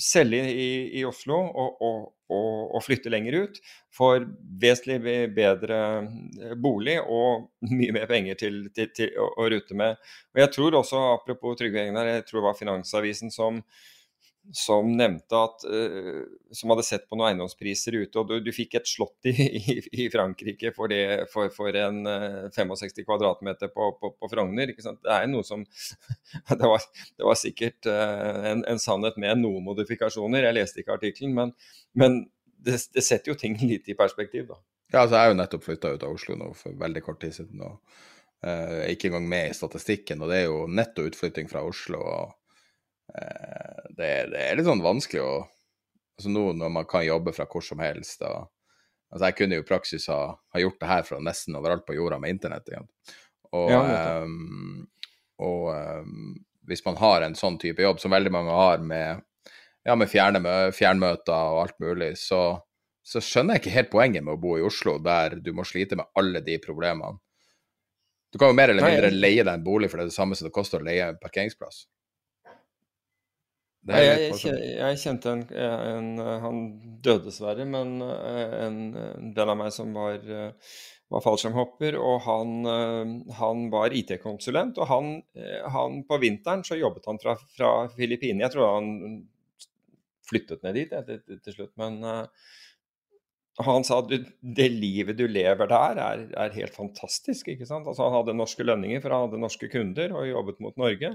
[0.00, 0.68] selge i,
[0.98, 1.98] i Oslo og, og,
[2.34, 3.60] og, og flytte lenger ut.
[3.94, 4.26] Får
[4.60, 4.98] vesentlig
[5.36, 10.00] bedre eh, bolig og mye mer penger til, til, til å, rute med.
[10.34, 13.62] Og jeg tror også, apropos Trygve Egnar, jeg tror det var Finansavisen som,
[14.52, 18.76] som nevnte at eh, Som hadde sett på noen eiendomspriser ute, og du, du fikk
[18.78, 23.88] et slott i, i, i Frankrike for, det, for, for en eh, 65 kvadratmeter på,
[24.00, 24.74] på, på Frogner.
[24.74, 25.00] Ikke sant?
[25.04, 25.64] Det er noe som
[26.60, 26.84] Det var,
[27.16, 30.48] det var sikkert eh, en, en sannhet med noen modifikasjoner.
[30.48, 31.56] Jeg leste ikke artikkelen, men,
[31.96, 32.22] men
[32.64, 34.60] det, det setter jo ting litt i perspektiv, da.
[34.92, 37.34] Ja, altså jeg er jo nettopp flytta ut av Oslo nå for veldig kort tid
[37.34, 37.80] siden, og
[38.46, 40.22] uh, ikke engang med i statistikken.
[40.22, 42.36] Og det er jo netto utflytting fra Oslo, og eh,
[43.12, 45.34] det, er- det er litt sånn vanskelig å
[46.14, 48.44] Altså nå når man kan jobbe fra hvor som helst, og
[49.10, 50.18] Altså jeg kunne jo i praksis ha,
[50.54, 52.66] ha gjort det her fra nesten overalt på jorda med internett.
[52.70, 52.86] igjen.
[53.52, 53.80] Og, Ja,
[54.22, 54.86] ehm,
[55.38, 56.36] og um,
[56.66, 59.22] hvis man har en sånn type jobb, som veldig mange har med,
[59.86, 62.40] ja, med fjernmøter og alt mulig, så,
[63.06, 65.94] så skjønner jeg ikke helt poenget med å bo i Oslo, der du må slite
[65.98, 67.18] med alle de problemene.
[68.32, 70.34] Du kan jo mer eller mindre leie deg en bolig for det, er det samme
[70.34, 71.84] som det koster å leie en parkeringsplass.
[73.84, 76.06] Det Nei, jeg, jeg, kjente en, en
[76.40, 76.60] Han
[77.04, 80.78] døde dessverre, men eh, en, en del av meg som var, eh,
[81.12, 83.12] var fallskjermhopper, og han, eh,
[83.42, 84.80] han var IT-konsulent.
[84.80, 85.12] Og han,
[85.76, 88.46] han på vinteren så jobbet han fra, fra Filippinene.
[88.46, 89.22] Jeg tror han
[90.24, 92.00] flyttet ned dit til, til slutt, men
[93.62, 94.08] han sa at
[94.40, 97.52] det livet du lever der, er, er helt fantastisk.
[97.52, 97.84] ikke sant?
[97.86, 101.12] Altså Han hadde norske lønninger, for han hadde norske kunder og jobbet mot Norge.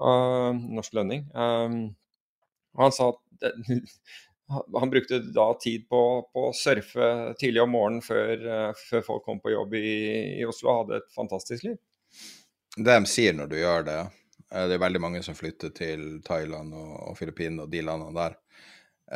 [0.00, 1.26] Uh, norsk lønning.
[1.32, 3.52] Og han sa at
[4.80, 9.24] han brukte da tid på, på å surfe tidlig om morgenen før, eh, før folk
[9.26, 9.92] kom på jobb i,
[10.40, 11.78] i Oslo, og hadde et fantastisk liv.
[12.76, 14.00] Det de sier når du gjør det,
[14.50, 18.16] eh, det er veldig mange som flytter til Thailand og, og Filippinene og de landene
[18.18, 18.36] der,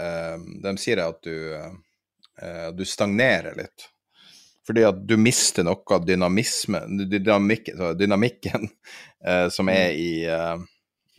[0.03, 3.91] eh, de sier at du, eh, du stagnerer litt.
[4.67, 8.67] Fordi at du mister noe av dynamisme, dynamikk, dynamikken
[9.27, 10.57] eh, som er i, eh,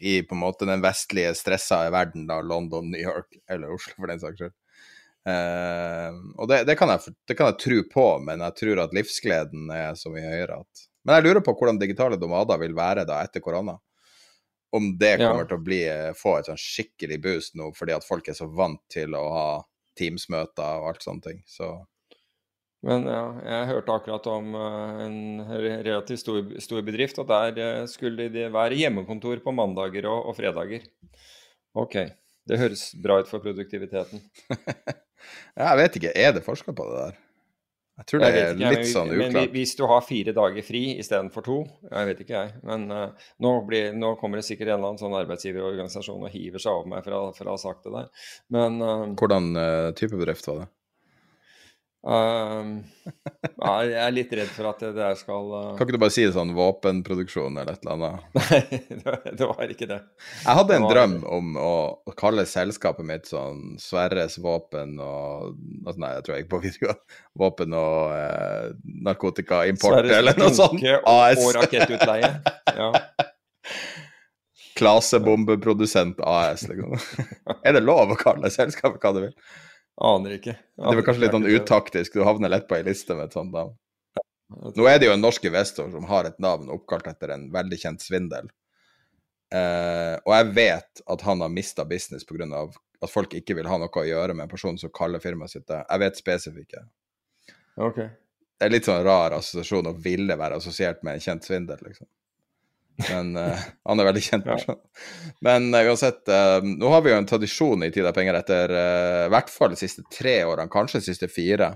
[0.04, 4.12] i på en måte den vestlige stressa verden, da London, New York eller Oslo for
[4.12, 4.56] den saks skyld.
[5.28, 8.93] Eh, og det, det, kan jeg, det kan jeg tro på, men jeg tror at
[8.95, 13.06] livsgleden er så mye høyere at Men jeg lurer på hvordan digitale domader vil være
[13.08, 13.78] da etter korona.
[14.76, 15.30] Om det Ja.
[15.32, 15.82] kommer til å bli,
[16.20, 19.50] få et sånn skikkelig boost nå fordi at folk er så vant til å ha
[19.98, 21.39] Teams-møter og alt sånne ting.
[21.48, 21.70] Så
[22.86, 25.19] Men ja, jeg hørte akkurat om eh, en
[25.49, 30.38] relativt stor, stor bedrift, og der eh, skulle det være hjemmekontor på mandager og, og
[30.38, 30.86] fredager.
[31.78, 31.97] Ok,
[32.47, 34.21] det høres bra ut for produktiviteten.
[35.63, 37.17] jeg vet ikke, er det forska på det der?
[37.97, 39.34] Jeg tror det Jeg er ikke, jeg, litt sånn uklart.
[39.34, 41.55] men hvis du har fire dager fri istedenfor to,
[41.89, 42.51] jeg vet ikke jeg.
[42.69, 46.61] Men uh, nå, blir, nå kommer det sikkert en eller annen sånn arbeidsgiverorganisasjon og hiver
[46.61, 48.11] seg over meg for å ha sagt det der.
[48.53, 50.67] Men uh, Hvordan uh, type bedrift var det?
[52.06, 52.68] Eh,
[53.58, 55.72] ja, jeg er litt redd for at det der skal uh...
[55.78, 58.28] Kan ikke du bare si det sånn våpenproduksjon eller et eller annet?
[58.38, 58.60] Nei,
[58.91, 59.98] det var- det var ikke det.
[60.43, 61.74] Jeg hadde en var- drøm om å
[62.20, 67.02] kalle selskapet mitt sånn Sverres våpen og altså, Nei, jeg tror jeg ikke på videoen.
[67.43, 68.70] Våpen og eh,
[69.10, 70.82] narkotikaimport Sverres eller noe sånt.
[70.82, 71.41] og, AS.
[71.43, 72.32] og rakettutleie.
[72.78, 72.91] Ja.
[74.78, 76.93] Klasebombeprodusent AS, liksom.
[77.66, 79.32] er det lov å kalle selskapet hva du vil?
[79.98, 80.54] Aner ikke.
[80.78, 83.54] Det er kanskje litt sånn utaktisk, du havner lett på ei liste med et sånt
[83.54, 83.74] navn.
[84.48, 87.80] Nå er det jo en norsk investor som har et navn oppkalt etter en veldig
[87.82, 88.52] kjent svindel.
[89.54, 92.68] Eh, og jeg vet at han har mista business pga.
[93.02, 95.68] at folk ikke vil ha noe å gjøre med en person som kaller firmaet sitt
[95.68, 95.84] det.
[95.89, 96.86] Jeg vet spesifikke.
[97.78, 98.10] Okay.
[98.58, 102.08] Det er litt sånn rar assosiasjon å ville være assosiert med en kjent svindel, liksom.
[102.98, 104.80] Men uh, han er veldig kjent person.
[105.45, 108.74] Men uh, uansett, uh, nå har vi jo en tradisjon i Tid av penger etter
[108.74, 111.76] i hvert fall de siste tre årene, kanskje de siste fire.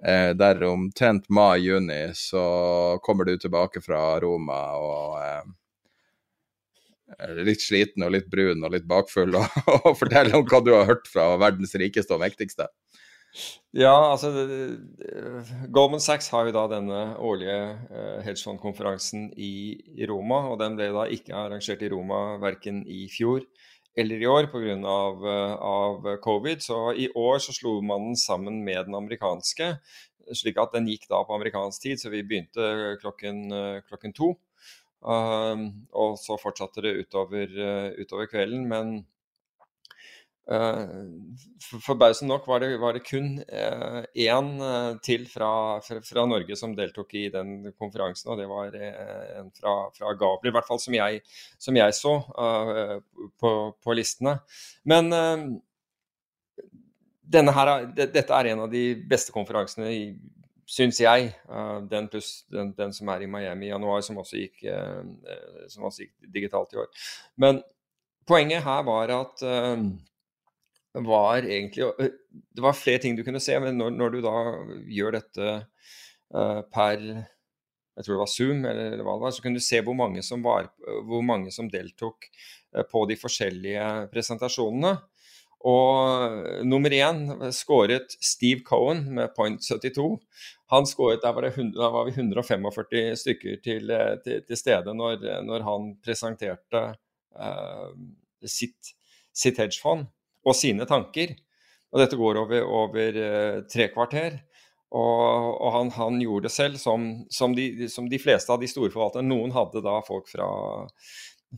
[0.00, 5.50] der omtrent mai-juni så kommer du tilbake fra Roma og
[7.44, 10.88] litt sliten og litt brun og litt bakfull, og, og forteller om hva du har
[10.88, 12.70] hørt fra verdens rikeste og mektigste.
[13.70, 14.32] Ja, altså
[15.70, 19.78] Goldman Sachs har jo da denne årlige uh, hedgefondkonferansen i,
[20.10, 20.42] Roma.
[20.50, 23.44] Og den ble da ikke arrangert i Roma verken i fjor
[23.98, 24.74] eller i år pga.
[24.90, 26.64] Av, uh, av covid.
[26.66, 29.76] Så i år så slo man den sammen med den amerikanske,
[30.34, 32.02] slik at den gikk da på amerikansk tid.
[32.02, 34.34] Så vi begynte klokken, uh, klokken to.
[35.00, 37.54] Og så fortsatte det utover,
[37.96, 38.66] utover kvelden.
[38.68, 38.90] Men
[40.50, 46.74] Forbausende nok var det, var det kun én uh, til fra, fra, fra, Norge som
[46.74, 50.96] deltok i den konferansen, og det var en fra, fra Gabler, i hvert fall som
[50.98, 51.22] jeg,
[51.54, 52.16] som jeg så
[53.38, 54.40] på, på, listene.
[54.90, 55.14] Men
[57.30, 60.04] her, dette er en av de beste konferansene i
[60.70, 61.30] syns jeg.
[61.90, 64.66] Den pluss den, den, som er i Miami i januar, som også, gikk,
[65.70, 66.90] som også gikk, digitalt i år.
[67.38, 67.62] Men
[68.26, 69.50] poenget her var at
[70.92, 71.86] var egentlig
[72.50, 74.36] Det var flere ting du kunne se, men når, når du da
[74.90, 75.52] gjør dette
[76.74, 77.04] per
[78.00, 80.22] jeg tror det var Zoom, eller hva det var, så kunne du se hvor mange
[80.24, 80.70] som, var,
[81.04, 82.28] hvor mange som deltok
[82.88, 84.94] på de forskjellige presentasjonene.
[85.68, 90.16] Og nummer én skåret Steve Cohen med point 72.
[90.72, 93.92] Han skåret, der var, det, der var vi 145 stykker til,
[94.24, 96.84] til, til stede når, når, han presenterte
[97.36, 97.92] uh,
[98.46, 98.94] sitt,
[99.36, 100.08] sitt hedgefond
[100.50, 101.34] og sine tanker.
[101.90, 104.38] Og dette går over, over uh, tre kvarter.
[104.90, 108.68] Og, og han, han, gjorde det selv, som, som, de, som, de, fleste av de
[108.70, 109.30] store forvalterne.
[109.30, 110.48] Noen hadde da folk fra,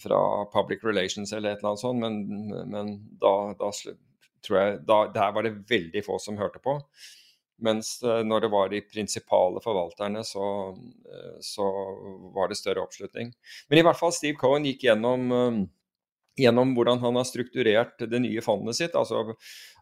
[0.03, 0.21] fra
[0.53, 3.73] Public Relations eller et eller annet sånt, men, men da, da,
[4.45, 6.77] tror jeg da, Der var det veldig få som hørte på.
[7.63, 10.47] Mens eh, når det var de prinsipale forvalterne, så,
[11.07, 11.69] eh, så,
[12.35, 13.31] var det større oppslutning.
[13.71, 15.61] Men i hvert fall Steve Cohen gikk gjennom, eh,
[16.39, 18.99] gjennom hvordan han har strukturert det nye fondet sitt.
[18.99, 19.37] Altså,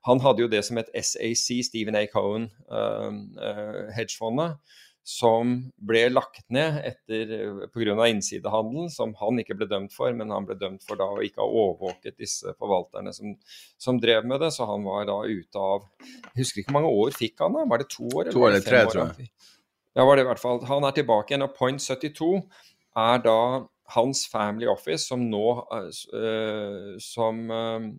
[0.09, 2.07] han hadde jo det som het SAC, Stephen A.
[2.11, 4.59] Cohen, uh, hedgefondet
[5.07, 7.31] som ble lagt ned etter
[7.73, 7.95] pga.
[8.07, 11.41] innsidehandel, som han ikke ble dømt for, men han ble dømt for da å ikke
[11.41, 13.35] ha overvåket disse forvalterne som,
[13.81, 14.53] som, drev med det.
[14.55, 17.67] Så han var da ute av Jeg husker ikke hvor mange år fikk han da?
[17.73, 18.23] Var det to år?
[18.23, 19.31] Eller to eller tre, tror jeg.
[19.97, 20.61] Ja, var det i hvert fall.
[20.69, 22.31] Han er tilbake igjen, og point 72
[23.01, 23.39] er da
[23.95, 27.91] hans family office som nå uh, som uh,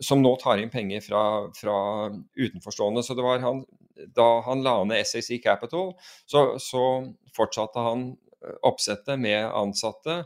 [0.00, 1.22] som nå tar inn penger fra,
[1.56, 1.76] fra
[2.36, 3.02] utenforstående.
[3.02, 3.62] Så det var han,
[4.16, 5.94] da han la ned SAC Capital,
[6.26, 6.82] så, så
[7.36, 10.22] fortsatte han eh, oppsettet med ansatte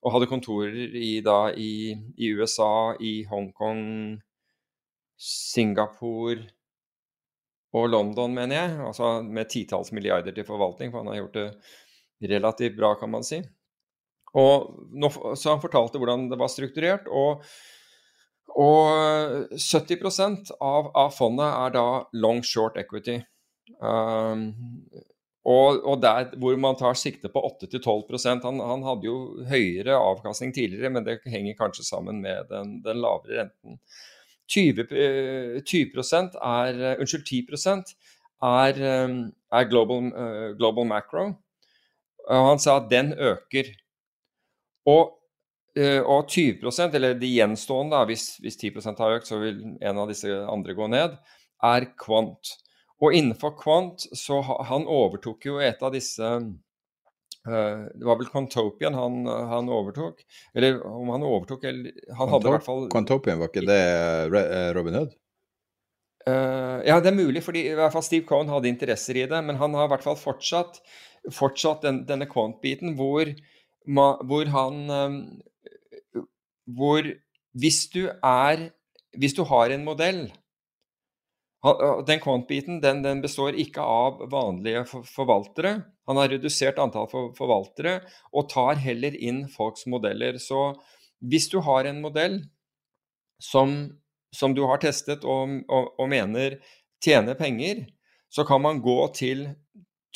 [0.00, 3.82] og hadde kontorer i, da, i, i USA, i Hongkong,
[5.20, 6.46] Singapore
[7.76, 8.78] og London, mener jeg.
[8.86, 13.26] Altså med titalls milliarder til forvaltning, for han har gjort det relativt bra, kan man
[13.26, 13.42] si.
[14.34, 17.08] Nå, så han fortalte hvordan det var strukturert.
[17.10, 17.44] og
[18.58, 21.84] og 70 av, av fondet er da
[22.18, 23.20] long short equity.
[23.78, 24.50] Um,
[25.46, 30.52] og, og, der hvor man tar sikte på 8-12% han, han hadde jo høyere avkastning
[30.52, 33.78] tidligere, men det henger kanskje sammen med den, den lavere renten.
[34.50, 34.90] 20,
[35.62, 37.94] 20 eh, er Unnskyld, 10
[38.42, 39.20] er, um,
[39.52, 41.28] er global, uh, global macro.
[42.26, 43.70] Og han sa at den øker.
[44.88, 45.16] Og
[45.78, 50.10] Eh, og 20% eller de gjenstående, hvis, hvis 10% har økt, så vil en av
[50.10, 51.14] disse andre gå ned,
[51.62, 52.56] er kvant.
[53.00, 58.92] Og innenfor kvant så Han overtok jo et av disse uh, Det var vel Quantopian
[58.92, 60.20] han, han, overtok?
[60.52, 64.66] Eller om han overtok eller Han hadde i hvert fall Quantopian, var ikke det eh,
[64.76, 65.16] Robin Hood?
[66.28, 69.40] Uh, ja, det er mulig, fordi i hvert fall Steve Cohen hadde interesser i det.
[69.48, 70.82] Men han har i hvert fall fortsatt,
[71.32, 73.32] fortsatt den, denne quant-biten hvor,
[73.86, 75.16] hvor han um,
[76.76, 77.06] hvor
[77.52, 78.70] hvis du er
[79.18, 80.28] Hvis du har en modell
[82.06, 85.82] Den quant-biten den, den, består ikke av vanlige forvaltere.
[86.08, 87.98] Han har redusert antall forvaltere
[88.32, 90.38] og tar heller inn folks modeller.
[90.40, 90.72] Så
[91.20, 92.38] hvis du har en modell
[93.36, 93.90] som,
[94.32, 96.56] som du har testet og, og, og, mener
[97.04, 97.84] tjener penger,
[98.32, 99.44] så kan man gå til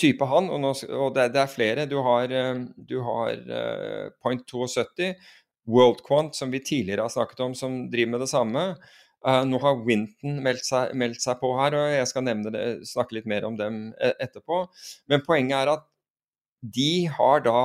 [0.00, 1.86] type han, og, nå, og det, det, er flere.
[1.90, 5.14] Du har, eh, du har uh, point 72,
[5.70, 8.64] WorldQuant, som vi tidligere har snakket om, som driver med det samme.
[9.24, 13.18] Uh, nå har Winton meldt seg, meldt seg, på her, og jeg skal det, snakke
[13.18, 14.64] litt mer om dem e, etterpå.
[15.10, 15.86] Men poenget er at
[16.74, 17.60] de har da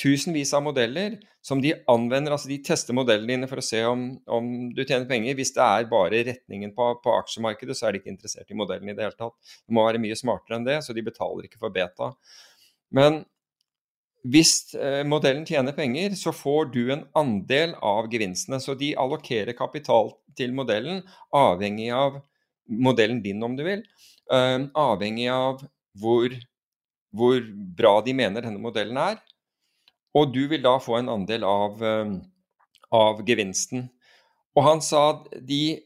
[0.00, 2.34] tusenvis av modeller som de anvender.
[2.34, 5.36] altså De tester modellene dine for å se om, om du tjener penger.
[5.38, 8.92] Hvis det er bare retningen på, på, aksjemarkedet, så er de ikke interessert i modellen
[8.92, 9.36] i det hele tatt.
[9.64, 12.12] Det må være mye smartere enn det, så de betaler ikke for beta.
[12.96, 13.22] Men
[14.28, 18.60] hvis eh, modellen tjener penger, så får du en andel av gevinstene.
[18.60, 21.00] Så de allokerer kapital til modellen
[21.34, 22.20] avhengig av
[22.70, 23.82] modellen din, om du vil.
[24.30, 25.64] Uh, avhengig av
[25.98, 26.30] hvor,
[27.16, 27.40] hvor
[27.74, 29.16] bra de mener denne modellen er.
[30.16, 32.12] Og du vil da få en andel av, eh,
[32.90, 33.88] av gevinsten.
[34.56, 35.80] Og han sa at de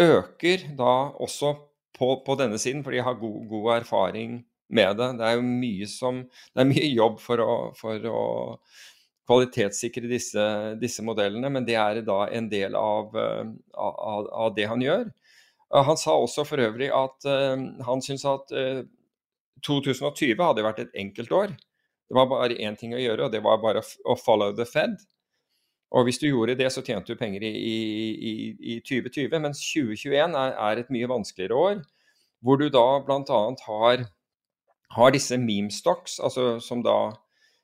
[0.00, 1.54] øker da også
[1.96, 5.10] på, på denne siden, for de har god, god, erfaring med det.
[5.18, 6.22] Det er jo mye, som,
[6.54, 8.22] det er mye jobb for å, for å
[9.30, 10.44] kvalitetssikre disse,
[10.80, 15.10] disse, modellene, men det er da en del av, eh, av, av, det han gjør.
[15.70, 18.80] Han sa også for øvrig at uh, han syns at uh,
[19.62, 21.52] 2020 hadde vært et enkelt år.
[22.10, 24.96] Det var bare én ting å gjøre, og det var bare å follow the Fed.
[25.94, 28.32] Og hvis du gjorde det, så tjente du penger i, i,
[28.74, 29.36] i 2020.
[29.42, 31.80] Mens 2021 er, er, et mye vanskeligere år,
[32.42, 33.40] hvor du da bl.a.
[33.66, 34.04] Har,
[34.96, 36.98] har disse meme stocks, altså som da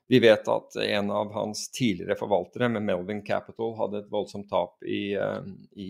[0.07, 4.79] vi vet at en av hans tidligere forvaltere, med Melvin Capital, hadde et voldsomt tap
[4.87, 5.89] i, eh, i,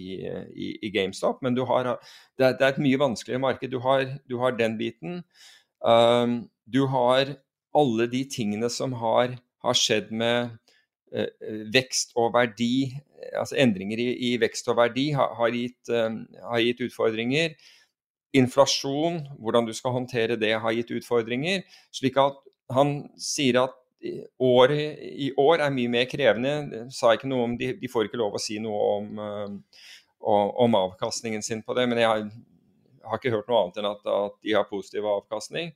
[0.49, 1.43] i, i GameStop.
[1.45, 3.69] Men har, det, er, det, er, et mye vanskeligere marked.
[3.69, 5.21] Du har, du har den biten.
[5.85, 7.37] Um, du har
[7.77, 10.53] alle de tingene som har, har skjedd med
[11.13, 11.29] eh,
[11.73, 12.89] vekst og verdi,
[13.37, 17.57] altså endringer i, i vekst og verdi, har, har, gitt, eh, har, gitt, utfordringer.
[18.37, 21.63] Inflasjon, hvordan du skal håndtere det, har gitt utfordringer.
[21.95, 22.41] Slik at
[22.73, 23.77] han sier at
[24.39, 26.85] året i år er mye mer krevende.
[26.93, 30.77] Sa ikke noe om, de, de får ikke lov å si noe om, uh, om
[30.77, 32.25] avkastningen sin på det, men jeg har,
[33.07, 35.73] har, ikke hørt noe annet enn at, at de har positiv avkastning.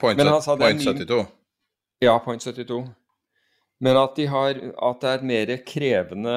[0.00, 1.22] Point, men han sa point 72?
[2.00, 2.88] Ja, point 72.
[3.80, 6.36] Men at, de har, at det er et mer krevende,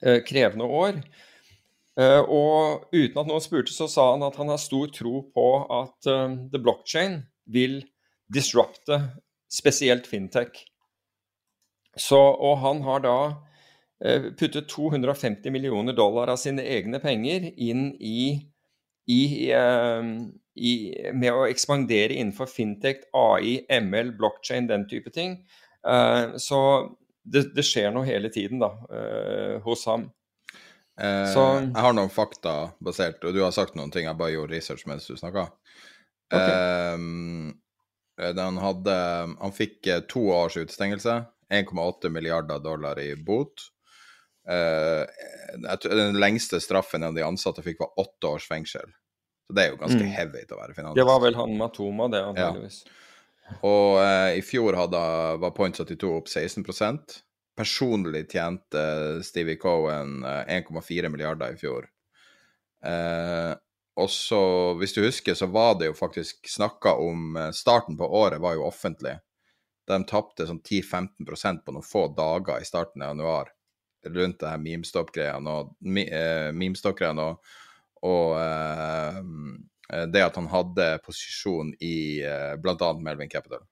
[0.00, 1.00] eh, krevende år.
[2.00, 5.46] Eh, og uten at noen spurte, så sa han at han har stor tro på
[5.80, 7.82] at uh, the blockchain vil
[8.32, 8.98] disrupte
[9.52, 10.64] spesielt fintech.
[11.96, 13.18] Så, og han har da
[14.36, 18.44] puttet 250 millioner dollar av sine egne penger inn i,
[19.12, 19.22] i
[19.54, 20.02] uh,
[20.56, 20.72] i,
[21.12, 25.38] med å ekspandere innenfor fintech, AI, ML, blockchain, den type ting.
[25.86, 26.60] Uh, så
[27.22, 30.08] det, det, skjer noe hele tiden da, uh, hos ham.
[30.96, 34.06] Eh, så, jeg har noen fakta basert, og du har sagt noen ting.
[34.08, 35.50] Jeg bare gjorde research mens du snakka.
[36.32, 36.54] Okay.
[38.16, 38.94] han, hadde,
[39.38, 41.18] han fikk to års utstengelse.
[41.52, 43.68] 1,8 milliarder dollar i bot.
[44.46, 48.94] Den lengste straffen en av de ansatte fikk, var åtte års fengsel.
[49.46, 50.12] Så det er jo ganske mm.
[50.14, 50.98] heavy til å være finansist.
[50.98, 52.80] Det var vel han Matoma, det, antakeligvis.
[52.86, 53.58] Ja.
[53.66, 55.02] Og eh, i fjor hadde,
[55.42, 56.64] var Point 72 opp 16
[57.56, 58.82] Personlig tjente
[59.24, 61.86] Stevie Cohen 1,4 eh, milliarder i fjor.
[62.84, 63.52] Eh,
[63.96, 64.40] og så,
[64.76, 68.58] hvis du husker, så var det jo faktisk snakka om eh, Starten på året var
[68.58, 69.14] jo offentlig.
[69.86, 73.55] De tapte sånn 10-15% på noen få dager i starten av januar
[74.14, 75.72] rundt det her memestop-greiene og,
[76.06, 77.30] eh, memestop-greiene.
[78.06, 79.22] og eh,
[80.12, 82.88] det at han hadde posisjon i uh, bl.a.
[82.98, 83.62] Melvin Capital.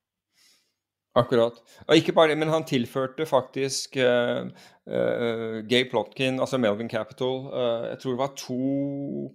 [1.15, 1.61] Akkurat.
[1.87, 4.49] Og ikke bare det, men han tilførte faktisk uh,
[4.91, 8.35] uh, Gay Plotkin, altså Melvin Capital, uh, jeg tror det var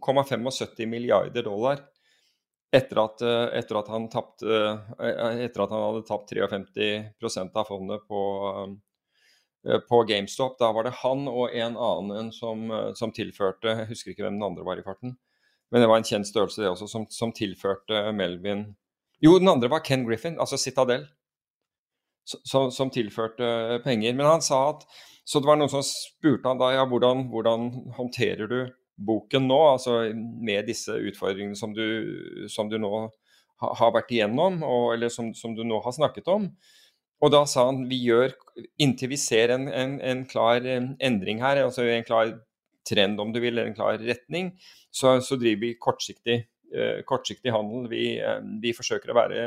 [0.03, 1.85] 2,75 milliarder dollar
[2.75, 3.23] etter at,
[3.57, 4.57] etter at, han tapte
[5.01, 8.19] Etter at han hadde tapt 53% av fondet på,
[9.89, 10.57] på GameStop.
[10.59, 14.47] Da var det han og en annen som, som, tilførte Jeg husker ikke hvem den
[14.47, 15.17] andre var i farten.
[15.69, 18.69] Men det var en kjent størrelse, det også, som, som tilførte Melvin
[19.21, 21.05] Jo, den andre var Ken Griffin, altså Citadel.
[22.25, 24.13] Som, som, tilførte penger.
[24.13, 24.85] Men han sa at
[25.25, 28.59] Så det var noen som spurte han da ja, hvordan, hvordan håndterer du
[28.99, 33.09] boken nå, altså med disse utfordringene som du, som du nå
[33.59, 36.47] har vært igjennom, og, eller som, som, du nå har snakket om.
[37.19, 38.31] Og da sa han vi gjør
[38.79, 42.31] inntil vi ser en, en, en klar endring her, altså en klar
[42.87, 44.53] trend om du vil, eller en klar retning,
[44.91, 46.37] så, så driver vi kortsiktig,
[46.73, 47.89] eh, kortsiktig handel.
[47.91, 49.45] Vi, eh, vi, forsøker å være,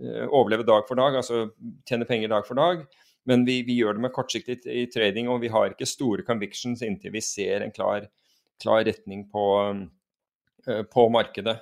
[0.00, 1.46] eh, overleve dag for dag, altså
[1.88, 2.86] tjene penger dag for dag.
[3.28, 6.82] Men vi, vi gjør det med kortsiktig i trading, og vi har ikke store convictions
[6.84, 8.08] inntil vi ser en klar,
[8.60, 9.46] klar retning på,
[10.68, 11.56] eh, på markedet.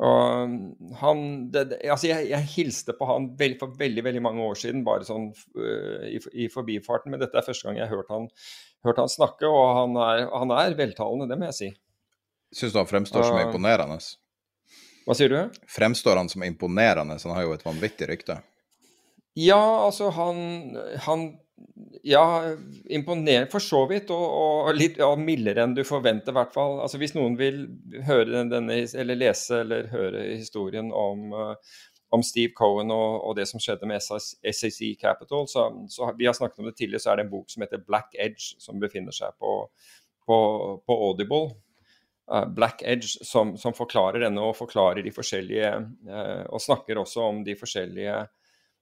[0.00, 0.54] Og
[1.00, 1.18] han,
[1.52, 5.04] det, altså jeg, jeg, hilste på han veld, for veldig veldig mange år siden, bare
[5.04, 5.28] sånn
[5.58, 7.12] uh, i, i, forbifarten.
[7.12, 8.30] Men dette er første gang jeg har hørt han,
[8.86, 11.70] hørt han snakke, og han er, han er, veltalende, det må jeg si.
[12.56, 14.00] Syns du han fremstår som imponerende?
[15.04, 15.60] Hva sier du?
[15.70, 17.18] Fremstår han som imponerende?
[17.20, 18.40] Han har jo et vanvittig rykte.
[19.38, 20.40] Ja, altså han,
[21.04, 21.28] han
[22.02, 22.54] ja,
[22.84, 26.78] imponerende for så vidt, og, og litt ja, mildere enn du forventer, i hvert fall.
[26.84, 27.62] Altså, hvis noen vil
[28.06, 31.80] høre denne, eller lese eller høre historien om, uh,
[32.14, 36.36] om Steve Cohen og, og, det som skjedde med SAC Capital, så, så, vi har
[36.36, 39.14] snakket om det tidligere, så er det en bok som heter Black Edge, som befinner
[39.14, 39.56] seg på,
[40.26, 40.38] på,
[40.86, 41.54] på Audible.
[42.30, 45.70] Uh, Black Edge, som, som, forklarer denne og forklarer de forskjellige
[46.06, 48.20] uh, Og snakker også om de forskjellige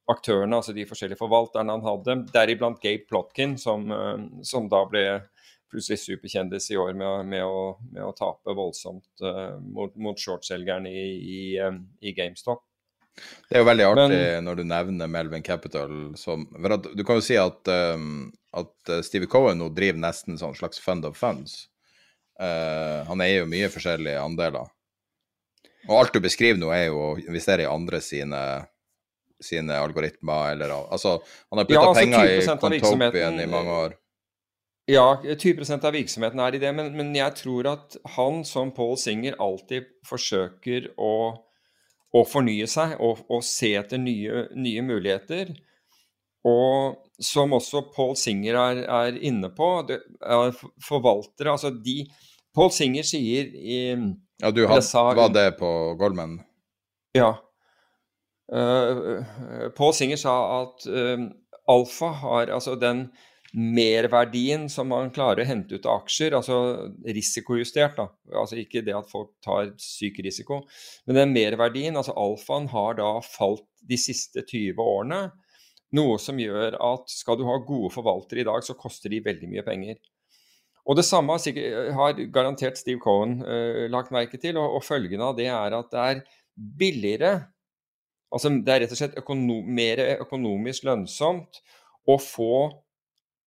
[0.09, 5.05] aktørene, altså de forskjellige forvalterne han hadde, deriblant Gabe Plotkin, som, eh, som, da ble
[5.69, 10.87] plutselig superkjendis i år med, med, å, med å, tape voldsomt uh, mot, mot shortselgeren
[10.89, 12.63] i, i, um, i, GameStop.
[13.19, 16.47] Det er jo veldig artig Men, når du nevner Melvin Capital som
[16.95, 21.05] Du kan jo si at, um, at Stevie Cohen nå driver nesten sånn slags fund
[21.05, 21.67] of funds.
[22.41, 24.73] Uh, han eier jo mye forskjellige andeler.
[25.91, 28.41] Og alt du beskriver nå, er jo å investere i andre sine
[29.45, 31.19] sine algoritmer, eller Altså,
[31.51, 32.47] han har putta ja, altså, penger i
[32.83, 33.97] Contopien i mange år.
[34.89, 38.97] Ja, 20 av virksomheten er i det, men, men, jeg tror at han som Paul
[38.97, 41.15] Singer alltid forsøker å,
[42.17, 45.53] å fornye seg og, og se etter nye, nye, muligheter.
[46.49, 50.55] Og som også Paul Singer er, er inne på, det, er
[50.87, 52.07] forvaltere Altså de
[52.57, 53.81] Paul Singer sier i
[54.41, 54.87] Ja, du had,
[55.19, 56.39] var det på Goldman?
[57.19, 57.35] Ja.
[58.49, 59.21] Uh,
[59.77, 61.27] Paul Singer sa at uh,
[61.69, 63.09] alfa har altså den
[63.57, 66.57] merverdien som man klarer å hente ut av aksjer, altså
[67.07, 68.09] risikojustert, da.
[68.37, 70.63] altså ikke det at folk tar syk risiko,
[71.09, 75.23] men den merverdien, altså alfaen, har da falt de siste 20 årene.
[75.97, 79.49] Noe som gjør at skal du ha gode forvaltere i dag, så koster de veldig
[79.49, 79.97] mye penger.
[80.89, 85.33] Og Det samme har, har garantert Steve Cohen uh, lagt merke til, og, og følgende
[85.33, 86.23] av det er at det er
[86.57, 87.33] billigere
[88.35, 91.63] Altså, det er rett og slett økonom, mer økonomisk lønnsomt
[92.09, 92.53] å få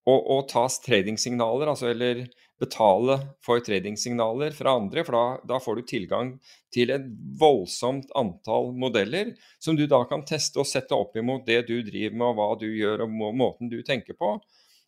[0.02, 2.24] å, å ta tradingsignaler, altså eller
[2.62, 5.22] betale for tradingsignaler fra andre, for da,
[5.54, 6.32] da, får du tilgang
[6.74, 7.06] til et
[7.38, 12.18] voldsomt antall modeller som du da kan teste og sette opp imot det du driver
[12.18, 14.36] med, og hva du gjør og må, måten du tenker på.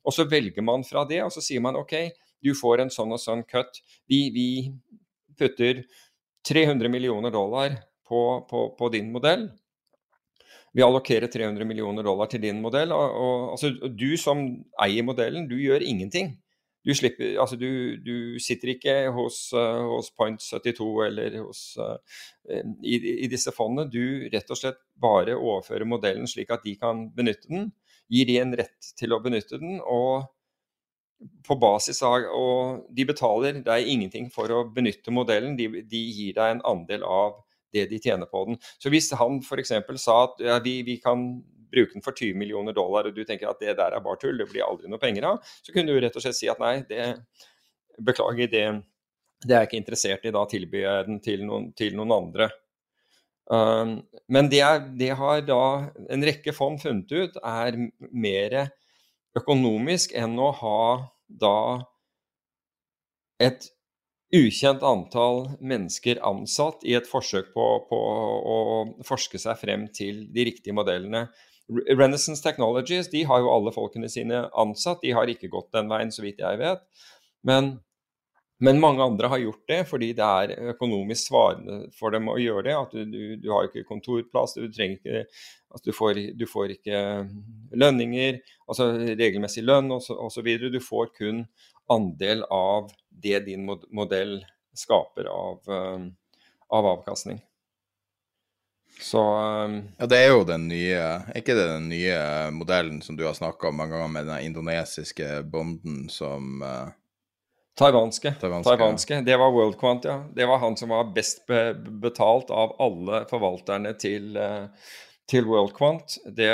[0.04, 1.96] Og så velger man fra det, og så sier man OK,
[2.44, 3.80] du får en sånn og sånn cut.
[4.10, 4.48] Vi, vi
[5.38, 5.82] putter
[6.46, 8.20] 300 millioner dollar på,
[8.50, 9.48] på, på din modell
[10.74, 12.92] vi allokerer 300 millioner dollar til din modell.
[12.92, 14.42] Og, og, altså, du som
[14.82, 16.34] eier modellen, du gjør ingenting.
[16.84, 21.96] Du, slipper, altså, du, du sitter ikke hos, uh, hos, Point 72 eller hos, uh,
[22.82, 23.86] i, i, disse fondene.
[23.88, 27.70] Du rett og slett bare overfører modellen slik at de kan benytte den.
[28.12, 29.78] Gir de en rett til å benytte den.
[29.80, 30.26] og
[31.46, 36.34] på basis av Og de betaler deg ingenting for å benytte modellen, de, de gir
[36.36, 37.38] deg en andel av
[37.74, 38.60] det de tjener på den.
[38.78, 39.74] Så hvis han f.eks.
[40.02, 41.26] sa at ja, vi, vi, kan
[41.74, 44.38] bruke den for 20 millioner dollar, og du tenker at det der er bare tull,
[44.38, 46.76] det blir aldri noe penger av, så kunne du rett og slett si at nei,
[46.88, 47.08] det,
[47.98, 48.66] beklager, det,
[49.44, 52.50] det er jeg ikke interessert i, da tilbyr jeg den til noen, til noen andre.
[53.50, 53.98] Um,
[54.32, 55.64] men det, er, det, har da
[56.14, 57.76] en rekke fond funnet ut er
[58.08, 58.56] mer
[59.36, 60.84] økonomisk enn å ha
[61.28, 61.58] da
[63.42, 63.66] et
[64.34, 67.98] ukjent antall mennesker ansatt i et forsøk på, på,
[68.54, 68.58] å
[69.06, 71.28] forske seg frem til de riktige modellene.
[71.70, 76.12] Renaissance Technologies de har jo alle folkene sine ansatt, de har ikke gått den veien,
[76.12, 76.82] så vidt jeg vet.
[77.46, 77.70] Men,
[78.64, 82.66] men mange andre har gjort det fordi det er økonomisk svarende for dem å gjøre
[82.68, 82.74] det.
[82.80, 85.22] At du, du, du har ikke kontorplass, du trenger ikke
[85.74, 87.04] altså du, får, du får ikke
[87.84, 90.52] lønninger, altså regelmessig lønn osv.
[90.68, 91.46] Du får kun
[91.92, 92.92] andel av
[93.22, 94.38] det din modell
[94.74, 96.06] skaper av, eh,
[96.68, 97.42] av avkastning.
[99.00, 99.20] Så
[99.64, 102.18] um, Ja, det er jo den nye Er ikke det den nye
[102.54, 106.92] modellen som du har snakka om mange ganger, med den indonesiske bonden som uh,
[107.74, 108.36] Taiwanske.
[108.38, 109.16] Taiwanske, Taiwanske.
[109.26, 110.20] Det var WorldQuant, ja.
[110.30, 114.70] Det var han som var best be betalt av alle forvalterne til, uh,
[115.30, 116.18] til WorldQuant.
[116.36, 116.50] Det,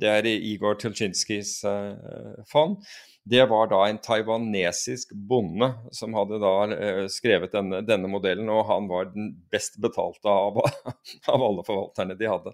[0.00, 2.80] det er Igor Tulchinskis uh, fond
[3.24, 8.66] det var da en taiwanesisk bonde som hadde da eh, skrevet denne, denne, modellen, og
[8.68, 10.60] han var den best betalte av,
[11.32, 12.52] av alle forvalterne de hadde.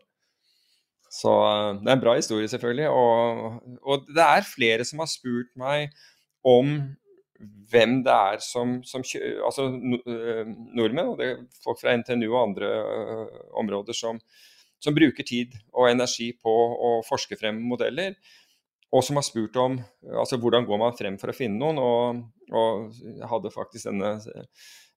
[1.10, 2.86] Så eh, det er en bra historie, selvfølgelig.
[2.86, 5.90] Og, og, det er flere som har spurt meg
[6.46, 6.78] om
[7.72, 9.66] hvem det er som, som Altså
[10.06, 10.46] eh,
[10.76, 12.70] nordmenn, og det er folk fra NTNU og andre
[13.58, 14.22] områder som,
[14.80, 18.16] som bruker tid og energi på å forske frem modeller
[18.90, 19.78] og som har spurt om
[20.18, 21.78] altså hvordan går man frem for å finne noen.
[21.78, 24.16] Og, og jeg hadde faktisk denne,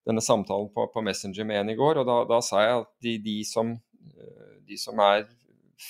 [0.07, 2.91] denne samtalen på, på, Messenger med en i går, og da, da sa jeg at
[3.05, 3.75] de, de, som,
[4.65, 5.27] de, som, er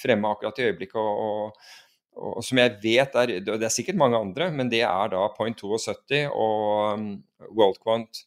[0.01, 1.71] fremme akkurat i øyeblikket, og, og,
[2.17, 5.63] og, som jeg vet er Det er sikkert mange andre, men det er da Point
[5.63, 7.09] 72 og um,
[7.55, 8.25] WorldQuant.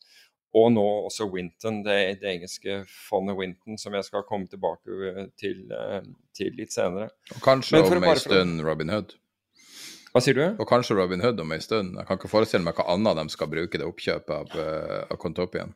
[0.56, 5.66] Og nå også Winton, det, det, engelske fondet Winton, som jeg skal komme tilbake til,
[6.36, 7.10] til litt senere.
[7.34, 9.18] Og kanskje om en stund Robin Hood?
[10.16, 10.44] Hva sier du?
[10.56, 11.98] Og kanskje Robin Hood om en stund.
[12.00, 15.20] Jeg kan ikke forestille meg hva annet de skal bruke det oppkjøpet av, uh, av
[15.20, 15.74] Contopien.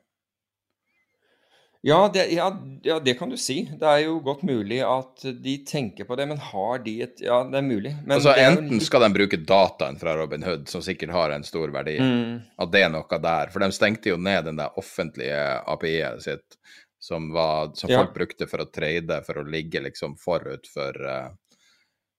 [1.82, 3.62] Ja det, ja, ja det, kan du si.
[3.80, 7.40] Det er jo godt mulig at de tenker på det, men har de et Ja,
[7.48, 7.94] det er mulig.
[8.04, 11.96] altså Enten skal de bruke dataen fra Robin Hood, som sikkert har en stor verdi,
[11.96, 12.34] mm.
[12.60, 13.52] at det er noe der.
[13.54, 15.40] For de stengte jo ned den der offentlige
[15.72, 16.60] API-et sitt,
[17.00, 18.02] som, var, som ja.
[18.02, 21.30] folk brukte for å trade, for å ligge liksom forut for uh,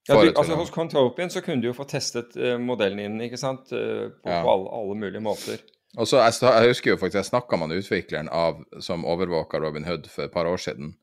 [0.08, 3.38] ja, du, altså Hos Contopian så kunne du jo få testet uh, modellen inn ikke
[3.38, 3.70] sant?
[3.70, 4.42] Uh, på, ja.
[4.42, 5.62] på alle, alle, mulige måter.
[6.00, 9.88] Og så, jeg, jeg, husker jo faktisk, jeg snakka med utvikleren av, som overvåka Robin
[9.88, 10.94] Hood for et par år siden.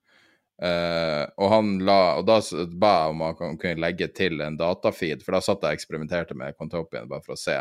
[0.59, 2.41] Uh, og, han la, og da
[2.81, 6.39] ba jeg om han kunne legge til en datafeed, for da satt jeg og eksperimenterte
[6.39, 7.61] med Contopian bare for å se.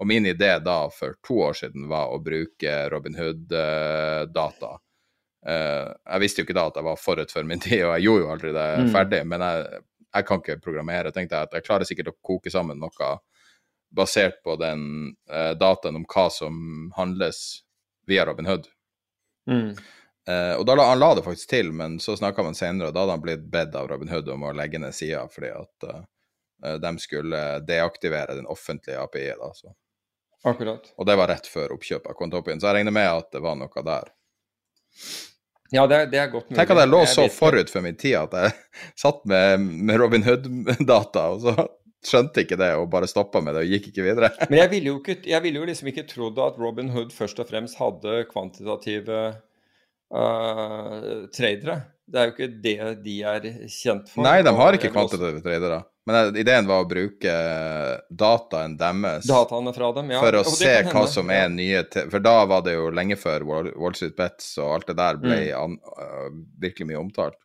[0.00, 4.72] Og min idé da for to år siden var å bruke Robin Hood-data.
[5.40, 8.06] Uh, jeg visste jo ikke da at jeg var forut for min tid, og jeg
[8.06, 8.92] gjorde jo aldri det mm.
[8.94, 11.12] ferdig, men jeg jeg kan ikke programmere.
[11.14, 13.10] tenkte Jeg at jeg klarer sikkert å koke sammen noe
[13.90, 17.62] basert på den eh, dataen om hva som handles
[18.06, 18.68] via Robin Hood.
[19.50, 19.74] Mm.
[20.28, 22.94] Eh, og da la, Han la det faktisk til, men så snakka man senere, og
[22.94, 25.88] da hadde han blitt bedt av Robin Hood om å legge ned sida fordi at
[25.90, 29.32] eh, de skulle deaktivere den offentlige API.
[29.40, 29.74] da, så.
[30.44, 30.92] Akkurat.
[30.96, 33.58] Og det var rett før oppkjøpet av Contopien, så jeg regner med at det var
[33.60, 34.14] noe der.
[35.70, 36.58] Ja, det det er godt mulig.
[36.58, 38.54] Tenk at jeg lå så forut for min tid at jeg
[39.04, 41.68] satt med, med Robin Hood-data, og så
[42.04, 44.32] skjønte ikke det og bare stoppa med det og gikk ikke videre.
[44.50, 47.40] Men jeg ville jo, ikke, jeg ville jo liksom ikke trodd at Robin Hood først
[47.42, 49.22] og fremst hadde kvantitative
[50.14, 50.98] uh,
[51.36, 51.80] tradere.
[52.10, 54.24] Det er jo ikke det de er kjent for.
[54.26, 55.82] Nei, de har ikke kvantitative tradere.
[56.08, 57.32] Men ideen var å bruke
[58.08, 60.22] dataen deres Dataene fra dem, ja.
[60.24, 63.94] for å se hva som er nye For da var det jo lenge før Wall
[63.94, 65.52] Street Bets og alt det der ble mm.
[65.60, 66.32] an, uh,
[66.64, 67.38] virkelig mye omtalt.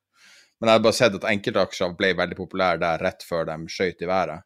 [0.59, 4.03] Men jeg har bare sett at enkeltaksjer ble veldig populære der rett før de skøyt
[4.03, 4.45] i været.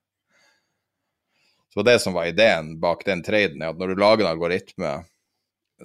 [1.74, 4.94] Så det som var ideen bak den traden, er at når du lager en algoritme,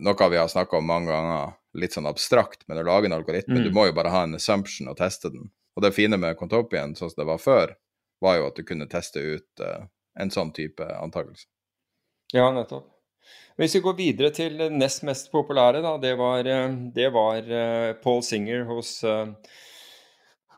[0.00, 3.58] noe vi har snakka om mange ganger, litt sånn abstrakt, men du lager en algoritme,
[3.58, 3.66] mm.
[3.66, 5.50] du må jo bare ha en assumption og teste den.
[5.76, 7.74] Og det fine med Contopien, sånn som det var før,
[8.24, 9.84] var jo at du kunne teste ut uh,
[10.20, 11.48] en sånn type antakelse.
[12.32, 12.88] Ja, nettopp.
[13.60, 17.92] Hvis vi går videre til nest mest populære, da, det var, eh, det var uh,
[18.02, 19.30] Paul Singer hos, uh,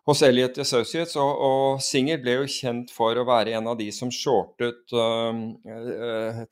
[0.07, 1.17] hos Elliot Associates.
[1.21, 4.85] Og, og, Singer ble jo kjent for å være en av de som shortet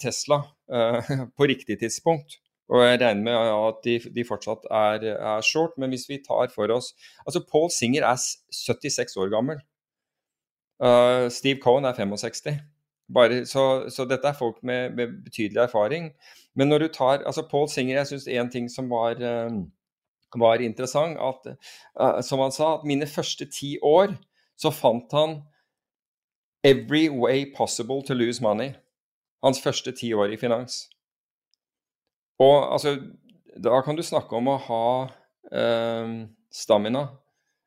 [0.02, 0.40] Tesla
[1.36, 2.40] på riktig tidspunkt.
[2.72, 5.76] Og jeg regner med at de, de fortsatt er, er, short.
[5.78, 6.94] Men hvis vi tar for oss
[7.26, 9.60] Altså, Paul Singer er 76 år gammel.
[10.82, 12.56] Uh, Steve Cohen er 65.
[13.14, 16.10] Bare, så, så, dette er folk med, med, betydelig erfaring.
[16.56, 19.52] Men når du tar altså Paul Singer, jeg syns en ting som var, uh,
[20.40, 21.56] var interessant, at
[22.00, 24.16] uh, som han sa, at mine første ti år
[24.60, 25.42] så fant han
[26.64, 28.72] every way possible to lose money.
[29.44, 30.86] Hans første ti år i finans.
[32.40, 32.96] Og altså,
[33.60, 34.86] da kan du snakke om å ha
[36.50, 37.04] stamina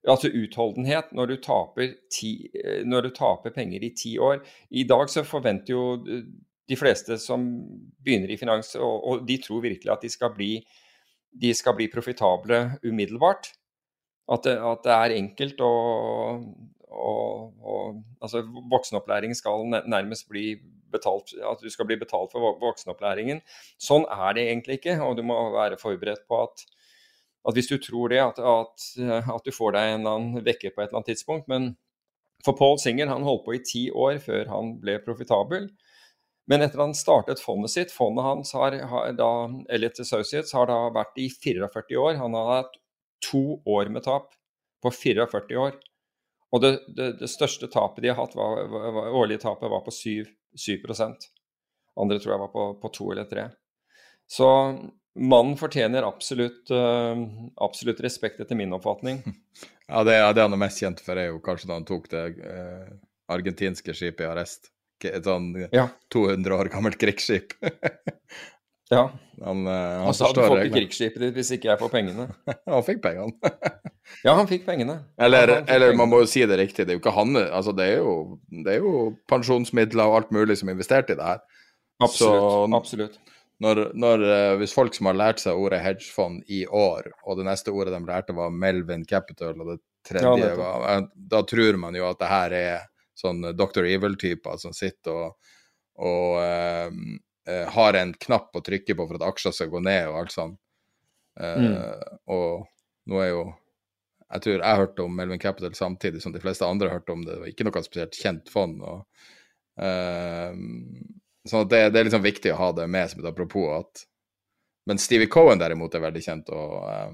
[0.07, 4.41] altså utholdenhet når du, taper ti, eh, når du taper penger i ti år.
[4.71, 5.83] I dag så forventer jo
[6.67, 7.45] de fleste som
[8.03, 10.51] begynner i finans, og, og de tror virkelig at de skal bli,
[11.31, 13.51] de skal bli profitable umiddelbart.
[14.31, 15.73] At det, at det, er enkelt å,
[18.19, 18.41] altså
[18.71, 20.57] Voksenopplæring skal nærmest bli
[20.91, 23.41] betalt At du skal bli betalt for voksenopplæringen.
[23.79, 26.63] Sånn er det egentlig ikke, og du må være forberedt på at
[27.47, 28.85] at hvis du tror det, at, at,
[29.23, 31.47] at, du får deg en annen vekker på et eller annet tidspunkt.
[31.47, 31.69] Men
[32.43, 35.69] for Paul Singer, han holdt på i ti år før han ble profitabel.
[36.47, 39.31] Men etter han startet fondet sitt, fondet hans har, har da,
[39.73, 42.19] Elliot Associates har da vært i 44 år.
[42.21, 42.77] Han har hatt
[43.23, 44.31] to år med tap
[44.83, 45.75] på 44 år.
[46.55, 49.91] Og det, det, det største tapet de har hatt, var, var, årlige tapet var på
[49.91, 50.23] 7,
[50.55, 50.77] 7
[51.97, 53.49] Andre tror jeg var på, på 2 eller 3.
[54.27, 54.47] Så
[55.19, 57.17] mannen fortjener absolutt, uh,
[57.63, 59.23] absolutt, respekt, etter min oppfatning.
[59.87, 62.23] Ja, det, det han er mest kjent for, er jo kanskje da han tok det
[62.43, 62.89] uh,
[63.31, 64.67] argentinske skipet i arrest.
[65.05, 65.87] Et sånn ja.
[66.13, 67.53] 200 år gammelt krigsskip.
[68.95, 69.03] ja.
[69.37, 72.25] Han, uh, han sa du får ikke krigsskipet ditt hvis ikke jeg får pengene.
[72.73, 73.53] han fikk pengene.
[74.25, 74.97] ja, han fikk pengene.
[75.21, 76.01] Eller, fikk eller pengene.
[76.01, 78.17] man må jo si det riktig, det er jo ikke han altså det er jo,
[78.65, 81.43] det er jo pensjonsmidler og alt mulig som er investert i det her.
[82.01, 82.41] Absolutt.
[82.41, 83.19] Så, absolutt
[83.63, 87.47] når, når, eh, hvis folk som har lært seg ordet hedgefond i år, og det
[87.47, 90.61] neste ordet de lærte var Melvin Capital, og det tredje nettopp.
[90.83, 92.85] var Da tror man jo at det her er
[93.17, 93.87] sånn Dr.
[93.89, 95.53] Evil-typer som sitter og,
[96.07, 96.89] og eh,
[97.49, 100.35] eh, har en knapp å trykke på for at aksjer skal gå ned og alt
[100.35, 100.59] sånt.
[101.39, 101.61] Eh,
[102.33, 102.65] Og
[103.07, 103.43] nå er jo
[104.27, 107.31] Jeg tror jeg hørte om Melvin Capital samtidig som de fleste andre hørte om det.
[107.31, 108.81] Det var ikke noe spesielt kjent fond.
[108.83, 109.05] og
[109.79, 110.51] eh,
[111.47, 113.69] så det, det er liksom viktig å ha det med som et apropos.
[113.79, 114.03] at
[114.85, 117.13] Men Stevie Cohen derimot er veldig kjent, og, eh,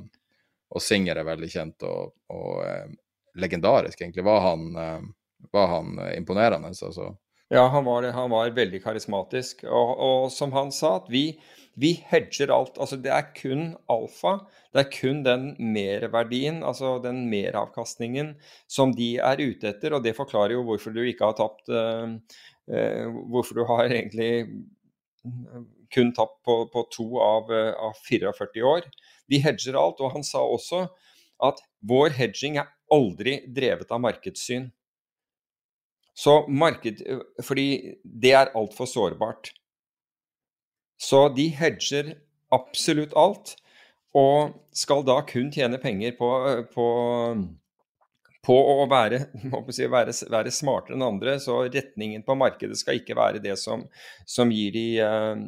[0.74, 2.88] og Singer er veldig kjent og, og eh,
[3.38, 4.26] legendarisk, egentlig.
[4.26, 5.06] Var han, eh,
[5.52, 6.72] var han eh, imponerende?
[6.72, 7.14] Altså.
[7.54, 9.64] Ja, han var, han var veldig karismatisk.
[9.68, 11.26] Og, og som han sa, at vi,
[11.80, 12.80] vi hedger alt.
[12.82, 14.38] Altså det er kun alfa.
[14.74, 18.34] Det er kun den merverdien, altså den meravkastningen,
[18.68, 19.94] som de er ute etter.
[19.94, 22.16] Og det forklarer jo hvorfor du ikke har tapt eh,
[22.64, 24.46] Hvorfor du har egentlig
[25.94, 28.88] kun tapt på, på to av, av 44 år.
[29.28, 30.00] Vi hedger alt.
[30.00, 30.86] Og han sa også
[31.44, 34.70] at vår hedging er aldri drevet av markedssyn.
[36.14, 37.02] Så marked,
[37.42, 39.50] fordi det er altfor sårbart.
[41.02, 42.14] Så de hedger
[42.54, 43.56] absolutt alt,
[44.14, 46.30] og skal da kun tjene penger på,
[46.70, 46.88] på,
[48.46, 49.24] på å være,
[49.74, 51.40] si, være, være smartere enn andre.
[51.42, 53.88] Så retningen på markedet skal ikke være det som,
[54.30, 54.88] som gir de,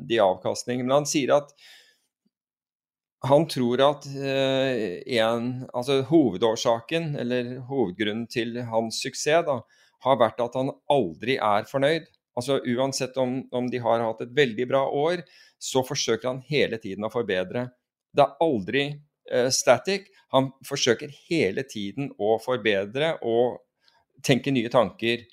[0.10, 0.82] de avkastning.
[0.82, 1.54] Men han sier at
[3.26, 9.62] han tror at en, altså hovedårsaken, eller hovedgrunnen til hans suksess, da,
[10.06, 12.08] har vært at han aldri er fornøyd.
[12.36, 15.24] Altså Uansett om, om de har hatt et veldig bra år,
[15.62, 17.70] så forsøker han hele tiden å forbedre.
[18.16, 20.10] Det er aldri eh, static.
[20.36, 23.62] Han forsøker hele tiden å forbedre og
[24.26, 25.24] tenke nye tanker.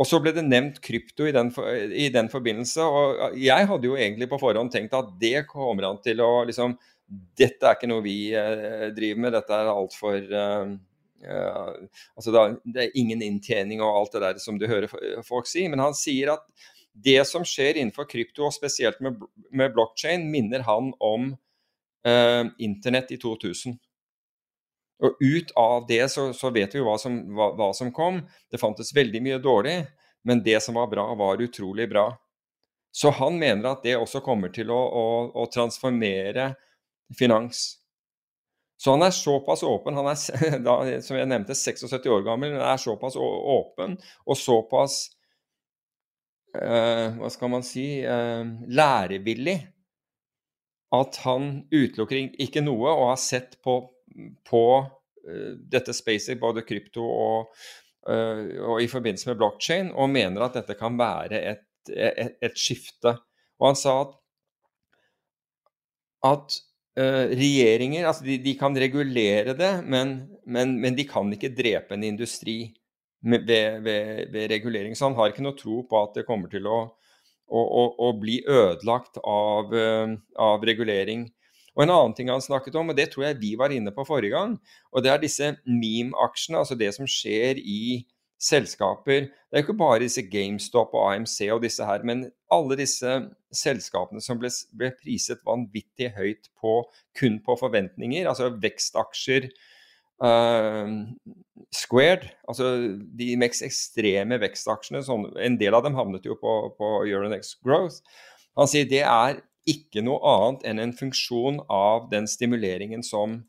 [0.00, 1.50] Og så ble det nevnt krypto i den,
[1.92, 2.84] i den forbindelse.
[2.86, 6.78] Og jeg hadde jo egentlig på forhånd tenkt at det kommer han til å liksom
[7.10, 10.68] Dette er ikke noe vi eh, driver med, dette er altfor eh,
[11.28, 14.90] altså det, er, det er ingen inntjening og alt det der som du hører
[15.26, 15.66] folk si.
[15.68, 16.46] Men han sier at
[16.92, 19.20] det som skjer innenfor krypto, og spesielt med,
[19.52, 21.30] med blokkjede, minner han om
[22.06, 23.76] eh, internett i 2000.
[25.00, 28.20] Og ut av det så, så vet vi hva som, hva, hva som kom.
[28.52, 29.78] Det fantes veldig mye dårlig,
[30.28, 32.10] men det som var bra, var utrolig bra.
[32.92, 35.06] Så han mener at det også kommer til å, å,
[35.40, 36.50] å transformere
[37.16, 37.79] finans.
[38.80, 42.62] Så han er såpass åpen, han er da, som jeg nevnte 76 år gammel, men
[42.64, 45.02] er såpass åpen og såpass
[46.56, 49.58] eh, hva skal man si eh, lærevillig
[50.96, 53.76] at han utelukker ikke noe og har sett på,
[54.48, 57.52] på eh, dette spacet, både krypto og,
[58.08, 62.58] eh, og i forbindelse med blokkjede, og mener at dette kan være et, et, et
[62.58, 63.14] skifte.
[63.60, 64.18] Og han sa at,
[66.32, 66.58] at
[66.98, 72.02] regjeringer altså de, de kan regulere det, men, men, men de kan ikke drepe en
[72.04, 72.72] industri
[73.22, 73.46] ved,
[73.82, 74.96] ved, ved regulering.
[74.96, 76.80] Så han har ikke noe tro på at det kommer til å,
[77.50, 81.28] å, å, å bli ødelagt av, eh, av regulering.
[81.76, 84.04] Og En annen ting han snakket om, og det tror jeg vi var inne på
[84.08, 84.56] forrige gang,
[84.90, 88.02] og det er disse meme-aksjene, altså det som skjer i
[88.40, 89.26] selskaper.
[89.28, 93.18] Det er jo ikke bare disse GameStop og AMC og disse her, men alle disse
[93.54, 96.80] selskapene som ble, ble priset vanvittig høyt på,
[97.18, 99.50] kun på forventninger, altså vekstaksjer.
[100.24, 100.88] uh,
[101.72, 102.72] squared, altså
[103.18, 108.02] de mest ekstreme vekstaksjene, sånn, en del av dem havnet jo på, på Euronext Growth.
[108.58, 113.42] Han sier det er ikke noe annet enn en funksjon av den stimuleringen som,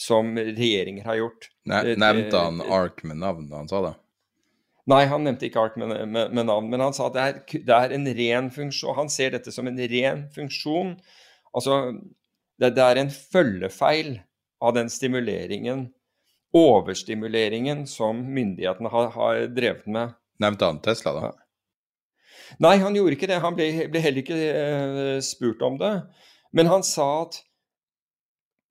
[0.00, 1.50] som regjeringer har gjort.
[1.68, 3.94] Ne nevnte han ARK med navnet han sa det?
[4.88, 7.40] Nei, han nevnte ikke ARK med, med, med navn, men han sa at det er,
[7.68, 8.96] det er en ren funksjon.
[8.96, 10.94] Han ser dette som en ren funksjon.
[11.56, 11.80] Altså,
[12.60, 14.14] det, det er en følgefeil
[14.60, 15.88] av den stimuleringen,
[16.56, 20.16] overstimuleringen, som myndighetene har, har drevet med.
[20.42, 21.30] Nevnte han Tesla, da?
[22.60, 23.38] Nei, han gjorde ikke det.
[23.44, 25.92] Han ble, ble heller ikke eh, spurt om det.
[26.56, 27.38] Men han sa at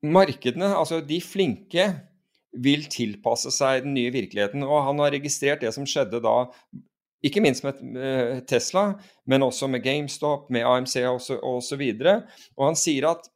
[0.04, 1.88] markedene, altså de flinke,
[2.54, 4.64] vil tilpasse seg den nye virkeligheten.
[4.66, 6.38] Og han har registrert det som skjedde da,
[7.26, 8.94] ikke minst med Tesla,
[9.28, 11.36] men også med GameStop, med AMC osv.
[11.44, 12.22] Og, så videre.
[12.56, 13.28] og han sier at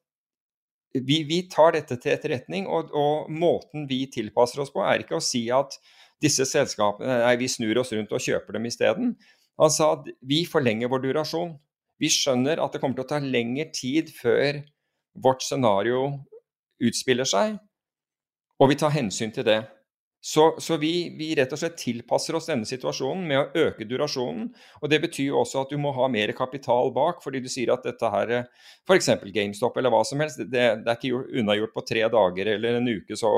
[0.94, 5.18] vi, vi tar dette til etterretning, og, og måten vi tilpasser oss på, er ikke
[5.18, 5.76] å si at
[6.24, 9.16] disse selskapene Nei, vi snur oss rundt og kjøper dem isteden.
[9.60, 11.56] Han sa at vi forlenger vår durasjon.
[12.02, 14.62] Vi skjønner at det kommer til å ta lengre tid før
[15.24, 16.06] vårt scenario
[16.84, 17.58] utspiller seg,
[18.64, 19.62] og vi tar hensyn til det.
[20.26, 24.46] Så, så vi, vi rett og slett tilpasser oss denne situasjonen med å øke durasjonen.
[24.80, 27.74] og Det betyr jo også at du må ha mer kapital bak, fordi du sier
[27.74, 28.32] at dette her,
[28.88, 29.10] f.eks.
[29.36, 32.80] GameStop eller hva som helst, det, det er ikke gjort- unnagjort på tre dager eller
[32.80, 33.34] en uke, så,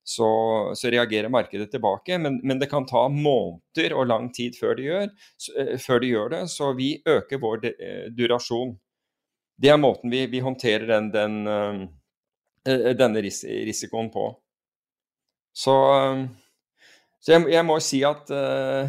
[0.00, 0.28] så,
[0.72, 2.16] så, reagerer markedet tilbake.
[2.16, 5.12] Men, men, det kan ta måneder og lang tid før de, gjør,
[5.60, 6.42] eh, før de gjør det.
[6.54, 8.72] Så vi øker vår de, eh, durasjon.
[9.60, 14.30] Det er måten vi, vi håndterer den, den, uh, denne ris risikoen på.
[15.52, 15.74] Så,
[17.20, 18.88] så jeg, jeg, må si at uh,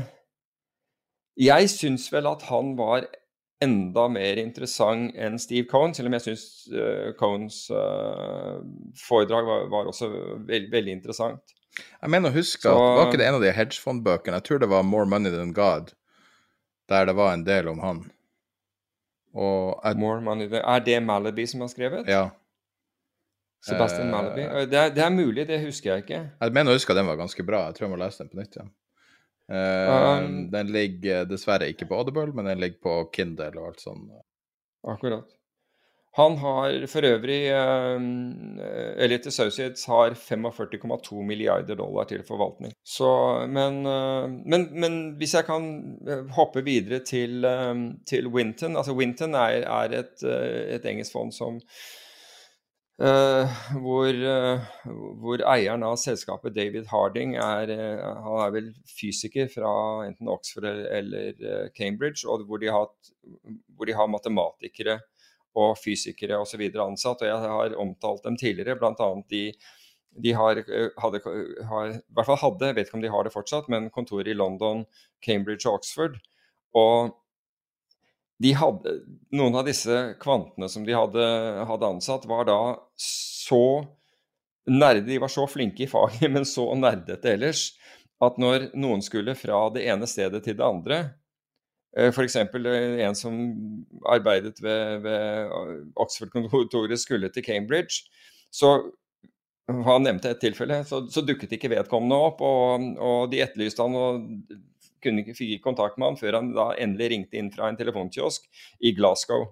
[1.40, 3.10] jeg syns vel at han var
[3.64, 6.46] enda mer interessant enn Steve Cohen, selv om jeg syns
[6.76, 8.64] uh, Cohens uh,
[9.00, 10.10] foredrag var, var også
[10.48, 11.56] veld, veldig interessant.
[11.74, 14.40] Jeg mener å huske Så, at Var ikke det en av de hedgefondbøkene?
[14.40, 15.96] Jeg tror det var 'More Money Than God',
[16.90, 18.04] der det var en del om han.
[19.34, 22.06] Jeg, More money than, Er det Malaby som har skrevet?
[22.08, 22.30] Ja.
[23.64, 24.48] Sebastian Malaby?
[24.48, 26.24] Uh, det, det, er, mulig, det husker jeg ikke.
[26.42, 27.68] Jeg mener å huske at den var ganske bra.
[27.70, 28.74] Jeg tror jeg må lese den på nytt igjen.
[28.74, 28.80] Ja.
[29.54, 33.84] Uh, um, den ligger dessverre ikke på Audible, men den ligger på Kindle og alt
[33.84, 34.12] sånt.
[34.88, 35.32] Akkurat.
[36.14, 38.04] Han har for øvrig uh,
[39.02, 42.76] Elliot Associates har 45,2 milliarder dollar til forvaltning.
[42.86, 43.10] Så,
[43.50, 45.66] men, uh, men, men, hvis jeg kan
[46.06, 47.48] eh, hoppe videre til,
[48.06, 50.24] til Winton altså Winton er, er et,
[50.78, 51.60] et engelsk fond som
[53.04, 53.50] Uh,
[53.84, 54.62] hvor, uh,
[55.20, 59.72] hvor, eieren av selskapet, David Harding, er, uh, han er vel fysiker fra
[60.06, 61.36] enten Oxford eller
[61.76, 62.88] Cambridge, og hvor de, har,
[63.76, 65.02] hvor de har matematikere
[65.60, 66.64] og fysikere osv.
[66.64, 67.26] ansatt.
[67.26, 69.10] og Jeg har omtalt dem tidligere, bl.a.
[69.30, 69.46] de
[70.24, 70.60] de har,
[71.02, 71.20] hadde,
[71.66, 74.36] har, hvert fall hadde, jeg vet ikke om de har det fortsatt, men kontor i
[74.38, 74.84] London,
[75.26, 76.20] Cambridge og Oxford.
[76.78, 77.16] Og
[78.52, 78.98] hadde,
[79.32, 81.26] noen av disse kvantene som de hadde,
[81.70, 82.60] hadde, ansatt, var da
[83.00, 83.86] så
[84.68, 87.70] nerde, de var så flinke i faget, men så nerdete ellers,
[88.24, 91.00] at når noen skulle fra det ene stedet til det andre,
[91.98, 92.38] eh, f.eks.
[92.44, 93.40] Eh, en som
[94.12, 98.04] arbeidet ved, ved Oxford-kontoret skulle til Cambridge,
[98.54, 98.76] så
[99.72, 103.96] han nevnte et tilfelle, så, så dukket ikke vedkommende opp, og, og de etterlyste han,
[103.96, 104.58] og
[105.04, 108.48] kunne ikke fikk kontakt med han før han da endelig ringte inn fra en telefonkiosk
[108.84, 109.52] i Glasgow.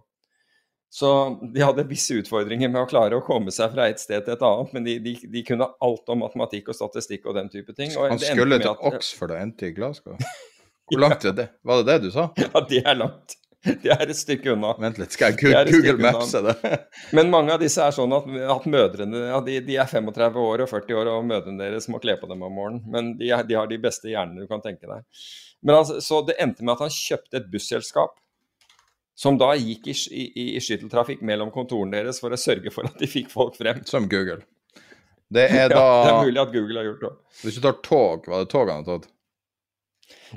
[0.91, 4.35] Så de hadde visse utfordringer med å klare å komme seg fra et sted til
[4.35, 7.71] et annet, men de, de, de kunne alt om matematikk og statistikk og den type
[7.77, 7.93] ting.
[7.95, 10.17] han skulle til at, Oxford og endte i Glasgow?
[10.91, 11.47] Hvor langt er det?
[11.63, 12.27] Var det det du sa?
[12.43, 13.37] Ja, det er langt.
[13.83, 14.71] Det er et stykke unna.
[14.81, 16.55] Vent litt, skal jeg Google Maps det?
[17.17, 18.25] Men mange av disse er sånn at,
[18.55, 22.01] at mødrene ja, de, de, er 35 år og 40 år, og mødrene deres må
[22.01, 22.81] kle på dem om morgenen.
[22.89, 25.05] Men de, de har de beste hjernene du kan tenke deg.
[25.61, 28.17] Men altså, så det endte med at han kjøpte et busselskap
[29.21, 32.97] som da gikk i, i, i skytteltrafikk mellom kontorene deres for å sørge for at
[32.97, 33.83] de fikk folk frem.
[33.85, 34.41] Som Google.
[35.29, 37.11] Det er da ja, Det er mulig at Google har gjort det.
[37.43, 39.11] Hvis du tar tog, var det tog han har tatt?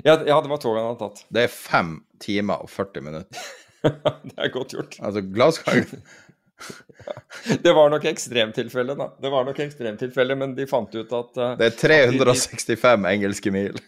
[0.03, 1.25] Ja, ja, det var toget han hadde tatt.
[1.33, 3.49] Det er 5 timer og 40 minutter.
[4.29, 4.99] det er godt gjort.
[5.01, 5.83] Altså, Glasgow
[7.63, 9.09] Det var nok ekstremtilfelle, da.
[9.21, 13.09] Det var nok ekstremtilfelle, men de fant ut at uh, Det er 365 de, de,
[13.11, 13.79] engelske mil.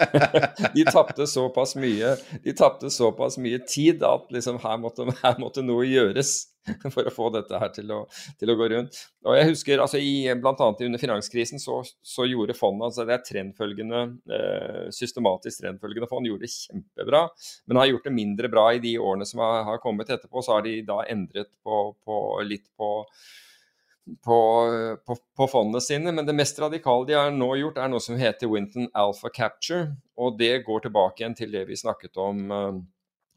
[0.76, 5.66] de tapte såpass mye De tapte såpass mye tid at liksom her måtte, her måtte
[5.66, 6.36] noe gjøres.
[6.94, 8.00] for å få dette her til å,
[8.40, 8.98] til å, gå rundt.
[9.26, 13.16] Og jeg husker altså i, Blant annet under finanskrisen så, så gjorde fondet altså det
[13.16, 14.02] er trendfølgende,
[14.38, 17.24] eh, systematisk trendfølgende fond, gjorde det kjempebra.
[17.66, 20.44] Men har gjort det mindre bra i de årene som har, har kommet etterpå.
[20.44, 22.92] Så har de da endret på, på litt på
[24.24, 24.38] på,
[25.06, 26.12] på, på, fondene sine.
[26.12, 29.96] Men det mest radikale de har nå gjort, er noe som heter Winton Alpha Capture.
[30.16, 32.78] Og det går tilbake igjen til det vi snakket om uh,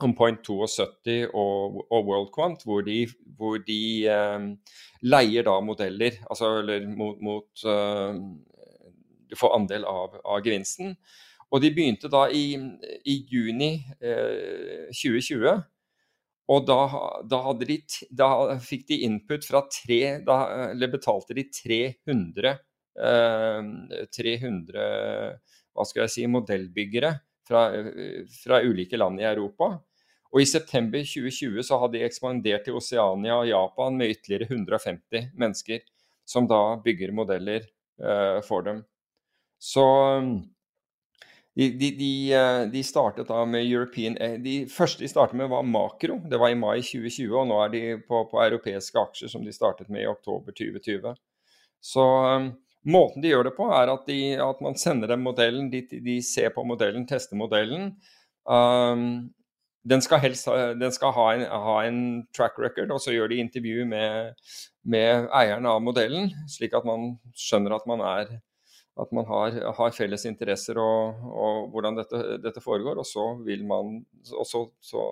[0.06, 3.02] om Point 72 og, og WorldQuant, hvor de,
[3.38, 4.46] hvor de eh,
[5.06, 8.22] leier da modeller, altså eller mot, mot eh,
[9.30, 10.96] Du får andel av, av, gevinsten.
[11.50, 12.54] Og de begynte da i,
[13.06, 15.60] i juni eh, 2020.
[16.50, 16.80] Og da,
[17.30, 17.78] da, de,
[18.10, 18.30] da,
[18.64, 20.38] fikk de input fra tre da,
[20.72, 22.56] Eller betalte de 300,
[23.06, 24.88] eh, 300
[25.80, 27.14] hva skal jeg si, modellbyggere
[27.48, 27.70] fra,
[28.42, 29.78] fra ulike land i Europa.
[30.30, 35.32] Og I september 2020 så hadde de ekspandert til Oceania og Japan med ytterligere 150
[35.34, 35.82] mennesker,
[36.28, 37.66] som da bygger modeller
[38.04, 38.84] uh, for dem.
[39.60, 39.86] Så
[41.60, 45.50] de, de, de, eh, de, startet da med European eh, De første de startet med,
[45.52, 46.20] var Makro.
[46.30, 49.52] Det var i mai 2020, og nå er de på, på europeiske aksjer som de
[49.52, 51.18] startet med i oktober 2020.
[51.84, 52.48] Så um,
[52.88, 54.08] måten de gjør det på, er at,
[54.46, 57.92] at man sender dem modellen, de, ser på modellen, tester modellen.
[58.48, 59.34] Um,
[59.88, 60.50] den skal helst
[60.80, 62.02] den skal ha en, ha en,
[62.36, 64.36] track record, og så gjør de intervju med,
[64.84, 68.36] med eieren av modellen, slik at man skjønner at man, er,
[69.00, 73.00] at man har, har, felles interesser og, og hvordan dette, dette, foregår.
[73.00, 74.02] Og så vil man
[74.36, 75.06] og så, så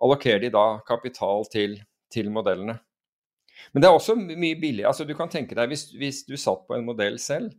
[0.00, 1.78] allokerer de da kapital til,
[2.12, 2.78] til modellene.
[3.74, 4.88] Men det er også mye billigere.
[4.88, 7.50] Altså, du kan tenke deg hvis, hvis du satt på en modell selv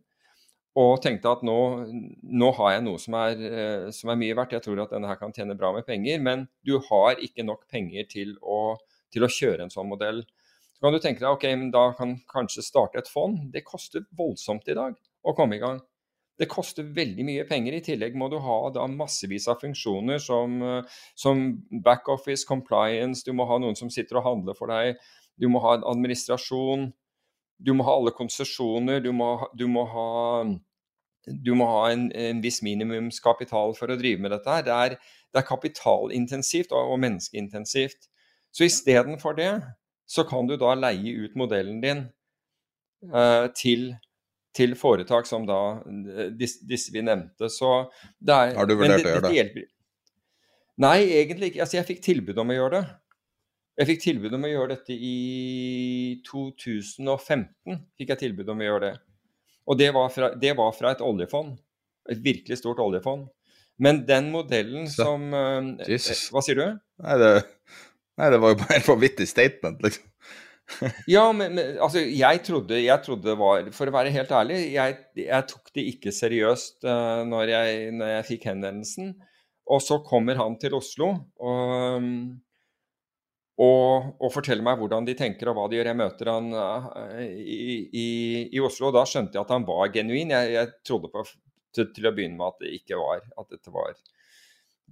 [0.77, 1.57] og tenkte at nå,
[2.21, 5.09] nå har jeg noe som er, eh, som er, mye verdt, jeg tror at denne
[5.09, 8.77] her kan tjene bra med penger, men du har ikke nok penger til å,
[9.13, 10.21] til å kjøre en sånn modell.
[10.77, 13.39] Så kan du tenke deg ok, men da kan kanskje starte et fond.
[13.51, 14.93] Det koster voldsomt i dag
[15.25, 15.81] å komme i gang.
[16.39, 17.75] Det koster veldig mye penger.
[17.75, 20.61] I tillegg må du ha da massevis av funksjoner som,
[21.19, 21.41] som
[21.83, 25.01] backoffice, compliance, du må ha noen som sitter og handler for deg,
[25.35, 26.87] du må ha en administrasjon,
[27.59, 29.11] du må ha alle konsesjoner, du,
[29.59, 30.09] du, må ha,
[31.27, 34.65] du må ha en, en, viss minimumskapital for å drive med dette her.
[34.67, 34.95] Det er,
[35.29, 38.07] det er kapitalintensivt og, og menneskeintensivt.
[38.55, 39.51] Så istedenfor det,
[40.09, 42.05] så kan du da leie ut modellen din
[43.13, 43.91] uh, til,
[44.55, 45.59] til, foretak som da
[46.33, 47.51] disse, disse vi nevnte.
[47.53, 49.67] Så det er, Har du vurdert å gjøre det?
[50.79, 51.61] Nei, egentlig ikke.
[51.65, 52.97] Altså, jeg fikk tilbud om å gjøre det.
[53.79, 57.77] Jeg fikk tilbud om å gjøre dette i 2015.
[57.95, 58.95] fikk jeg tilbud om å gjøre det.
[59.71, 61.53] Og det var fra, det var fra et oljefond.
[62.11, 63.29] Et virkelig stort oljefond.
[63.79, 65.95] Men den modellen Så, som uh,
[66.33, 66.65] Hva sier du?
[67.05, 67.31] Nei det,
[68.19, 70.11] nei, det var jo bare en vanvittig statement, liksom.
[71.15, 74.99] ja, men, men, altså, jeg trodde, jeg trodde var For å være helt ærlig, jeg,
[75.17, 79.15] jeg tok det ikke seriøst uh, når, jeg, når, jeg, fikk henvendelsen.
[79.71, 82.11] Og så kommer han til Oslo, og um,
[83.59, 85.89] og, og fortelle meg hvordan de tenker og hva de gjør.
[85.91, 86.85] Jeg møter han uh,
[87.19, 88.05] i, i,
[88.47, 90.29] i, Oslo, og da skjønte jeg at han var genuin.
[90.35, 91.19] Jeg, jeg trodde på,
[91.75, 93.89] til, til, å begynne med at det ikke var at dette var,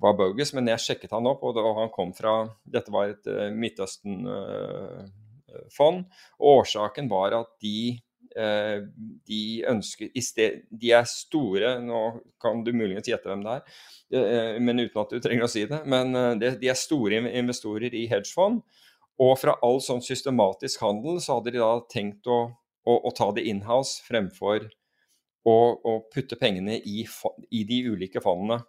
[0.04, 2.34] var bogus, men jeg sjekket han opp, og, det, og han kom fra
[2.68, 6.00] Dette var et uh, Midtøsten-fond.
[6.04, 6.08] Uh,
[6.42, 7.96] og årsaken var at de Eh,
[8.38, 12.02] de ønsker sted, De er store, nå
[12.42, 13.78] kan du muligens gjette hvem det er,
[14.20, 15.82] eh, men uten at du trenger å si det.
[15.90, 18.62] Men eh, de er store investorer i hedgefond.
[19.18, 22.44] Og fra all sånn systematisk handel så hadde de da tenkt å,
[22.86, 24.68] å, å ta det inhouse fremfor
[25.48, 27.02] å, å putte pengene i,
[27.50, 28.62] i, de ulike fondene.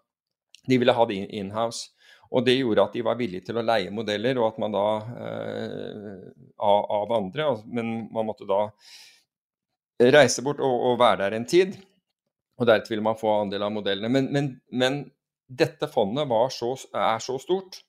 [0.69, 1.93] De ville ha det inhouse.
[2.29, 4.87] Og det gjorde at de var villige til å leie modeller, og at man da
[5.17, 6.27] eh,
[6.61, 8.67] av, av, andre, men man måtte da
[9.99, 11.77] reise bort og, og, være der en tid.
[12.59, 14.11] Og deretter vil man få andel av modellene.
[14.13, 15.01] Men, men, men
[15.49, 17.83] dette fondet så, er så stort,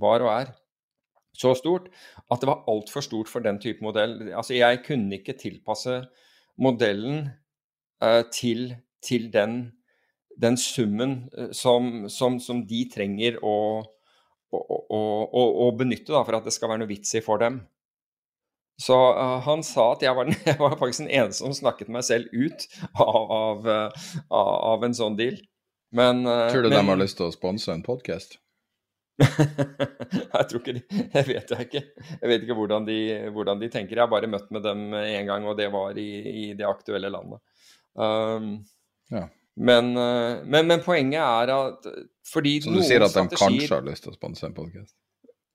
[0.00, 0.52] var og er
[1.34, 1.88] så stort,
[2.30, 4.30] at det var altfor stort for den type modell.
[4.32, 6.04] Altså, jeg kunne ikke tilpasse
[6.62, 7.28] modellen
[8.04, 9.72] uh, til, til den,
[10.40, 13.56] den, summen uh, som, som, som, de trenger å,
[14.54, 14.60] å,
[14.94, 17.60] å, å benytte da, for at det skal være noe vits i for dem.
[18.76, 21.90] Så uh, han sa at jeg var, den, jeg var, faktisk den eneste som snakket
[21.94, 24.38] meg selv ut av, av, uh,
[24.74, 25.38] av en sånn deal.
[25.94, 28.40] Men uh, Tror du men, de har lyst til å sponse en podkast?
[29.22, 30.82] jeg tror ikke de
[31.14, 31.84] Jeg vet jeg ikke.
[32.16, 32.98] Jeg vet ikke hvordan de,
[33.36, 33.94] hvordan de, tenker.
[33.94, 37.12] Jeg har bare møtt med dem én gang, og det var i, i det aktuelle
[37.14, 37.38] landet.
[37.94, 38.56] Um,
[39.14, 39.28] ja.
[39.54, 41.84] men, men, men, poenget er at
[42.26, 44.96] fordi Så du sier at de kanskje har lyst til å sponse en podkast?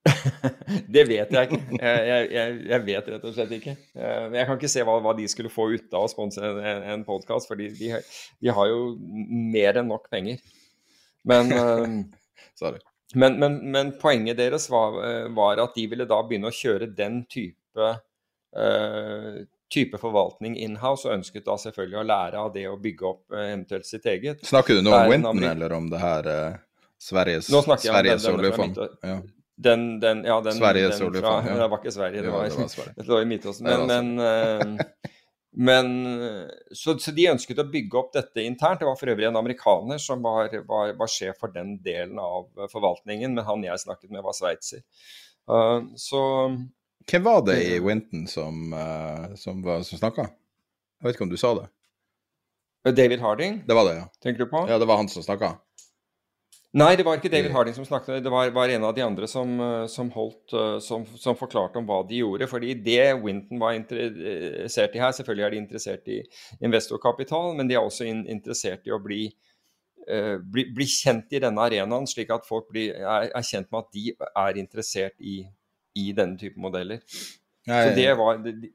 [0.94, 1.58] det vet jeg ikke.
[1.76, 3.74] Jeg, jeg, jeg, vet rett og slett ikke.
[3.96, 6.84] Eh, jeg kan ikke se hva, hva de skulle få ut av å sponse en,
[6.94, 7.92] en podkast, for de, de,
[8.40, 8.94] de, har jo
[9.28, 10.40] mer enn nok penger.
[11.28, 12.78] Men, eh,
[13.14, 16.92] men, men, men poenget deres var, eh, var, at de ville da begynne å kjøre
[16.96, 17.90] den type,
[18.56, 19.34] uh,
[19.70, 23.44] type forvaltning inhouse, og ønsket da selvfølgelig å lære av det å bygge opp uh,
[23.50, 24.46] eventuelt sitt eget.
[24.48, 26.56] Snakker du nå om Winton, eller om det her uh,
[27.00, 27.52] Sveriges,
[27.84, 28.80] Sveriges oljefond?
[29.04, 29.20] Ja.
[29.60, 31.54] Den, den, ja, den, Sverige, den fra, ja.
[31.58, 32.94] Det var ikke Sverige, det var, det var Sverige.
[32.96, 33.68] det lå i Midtøsten.
[33.68, 35.16] Men, men, uh,
[35.68, 35.90] men
[36.72, 38.80] så, så, de ønsket å bygge opp dette internt.
[38.80, 42.48] Det var for øvrig en amerikaner som var, var, var sjef for den delen av
[42.72, 44.84] forvaltningen, men han jeg snakket med, var sveitser.
[45.50, 46.22] Uh, så
[47.10, 50.30] Hvem var det i Winton som, uh, som, som snakka?
[51.00, 51.68] Jeg vet ikke om du sa det?
[52.96, 53.62] David Harding?
[53.66, 54.08] Det var det, ja.
[54.22, 54.64] Tenker du på?
[54.68, 55.58] Ja, det var han som snakka?
[56.70, 59.26] Nei, det var ikke David Harding som snakket, det var, var en av de andre
[59.26, 62.46] som, eh, som, holdt, eh, som, som, forklarte om hva de gjorde.
[62.46, 66.20] fordi det Winton var interessert i her, selvfølgelig er de interessert i
[66.62, 69.24] investorkapital, men de er også interessert i å bli,
[70.06, 73.82] uh, bli, bli, kjent i denne arenaen, slik at folk blir, er, er, kjent med
[73.82, 75.42] at de er interessert i,
[75.98, 77.02] i denne type modeller.
[77.66, 78.74] Nei, Så det var det, de,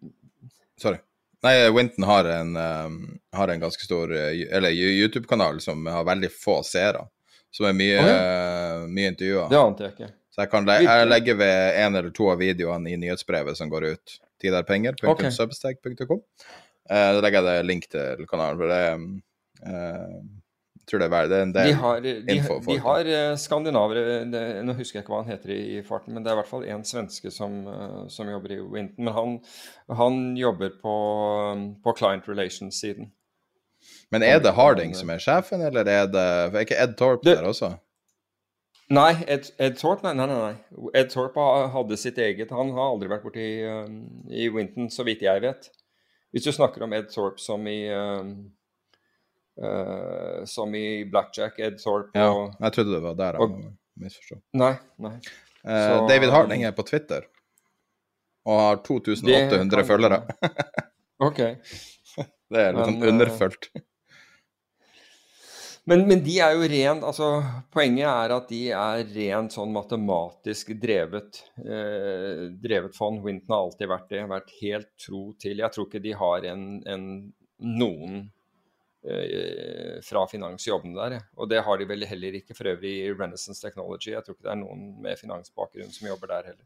[0.83, 0.99] Sorry.
[1.47, 3.01] Nei, Winton har en, um,
[3.37, 7.07] har en ganske stor YouTube-kanal som har veldig få seere
[7.55, 8.85] som er mye, okay.
[8.91, 9.49] mye intervjuer.
[9.51, 10.11] Det ante jeg ikke.
[10.35, 13.71] Så jeg kan le jeg legger ved en eller to av videoene i nyhetsbrevet som
[13.71, 14.15] går ut.
[14.43, 16.19] Tiderpenger.substack.com.
[16.19, 16.49] Okay.
[16.91, 18.59] Uh, da legger jeg det link til kanalen.
[18.59, 18.81] for det
[19.65, 23.37] Jeg tror det er, det er en del De har, de, info de har eh,
[23.41, 26.41] skandinavere Nå husker jeg ikke hva han heter i, i farten, men det er i
[26.43, 29.07] hvert fall en svenske som, eh, som jobber i Winton.
[29.07, 29.37] Men han,
[30.03, 30.95] han jobber på,
[31.81, 33.09] på client relations-siden.
[34.15, 36.23] Men er det Harding som er sjefen, eller er det
[36.53, 37.73] Er ikke Ed Torp Det- der også?
[38.93, 40.89] Nei, Ed, Ed Thorpe, nei, nei, nei.
[40.93, 41.41] Ed Thorpe
[41.73, 43.87] hadde sitt eget Han har aldri vært borti uh,
[44.29, 45.69] i Winton, så vidt jeg vet.
[46.35, 48.21] Hvis du snakker om Ed Thorpe som i uh,
[49.61, 52.29] uh, Som i Blackjack, Ed Thorpe Ja,
[52.67, 53.57] jeg trodde det var der han
[53.97, 54.37] misforsto.
[54.53, 55.15] Nei, nei.
[55.65, 57.25] Så- David Harding er på Twitter
[58.45, 60.19] og har 2800 følgere.
[61.25, 61.39] OK.
[62.53, 63.71] Det er litt sånn underfølt.
[65.85, 67.27] Men, men de er jo rent altså
[67.73, 73.21] Poenget er at de er rent sånn matematisk drevet, eh, drevet fond.
[73.21, 74.23] Winton har alltid vært det.
[74.31, 77.05] Vært helt tro til Jeg tror ikke de har en, en
[77.61, 78.23] noen
[79.05, 81.27] eh, fra finansjobbene der.
[81.37, 84.15] Og det har de vel heller ikke for øvrig i Renaissance Technology.
[84.15, 86.65] Jeg tror ikke det er noen med finansbakgrunn som jobber der heller.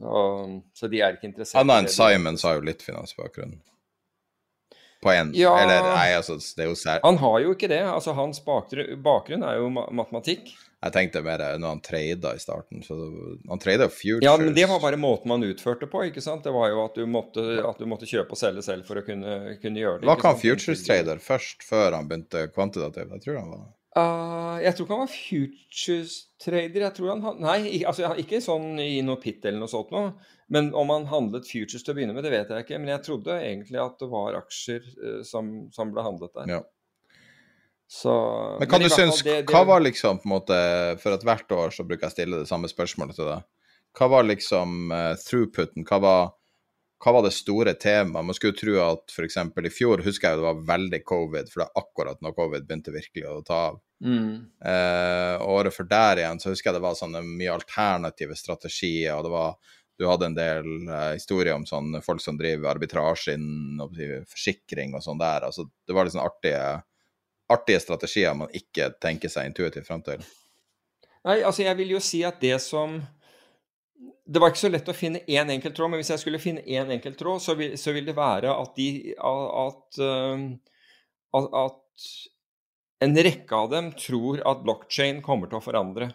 [0.00, 1.96] Og, så de er ikke interessert Anna enn det.
[1.98, 3.58] Simons har jo litt finansbakgrunn.
[5.00, 5.54] På en Ja.
[5.58, 7.00] Eller nei, altså, det er jo sær...
[7.04, 7.80] Han har jo ikke det.
[7.88, 10.52] altså Hans bakgrunn, er jo matematikk.
[10.80, 12.80] Jeg tenkte mer når han trada i starten.
[12.84, 12.96] Så
[13.48, 14.24] han trada futures.
[14.24, 16.06] Ja, men det var bare måten man utførte på.
[16.08, 16.44] ikke sant?
[16.44, 19.04] Det var jo at du måtte, at du måtte kjøpe og selge selv for å
[19.04, 20.08] kunne, kunne gjøre det.
[20.08, 23.12] Var ikke han futures-trader først, før han begynte kvantitativt?
[23.18, 23.68] Jeg tror han var.
[23.90, 26.84] Uh, jeg tror ikke han var futures-trader.
[26.86, 30.14] jeg tror han, Nei, altså, ikke sånn i noe pit eller noe sånt noe.
[30.50, 32.78] Men om han handlet futures til å begynne med, det vet jeg ikke.
[32.82, 36.54] Men jeg trodde egentlig at det var aksjer eh, som, som ble handlet der.
[36.58, 36.60] Ja.
[37.90, 38.10] Så,
[38.58, 40.58] Men kan men du synes, fall det- det- hva var liksom på en måte
[41.02, 43.42] For at hvert år så bruker jeg stille det samme spørsmålet til deg.
[43.98, 45.82] Hva var liksom uh, throughputen?
[45.88, 46.28] Hva var,
[47.02, 48.24] hva var det store temaet?
[48.28, 49.36] Man skulle jo tro at f.eks.
[49.66, 52.94] i fjor husker jeg det var veldig covid, for det er akkurat når covid begynte
[52.94, 53.80] virkelig å ta av.
[54.06, 54.46] Mm.
[54.62, 59.26] Uh, året før der igjen så husker jeg det var sånne mye alternative strategier, og
[59.26, 59.58] det var
[60.00, 65.04] du hadde en del eh, historier om sånn folk som driver arbitrasje innen forsikring og
[65.04, 65.44] sånn der.
[65.50, 66.62] Altså, det var litt sånn artige,
[67.52, 70.24] artige strategier man ikke tenker seg intuitivt fram til.
[71.28, 72.94] Nei, altså jeg vil jo si at det som
[74.24, 76.62] Det var ikke så lett å finne én enkelt tråd, men hvis jeg skulle finne
[76.62, 80.44] én enkelt tråd, så vil, så vil det være at de at, um,
[81.34, 82.04] at, at
[83.04, 86.12] en rekke av dem tror at blokkjede kommer til å forandre.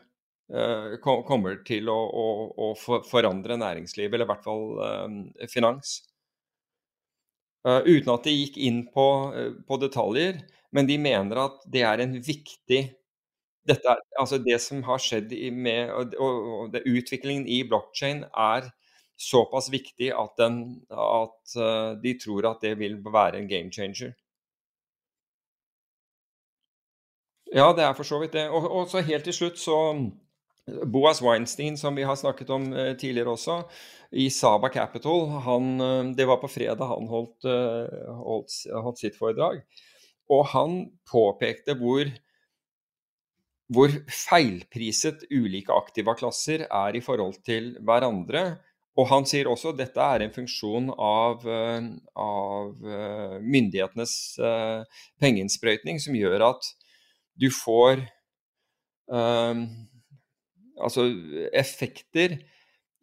[0.53, 2.27] Eh, kom- kommer til å, å,
[2.67, 5.97] å forandre næringsliv, eller i hvert fall eh, finans.
[7.65, 9.07] Eh, uten at de gikk inn på,
[9.67, 10.43] på detaljer,
[10.75, 12.83] men de mener at det er en viktig
[13.65, 18.67] dette er, altså det som har skjedd med og, og, det, Utviklingen i blokkjede er
[19.17, 20.59] såpass viktig at, den,
[20.91, 24.13] at uh, de tror at det vil være en game changer.
[27.55, 28.49] Ja, det er for så vidt det.
[28.49, 29.77] Og, og så helt til slutt så
[30.65, 33.59] Boas Weinstein, som vi har snakket om eh, tidligere også,
[34.17, 39.17] i Saba Capital, han, eh, det var på fredag han holdt, eh, holdt, holdt sitt
[39.19, 39.61] foredrag.
[40.33, 42.09] Og han påpekte hvor,
[43.69, 48.57] hvor feilpriset ulike aktivaklasser er i forhold til hverandre.
[48.97, 51.43] Og han sier også at dette er en funksjon av,
[52.15, 52.85] av
[53.43, 54.13] myndighetenes
[55.19, 56.69] pengeinnsprøytning, som gjør at
[57.35, 57.99] du får
[59.11, 59.65] eh,
[60.81, 61.07] altså
[61.53, 62.37] effekter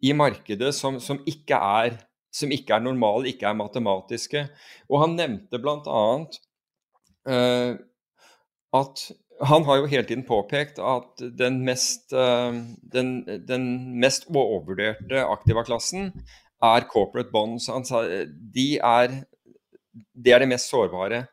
[0.03, 1.97] i markedet som, som, ikke er,
[2.33, 4.45] som ikke er normale, ikke er matematiske.
[4.89, 6.05] Og han nevnte bl.a.
[7.23, 7.75] Uh,
[8.73, 9.03] at
[9.47, 12.51] han har jo hele tiden påpekt at den mest, uh,
[12.93, 13.13] den,
[13.47, 13.67] den
[13.99, 16.11] mest overvurderte aktivaklassen
[16.63, 17.69] er corporate bonds.
[17.71, 18.03] Han sa
[18.55, 19.21] de er,
[20.15, 21.25] det er det mest sårbare.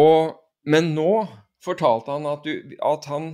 [0.00, 0.36] Og,
[0.68, 1.26] men nå
[1.64, 3.30] fortalte han at, du, at han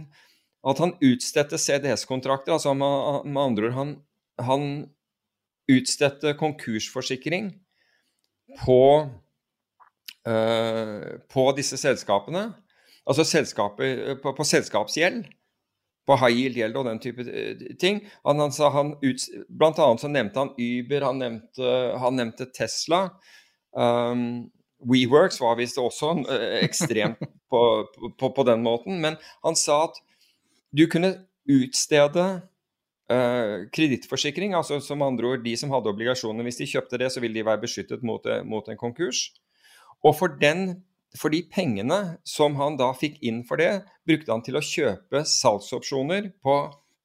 [0.63, 2.53] at han utstedte CDS-kontrakter.
[2.53, 3.93] altså med, med, andre ord, han,
[4.39, 4.65] han
[5.71, 7.51] utstedte konkursforsikring
[8.63, 8.83] på,
[10.29, 12.51] uh, på disse selskapene.
[13.03, 15.25] Altså selskaper, på, på, selskapsgjeld,
[16.07, 17.27] på high yield-gjeld og den type
[17.83, 18.03] ting.
[18.27, 23.09] Han, han, han ut, blant annet så nevnte han Uber, han nevnte, han nevnte Tesla.
[23.75, 24.53] Um,
[24.87, 27.19] WeWorks var visst også uh, ekstremt
[27.51, 27.61] på,
[28.19, 29.99] på, på den måten, men han sa at
[30.73, 31.12] du kunne
[31.49, 32.24] utstede
[33.12, 36.47] uh, kredittforsikring, altså som andre ord de som hadde obligasjoner.
[36.47, 39.28] Hvis de kjøpte det, så ville de være beskyttet mot, mot en konkurs.
[40.03, 40.82] Og for, den,
[41.19, 45.24] for, de pengene som han da fikk inn for det, brukte han til å kjøpe
[45.28, 46.57] salgsopsjoner på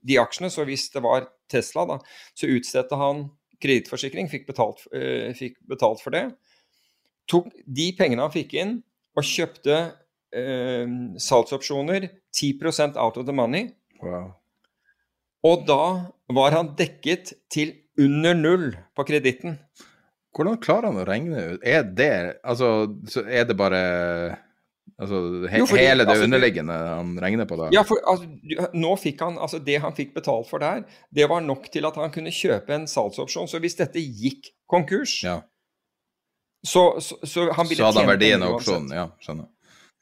[0.08, 0.52] de aksjene.
[0.54, 2.00] Så hvis det var Tesla, da,
[2.38, 3.28] så utstedte han
[3.62, 6.30] kredittforsikring, fikk, uh, fikk betalt for det.
[7.28, 8.78] Tok de pengene han fikk inn,
[9.18, 9.78] og kjøpte
[10.36, 10.88] eh,
[11.20, 13.70] salgsopsjoner 10 out of the money.
[14.04, 14.34] Wow.
[15.44, 19.60] Og da var han dekket til under null på kreditten.
[20.38, 22.10] Hvordan klarer han å regne ut Er det
[22.46, 22.68] Altså,
[23.10, 23.80] så er det bare
[25.02, 27.70] Altså he Jo, fordi- hele det altså, underliggende han regner på da?
[27.74, 28.28] Ja, for altså,
[28.74, 30.84] nå fikk han, altså Det han fikk betalt for der,
[31.14, 33.48] det var nok til at han kunne kjøpe en salgsopsjon.
[33.50, 35.42] Så hvis dette gikk konkurs, Ja.
[36.66, 39.08] så, så, så han ville Så hadde han verdien av opsjonen, ja.
[39.22, 39.50] Skjønner.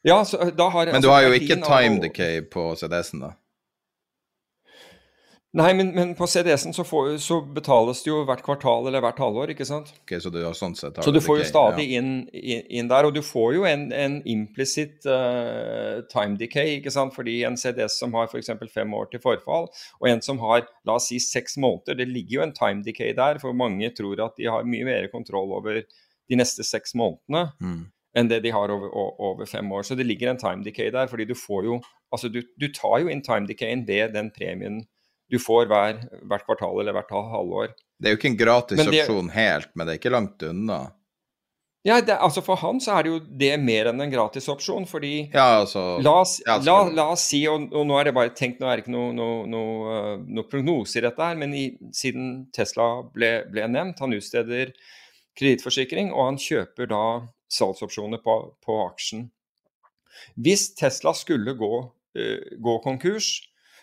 [0.06, 3.32] Ja, så da har, Men altså, du har jo ikke time decay på CDS-en, da?
[5.56, 6.84] Nei, men, men på CDS-en så,
[7.24, 9.94] så betales det jo hvert kvartal eller hvert halvår, ikke sant?
[10.02, 12.02] Ok, så du har sånn sett Så du får jo stadig ja.
[12.02, 16.92] inn, inn, inn der, og du får jo en, en implicit uh, time decay, ikke
[16.92, 17.16] sant?
[17.16, 18.52] Fordi en CDS som har f.eks.
[18.74, 22.42] fem år til forfall, og en som har la oss si seks måneder, det ligger
[22.42, 25.86] jo en time decay der, for mange tror at de har mye mer kontroll over
[25.86, 27.86] de neste seks månedene Mm.
[28.16, 28.90] Enn det de har over,
[29.20, 29.84] over fem år.
[29.84, 31.82] Så det ligger en time decay der, fordi du får jo
[32.14, 34.78] Altså, du, du tar jo inn time decayen ved den premien
[35.28, 35.98] du får hver,
[36.30, 37.74] hvert kvartal eller hvert halvår.
[38.00, 40.78] Det er jo ikke en gratis det- opsjon helt, men det er ikke langt unna.
[41.86, 44.88] Ja, det, altså For han så er det jo det mer enn en gratis opsjon,
[44.90, 48.16] fordi Ja, altså La oss, Ja, la, la oss si, og, og nå er det
[48.16, 51.36] bare tenkt, nå er det ikke noe, noe, noe, øh, noe prognose i dette her,
[51.38, 54.72] men i, siden Tesla ble, ble nevnt, han utsteder
[55.38, 57.04] kredittforsikring, og han kjøper da
[57.56, 59.28] salgsopsjoner på, på aksjen.
[60.40, 63.34] Hvis Tesla skulle gå, uh, gå konkurs,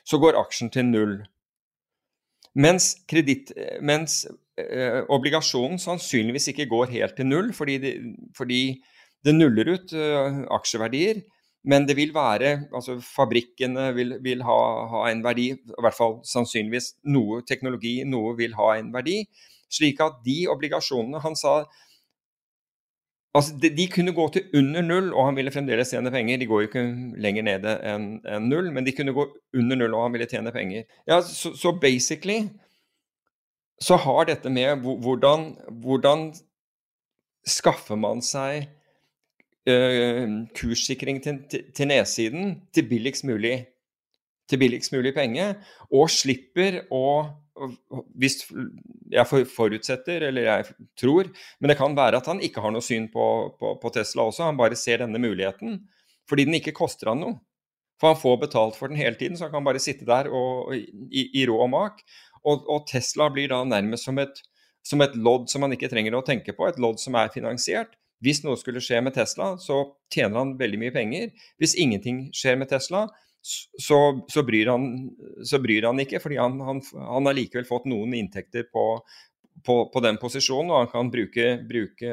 [0.05, 1.19] så går aksjen til null.
[2.59, 4.23] Mens, kredit, mens
[4.61, 7.95] uh, obligasjonen sannsynligvis ikke går helt til null, fordi det,
[8.37, 8.65] fordi
[9.25, 11.23] det nuller ut uh, aksjeverdier.
[11.63, 14.59] Men det vil være altså Fabrikkene vil, vil ha,
[14.91, 19.21] ha en verdi, i hvert fall sannsynligvis noe teknologi, noe vil ha en verdi.
[19.73, 21.63] Slik at de obligasjonene Han sa
[23.35, 26.41] altså de, de kunne gå til under null, og han ville fremdeles tjene penger.
[26.41, 26.85] De går jo ikke
[27.25, 29.27] lenger nede enn en null, men de kunne gå
[29.59, 30.85] under null, og han ville tjene penger.
[31.09, 32.49] Ja, Så, så basically
[33.83, 36.29] så har dette med hvordan, hvordan
[37.47, 38.69] skaffer man seg
[39.67, 43.65] eh, kurssikring til, til nedsiden til billigst mulig
[44.51, 45.55] til billigst mulig penge,
[45.93, 47.07] og slipper å
[48.17, 48.47] Hvis
[49.13, 51.29] jeg forutsetter, eller jeg tror,
[51.61, 53.27] men det kan være at han ikke har noe syn på,
[53.61, 55.83] på, på Tesla også, han bare ser denne muligheten
[56.31, 57.35] fordi den ikke koster han noe.
[58.01, 60.73] For han får betalt for den hele tiden, så han kan bare sitte der og,
[60.75, 62.01] i, i rå mak.
[62.43, 64.41] Og, og Tesla blir da nærmest som et,
[64.87, 67.95] som et lodd som man ikke trenger å tenke på, et lodd som er finansiert.
[68.23, 69.83] Hvis noe skulle skje med Tesla, så
[70.15, 71.31] tjener han veldig mye penger.
[71.63, 73.09] Hvis ingenting skjer med Tesla,
[73.43, 75.11] så, så, bryr, han,
[75.45, 78.85] så bryr han ikke, fordi han, han, han har likevel fått noen inntekter på,
[79.67, 82.13] på, på den posisjonen, og han kan bruke, bruke,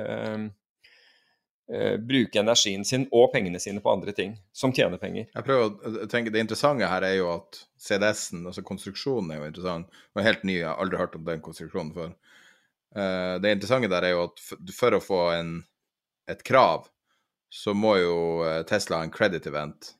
[1.69, 5.29] øh, bruke energien sin og pengene sine på andre ting som tjener penger.
[5.29, 9.51] Jeg prøver å tenke, Det interessante her er jo at CDS-en, altså konstruksjonen, er jo
[9.51, 10.01] interessant.
[10.17, 12.15] Og helt ny, jeg har aldri hørt om den konstruksjonen før.
[12.89, 15.59] Uh, det interessante der er jo at for, for å få en,
[16.25, 16.89] et krav,
[17.53, 18.17] så må jo
[18.69, 19.93] Tesla ha en credit event,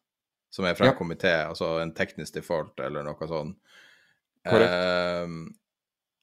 [0.50, 0.98] som er fra en Ja.
[0.98, 3.58] komité, altså en teknisk default eller noe sånt.
[4.46, 5.28] Eh,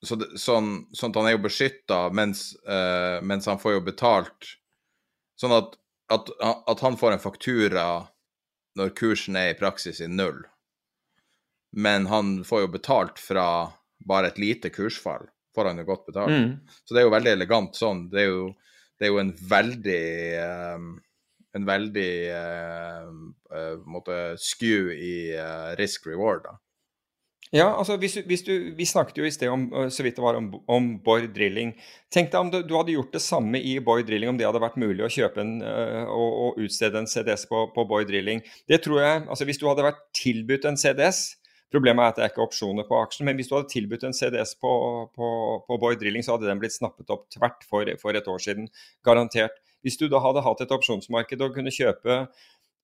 [0.05, 3.81] så det, sånn, sånn at han er jo beskytta, mens, eh, mens han får jo
[3.87, 4.57] betalt
[5.37, 5.75] Sånn at,
[6.09, 7.83] at, at han får en faktura
[8.81, 10.39] når kursen er i praksis i null.
[11.77, 15.27] Men han får jo betalt fra bare et lite kursfall.
[15.55, 16.33] Får han jo godt betalt.
[16.33, 16.55] Mm.
[16.85, 18.07] Så det er jo veldig elegant sånn.
[18.09, 18.47] Det er jo,
[18.97, 20.01] det er jo en veldig
[20.41, 20.89] eh,
[21.57, 23.11] En veldig eh,
[23.57, 26.57] eh, skew i eh, risk reward, da.
[27.55, 30.25] Ja, altså hvis hvis du, Vi snakket jo i sted om øh, så vidt det
[30.25, 31.77] var om, om Borr Drilling.
[32.13, 34.61] Tenk deg om du, du hadde gjort det samme i Borr Drilling, om det hadde
[34.61, 38.43] vært mulig å kjøpe en og, og utstede en CDS på, på Borr Drilling.
[38.69, 41.37] Det tror jeg, altså Hvis du hadde vært tilbudt en CDS
[41.75, 44.15] Problemet er at det er ikke opsjoner på aksjen, men hvis du hadde tilbudt en
[44.15, 44.73] CDS på,
[45.17, 45.29] på,
[45.67, 48.69] på Borr Drilling, så hadde den blitt snappet opp tvert for, for et år siden.
[49.07, 49.59] Garantert.
[49.87, 52.25] Hvis du da hadde hatt et opsjonsmarked og kunne kjøpe,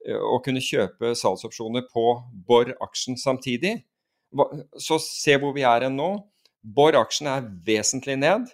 [0.06, 2.06] øh, og kunne kjøpe salgsopsjoner på
[2.46, 3.80] Borr-aksjen samtidig,
[4.78, 6.12] så se hvor vi er hen nå.
[6.62, 8.46] Borr-aksjen er vesentlig ned.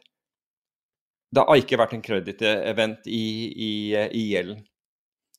[1.29, 3.73] Det har ikke vært en kreditt-event i, i,
[4.16, 4.65] i gjelden.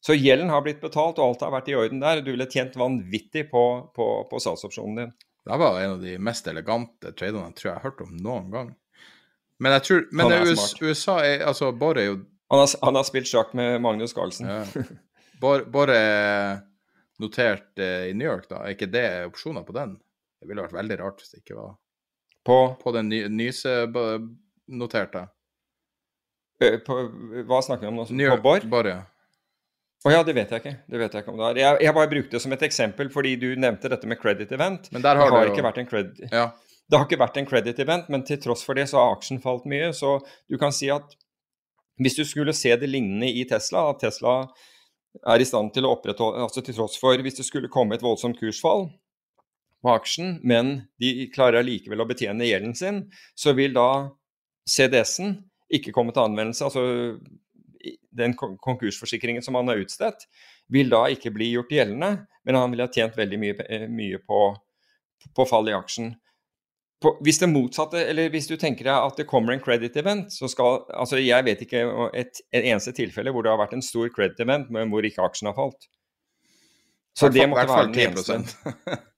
[0.06, 2.22] Så gjelden har blitt betalt, og alt har vært i orden der.
[2.24, 3.64] Du ville tjent vanvittig på,
[3.96, 5.16] på, på salgsopsjonen din.
[5.50, 8.54] Det var en av de mest elegante tradene jeg tror jeg har hørt om noen
[8.54, 8.70] gang.
[9.60, 10.52] Men jeg tror Men er
[10.86, 12.20] USA er Altså, Borr er jo
[12.50, 14.48] Han har, han har spilt sjakk med Magnus Carlsen.
[14.50, 14.84] ja.
[15.40, 16.58] Bare, bare, er
[17.22, 18.64] notert eh, i New York, da.
[18.66, 19.94] Er ikke det opsjoner på den?
[20.42, 21.76] Det ville vært veldig rart hvis det ikke var
[22.48, 25.26] På, på den ny, Nyse-noterte.
[26.86, 26.98] på
[27.48, 28.06] Hva snakker vi om nå?
[28.10, 28.68] New På York, Borr?
[28.74, 29.00] Borr, ja.
[30.08, 30.76] Å ja, det vet jeg ikke.
[30.88, 31.58] Det vet jeg ikke om det er.
[31.60, 34.88] Jeg, jeg bare brukte det som et eksempel fordi du nevnte dette med credit event.
[34.96, 36.22] Men der har det har jo- ikke vært en credit...
[36.32, 36.46] Ja.
[36.90, 39.38] Det har ikke vært en credit event, men til tross for det så har aksjen
[39.44, 39.92] falt mye.
[39.94, 40.16] Så
[40.50, 41.12] du kan si at
[42.00, 44.42] hvis du skulle se det lignende i Tesla, at Tesla
[45.28, 48.06] er i stand til å opprettholde Altså til tross for hvis det skulle komme et
[48.06, 48.88] voldsomt kursfall
[49.80, 52.98] på aksjen, men de klarer allikevel å betjene gjelden sin,
[53.32, 54.12] så vil da
[54.68, 55.38] CDS-en
[55.72, 56.68] ikke komme til anvendelse.
[56.68, 56.84] Altså
[58.12, 60.26] den konkursforsikringen som han har utstedt,
[60.68, 64.42] vil da ikke bli gjort gjeldende, men han vil ha tjent veldig mye, mye på,
[65.36, 66.12] på fall i aksjen.
[67.00, 70.34] På, hvis det motsatte, eller hvis du tenker deg at det kommer en credit event,
[70.36, 73.86] så skal Altså, jeg vet ikke et, et eneste tilfelle hvor det har vært en
[73.86, 75.88] stor credit event, men hvor ikke aksjen har falt.
[77.16, 79.00] Så det måtte være den eneste.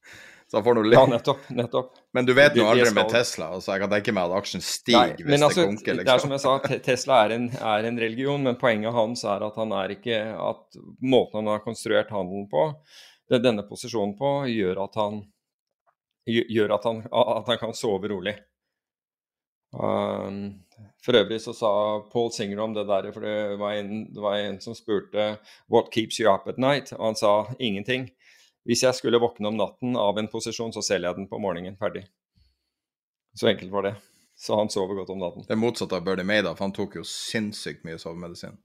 [0.51, 0.97] Så får får litt.
[0.99, 1.43] Ja, nettopp.
[1.49, 1.91] nettopp.
[2.11, 2.95] Men du vet nå aldri skal...
[2.97, 6.01] med Tesla, altså jeg kan tenke meg at aksjen Nei, stiger hvis altså, det konker.
[6.01, 6.57] det er som Liksom.
[6.57, 9.93] jeg sa, Tesla er en, er en religion, men poenget hans er at han er
[9.95, 12.65] ikke At måten han har konstruert handelen på,
[13.31, 15.21] det, denne posisjonen på, gjør at han
[16.27, 18.35] gjør at han, at han kan sove rolig.
[19.71, 20.59] Um,
[21.05, 21.69] for øvrig så sa
[22.11, 25.37] Paul Singer om det der, for det var, en, det var en som spurte
[25.71, 28.09] 'What keeps you up at night?' Og han sa ingenting.
[28.65, 31.77] Hvis jeg skulle våkne om natten av en posisjon, så selger jeg den på morgenen.
[31.77, 32.05] Ferdig.
[33.33, 33.95] Så enkelt var det.
[34.37, 35.43] Så han sover godt om natten.
[35.47, 38.57] Det er motsatt av Bernie for han tok jo sinnssykt mye sovemedisin.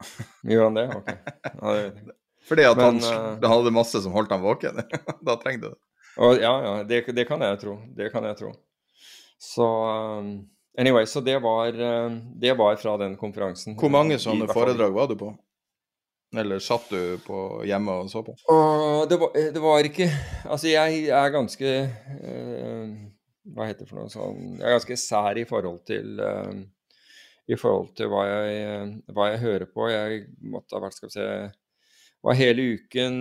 [0.50, 0.88] Gjør han det?
[0.96, 1.10] Ok.
[1.62, 2.14] Ja, det-
[2.44, 4.82] Fordi at Men, han, eh, han hadde masse som holdt han våken.
[5.26, 5.80] da trengte du det.
[6.16, 7.78] Og, ja, ja, det, det kan jeg tro.
[7.96, 8.52] Det kan jeg tro.
[9.42, 9.66] Så
[10.20, 10.34] um,
[10.78, 13.76] Anyway, så det var, um, det var fra den konferansen.
[13.78, 15.30] Hvor mange sånne foredrag var du på?
[16.34, 18.34] Eller satt du på hjemme og så på?
[18.50, 20.08] Og det var, det var ikke
[20.42, 22.94] Altså, jeg er ganske eh,
[23.54, 26.56] Hva heter det for noe sånn Jeg er ganske sær i forhold til eh,
[27.54, 29.86] I forhold til hva jeg, hva jeg hører på.
[29.92, 31.28] Jeg måtte ha vært Skal vi se
[32.24, 33.18] var hele uken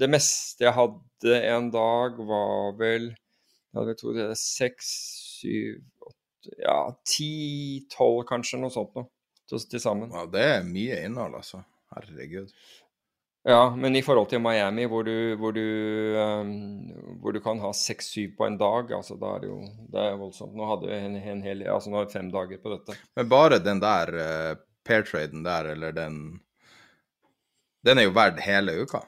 [0.00, 4.90] Det meste jeg hadde en dag, var vel Jeg hadde det to, tre, seks,
[5.40, 7.32] syv, åtte Ja, ti,
[7.92, 9.10] tolv kanskje, noe sånt noe
[9.48, 10.12] til, til sammen.
[10.12, 11.62] Ja, det er mye innhold, altså.
[11.94, 12.52] Herregud.
[13.48, 15.62] Ja, men i forhold til Miami, hvor du, hvor du,
[16.20, 16.50] um,
[17.22, 19.60] hvor du kan ha seks-syv på en dag, altså da er det jo
[19.94, 20.56] det er voldsomt.
[20.58, 22.98] Nå hadde vi en, en hel, altså nå har vi fem dager på dette.
[23.16, 24.52] Men bare den der uh,
[24.88, 26.20] pairtraden der, eller den
[27.88, 29.00] Den er jo verdt hele uka.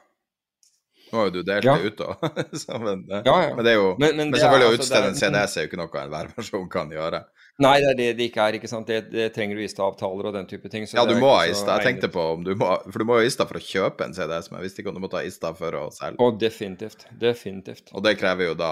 [1.11, 1.73] Nå har jo du delt Ja.
[1.77, 2.13] det ut, da.
[2.61, 3.55] Så, men, eh, Ja, ja.
[3.55, 5.65] men det er jo Men- Men, men det selvfølgelig, å altså- utstede en CDS er
[5.65, 7.23] jo ikke noe enhver person kan gjøre.
[7.61, 8.87] Nei, det er det det ikke er, ikke sant.
[8.87, 10.85] Det, det trenger du ISTA-avtaler og den type ting.
[10.87, 11.75] så Ja, du må ha ISTA.
[11.77, 14.13] Jeg tenkte på om du må For du må jo ISTA for å kjøpe en
[14.15, 16.15] CDS, men jeg visste ikke om du måtte ha ISTA for å selge.
[16.23, 17.05] Og definitivt.
[17.19, 17.91] Definitivt.
[17.93, 18.71] Og det krever jo da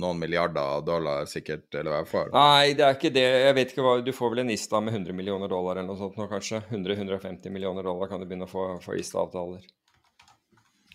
[0.00, 2.30] noen milliarder dollar sikkert, eller hva jeg får.
[2.34, 3.26] Nei, det er ikke det.
[3.44, 6.00] Jeg vet ikke hva Du får vel en ISTA med 100 millioner dollar eller noe
[6.00, 6.62] sånt nå, kanskje.
[6.70, 9.66] 100-150 millioner dollar kan du begynne å få, få ISTA-avtaler.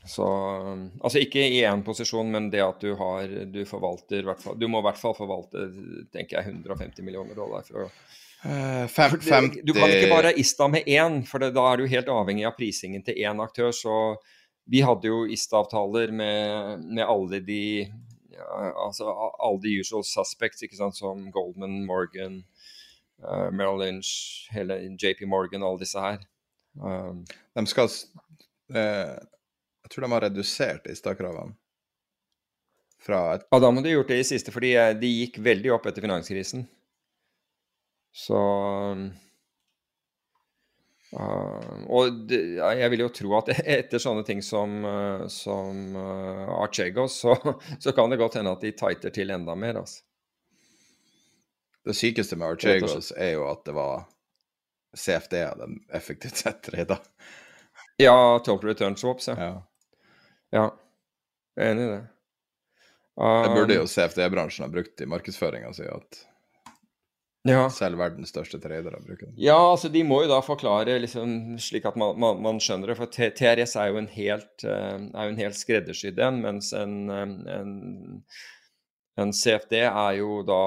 [0.05, 0.25] Så
[0.99, 4.81] Altså ikke i én posisjon, men det at du har Du forvalter fall Du må
[4.81, 5.69] i hvert fall forvalte,
[6.11, 7.93] tenker jeg, 150 millioner dollar for å
[8.43, 11.79] Uh, fem, 50 Du kan ikke bare ha ISTA med én, for det, da er
[11.79, 13.69] du helt avhengig av prisingen til én aktør.
[13.71, 13.93] Så
[14.67, 17.63] vi hadde jo ISTA-avtaler med, med alle de
[18.39, 22.41] altså alle de usual suspects, ikke sant, som Goldman, Morgan,
[23.23, 26.21] uh, Merrill Lynch, hele JP Morgan, alle disse her.
[26.81, 27.21] Um,
[27.53, 27.85] De skal
[28.73, 29.13] eh,
[29.83, 31.53] Jeg tror de har redusert ISTA-kravene
[33.03, 35.41] fra et ja, da må de ha gjort det i siste, fordi eh, de gikk
[35.43, 36.63] veldig opp etter finanskrisen.
[38.15, 39.09] Så um,
[41.19, 46.55] uh, Og det, jeg vil jo tro at etter sånne ting som, uh, som uh,
[46.59, 47.35] Archegos, så,
[47.83, 49.83] så kan det godt hende at de tighter til enda mer.
[49.83, 50.03] Altså.
[51.83, 54.05] Det sykeste med Archegos er jo at det var
[54.97, 56.99] CFD den effektivt sett trada.
[57.97, 59.35] Ja, total return swaps, ja.
[59.37, 59.53] Ja.
[60.49, 60.65] ja.
[61.57, 62.03] Jeg er enig i det.
[63.13, 66.23] Det burde Um, jo CFD-bransjen ha brukt i markedsføringa si, at
[67.47, 67.63] ja.
[67.73, 69.35] selv verdens største tradere bruker den.
[69.41, 72.97] Ja, altså de må jo da forklare liksom, slik at man, man, man skjønner det.
[72.99, 77.73] For TRS er jo en helt, en helt skreddersydd en, mens en, eh, en,
[79.19, 80.63] en CFD er jo da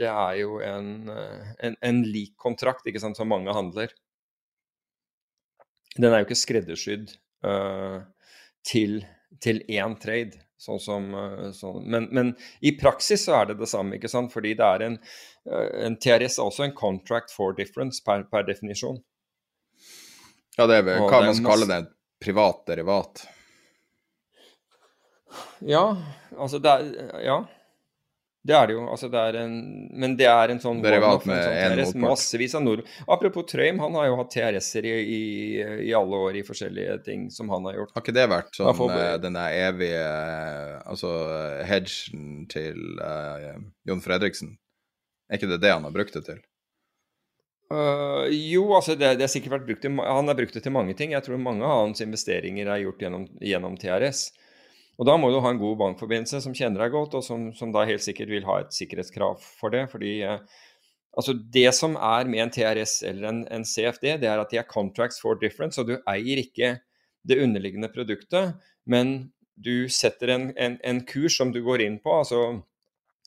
[0.00, 3.92] Det er jo en, eh, en, en lik kontrakt, ikke sant, som mange handler.
[5.96, 8.02] Den er jo ikke skreddersydd uh,
[8.66, 9.00] til,
[9.42, 10.38] til én trade.
[10.60, 11.84] Sånn som, eh, sånn.
[11.88, 14.32] Men, men i praksis så er det det samme, ikke sant?
[14.34, 14.98] fordi det er en,
[15.48, 19.00] eh, en TRS er også en contract for difference per, per definisjon.
[20.58, 23.24] Ja, det er vel hva man skal kalle det, et privat derivat.
[25.64, 25.84] Ja,
[26.36, 27.38] altså det er Ja.
[28.40, 28.84] Det er det jo.
[28.88, 29.56] altså det er en,
[30.00, 32.82] Men det er en sånn Derivat med sånn TRS, Massevis av nord...
[33.04, 35.20] Apropos Trøim, han har jo hatt TRS-er i, i,
[35.90, 37.92] i, alle år i forskjellige ting som han har gjort.
[37.98, 38.94] Har ikke det vært sånn får...
[38.96, 40.06] uh, den evige
[40.88, 41.12] Altså
[41.68, 44.56] hedgen til uh, Jon Fredriksen?
[45.28, 46.40] Er ikke det det han har brukt det til?
[47.70, 50.74] Uh, jo, altså det, det, har sikkert vært brukt til, Han har brukt det til
[50.74, 51.12] mange ting.
[51.14, 54.30] Jeg tror mange av hans investeringer er gjort gjennom, gjennom TRS.
[55.00, 57.72] Og Da må du ha en god bankforbindelse som kjenner deg godt, og som, som
[57.72, 59.86] da helt sikkert vil ha et sikkerhetskrav for det.
[59.88, 60.42] fordi eh,
[61.16, 64.60] altså Det som er med en TRS eller en, en, CFD, det er at de
[64.60, 66.76] er contracts for difference, og du eier ikke
[67.24, 72.20] det underliggende produktet, men du setter en, en, en kurs som du går inn på.
[72.20, 72.60] altså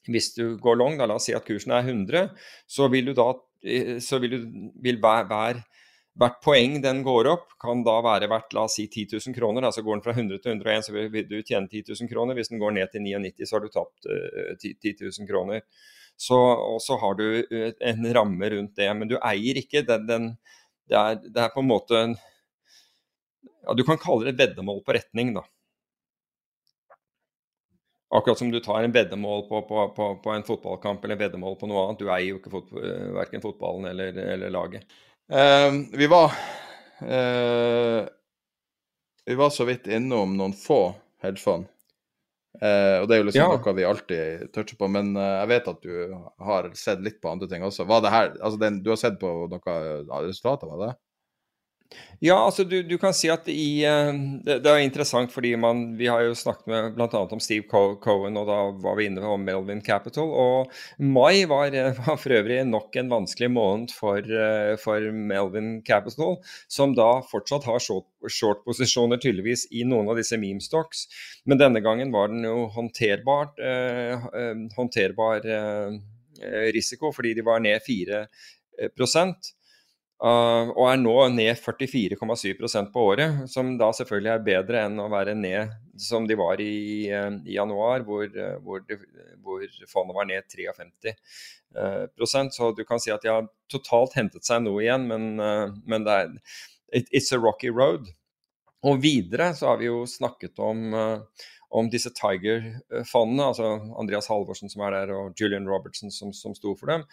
[0.06, 2.30] Hvis du går long, da la oss si at kursen er 100,
[2.70, 3.32] så vil du da
[3.66, 5.66] eh, så vil, du, vil hver, hver
[6.14, 9.66] Hvert poeng den går opp, kan da være verdt la oss si 10 000 kroner.
[9.66, 12.38] altså Går den fra 100 til 101, så vil du tjene 10 000 kroner.
[12.38, 15.64] Hvis den går ned til 99, så har du tapt uh, 10, 10 000 kroner.
[16.14, 18.92] Så, og så har du uh, en ramme rundt det.
[19.00, 20.28] Men du eier ikke den, den
[20.86, 24.94] det, er, det, er, på en måte ja, Du kan kalle det et veddemål på
[24.94, 25.42] retning, da.
[28.14, 31.72] Akkurat som du tar en veddemål på, på, på, på, en fotballkamp eller veddemål på
[31.72, 32.04] noe annet.
[32.04, 32.70] Du eier jo ikke fot,
[33.18, 34.86] verken fotballen eller, eller laget.
[35.32, 36.34] Uh, vi var
[37.02, 38.04] uh,
[39.26, 41.70] Vi var så vidt innom noen få hedgefond.
[42.62, 43.54] Uh, og det er jo liksom ja.
[43.56, 45.94] noe vi alltid toucher på, men uh, jeg vet at du
[46.48, 47.88] har sett litt på andre ting også.
[47.90, 50.94] Var det her, altså den, Du har sett på noen resultater, var det?
[52.24, 54.12] Ja, altså du, du, kan si at i eh,
[54.46, 57.24] det, det, er interessant fordi man, vi har jo snakket med bl.a.
[57.36, 60.30] om Steve Cohen, og da var vi inne om Melvin Capital.
[60.32, 60.72] Og
[61.04, 66.38] mai var, eh, var for øvrig nok en vanskelig måned for, eh, for Melvin Capital,
[66.72, 71.10] som da fortsatt har short-posisjoner short tydeligvis i noen av disse meme stocks.
[71.44, 74.24] Men denne gangen var den jo håndterbart, eh,
[74.78, 76.00] håndterbar eh,
[76.72, 78.24] risiko, fordi de var ned 4
[78.96, 79.52] prosent.
[80.24, 85.10] Uh, og er nå ned 44,7% på året, som da selvfølgelig er bedre enn å
[85.12, 88.96] være ned som de var i, uh, i januar, hvor, uh, hvor, de,
[89.44, 91.18] hvor, fondet var ned 53
[92.14, 92.54] prosent.
[92.54, 95.32] Så du kan si at de har totalt hentet seg noe igjen, men,
[95.90, 96.36] men det er
[96.94, 98.06] it, it's a rocky road.
[98.86, 100.94] Og videre så har vi jo snakket om,
[101.74, 106.76] om disse Tiger-fondene, altså Andreas Halvorsen som er der, og Julian Robertson som, som sto
[106.78, 107.08] for dem.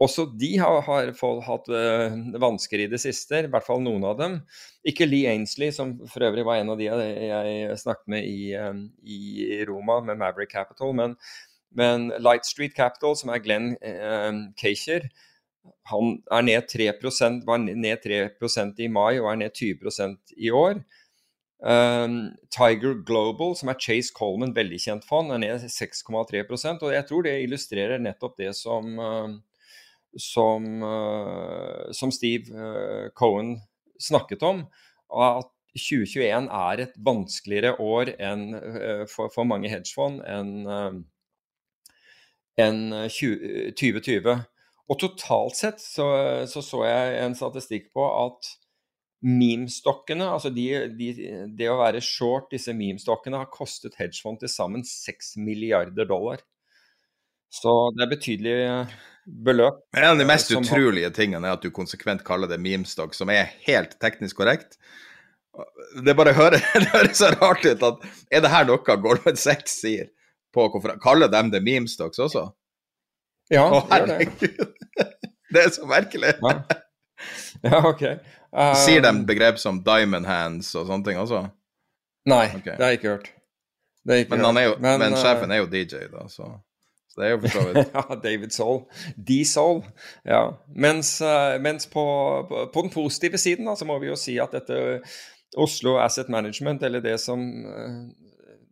[0.00, 1.10] Også de har, har
[1.44, 4.38] hatt uh, vansker i det siste, i hvert fall noen av dem.
[4.88, 8.86] Ikke Lee Ainsley, som for øvrig var en av de jeg snakket med i, um,
[9.04, 11.18] i Roma med Maverick Capital, men,
[11.76, 15.10] men, Light Street Capital, som er Glenn uh, Keischer,
[15.90, 20.80] han er ned 3% var ned 3% i mai og er ned 20% i år.
[21.60, 27.08] Um, Tiger Global, som er Chase Coleman, veldig kjent fond, er ned 6,3% og jeg
[27.10, 29.34] tror det illustrerer nettopp det som uh,
[30.18, 33.58] som, eh, som Steve eh, Cohen
[33.98, 34.64] snakket om,
[35.10, 41.04] at 2021 er et vanskeligere år enn, eh, for, for, mange hedgefond enn
[42.60, 44.32] en 2020.
[44.90, 46.08] Og totalt sett så,
[46.50, 48.50] så, så jeg en statistikk på at
[49.20, 50.66] meme-stokkene, altså de,
[50.96, 51.10] de,
[51.56, 56.42] det å være short disse meme-stokkene, har kostet hedgefond til sammen 6 milliarder dollar.
[57.50, 58.56] Så det er betydelig
[59.30, 59.82] beløp.
[59.96, 63.52] En av de mest utrolige tingene er at du konsekvent kaller det memestock, som er
[63.66, 64.78] helt teknisk korrekt.
[66.04, 69.80] Det bare høres, det høres så rart ut at Er det her noe Goldman Sex
[69.82, 70.10] sier
[70.54, 71.02] på konferansen?
[71.02, 72.48] Kaller de det memestocks også?
[73.50, 74.60] Ja, Å, herregud.
[74.96, 75.08] Det.
[75.54, 76.36] det er så merkelig.
[76.42, 76.60] Ja,
[77.66, 78.06] ja ok.
[78.50, 81.44] Um, sier de begrep som diamond hands og sånne ting også?
[82.26, 82.72] Nei, okay.
[82.74, 83.28] det har jeg ikke hørt.
[84.10, 84.64] Ikke men, hørt.
[84.64, 86.48] Jo, men, men, sjefen er jo DJ, da, så
[87.20, 88.80] det er jo for så vidt Ja, David Soul.
[89.16, 89.82] D-Soul.
[90.26, 90.42] Ja.
[90.74, 92.04] Mens, uh, mens på,
[92.48, 95.00] på, den positive siden da, så må vi jo si at dette
[95.60, 98.02] Oslo Asset Management, eller det som uh,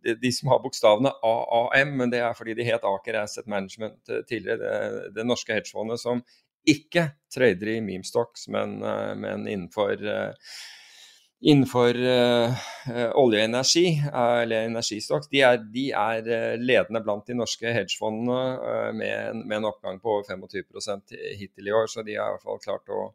[0.05, 3.99] de, de, som har bokstavene AAM, men det er fordi de het Aker Asset Management
[4.11, 6.23] uh, tidligere, det, det norske hedgefondet som
[6.69, 8.81] ikke trader i meme stocks, men,
[9.17, 10.03] men innenfor
[11.39, 12.65] innenfor uh,
[13.15, 17.71] olje og energi, uh, eller energistokk, de er, de er uh, ledende blant de norske
[17.75, 21.87] hedgefondene med, med, en oppgang på over 25% hittil i år.
[21.91, 23.07] Så de har i hvert fall klart å,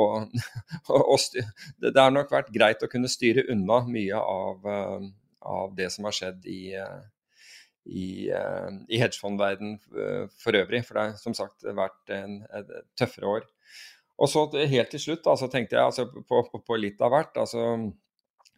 [0.00, 0.08] å,
[1.14, 1.20] å
[1.84, 4.68] Det har nok vært greit å kunne styre unna mye av,
[5.44, 6.62] av det som har skjedd i,
[7.84, 9.76] i, i hedgefondverden
[10.40, 10.86] for øvrig.
[10.88, 13.50] For det har som sagt vært en, et tøffere år.
[14.20, 17.12] Og så helt til slutt da, så tenkte jeg altså, på, på, på, litt av
[17.14, 17.36] hvert.
[17.40, 17.66] altså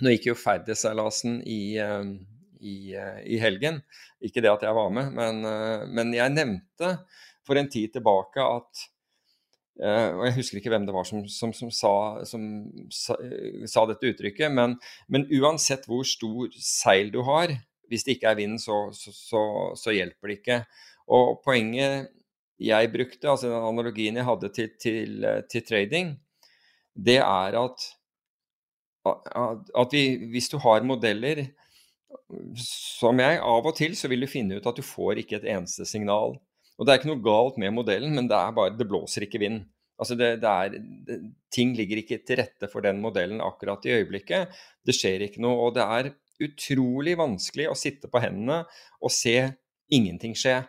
[0.02, 2.06] Nå gikk jo Ferdigseilasen i, eh,
[2.58, 3.78] i, i, helgen.
[4.24, 5.44] Ikke det at jeg var med, men,
[5.94, 6.96] men jeg nevnte
[7.46, 8.88] for en tid tilbake at
[9.80, 11.92] Uh, og Jeg husker ikke hvem det var som, som, som, sa,
[12.28, 12.42] som
[12.92, 13.16] sa,
[13.64, 14.76] sa, dette uttrykket, men,
[15.08, 17.54] men, uansett hvor stor seil du har,
[17.88, 19.42] hvis det ikke er vind, så, så,
[19.78, 20.58] så, hjelper det ikke.
[21.16, 22.12] Og poenget
[22.66, 26.14] jeg brukte, altså den analogien jeg hadde til, til, til trading,
[26.92, 27.88] det er at,
[29.82, 31.46] at vi, hvis du har modeller
[32.60, 35.48] som jeg, av og til så vil du finne ut at du får ikke et
[35.54, 36.36] eneste signal.
[36.78, 39.40] Og Det er ikke noe galt med modellen, men det er bare, det blåser ikke
[39.42, 39.62] vind.
[40.00, 40.76] Altså det, det er,
[41.06, 41.18] det,
[41.54, 44.56] ting ligger ikke til rette for den modellen akkurat i øyeblikket.
[44.82, 45.68] Det skjer ikke noe.
[45.68, 46.10] Og det er
[46.42, 48.62] utrolig vanskelig å sitte på hendene
[48.98, 49.36] og se
[49.92, 50.62] ingenting skje.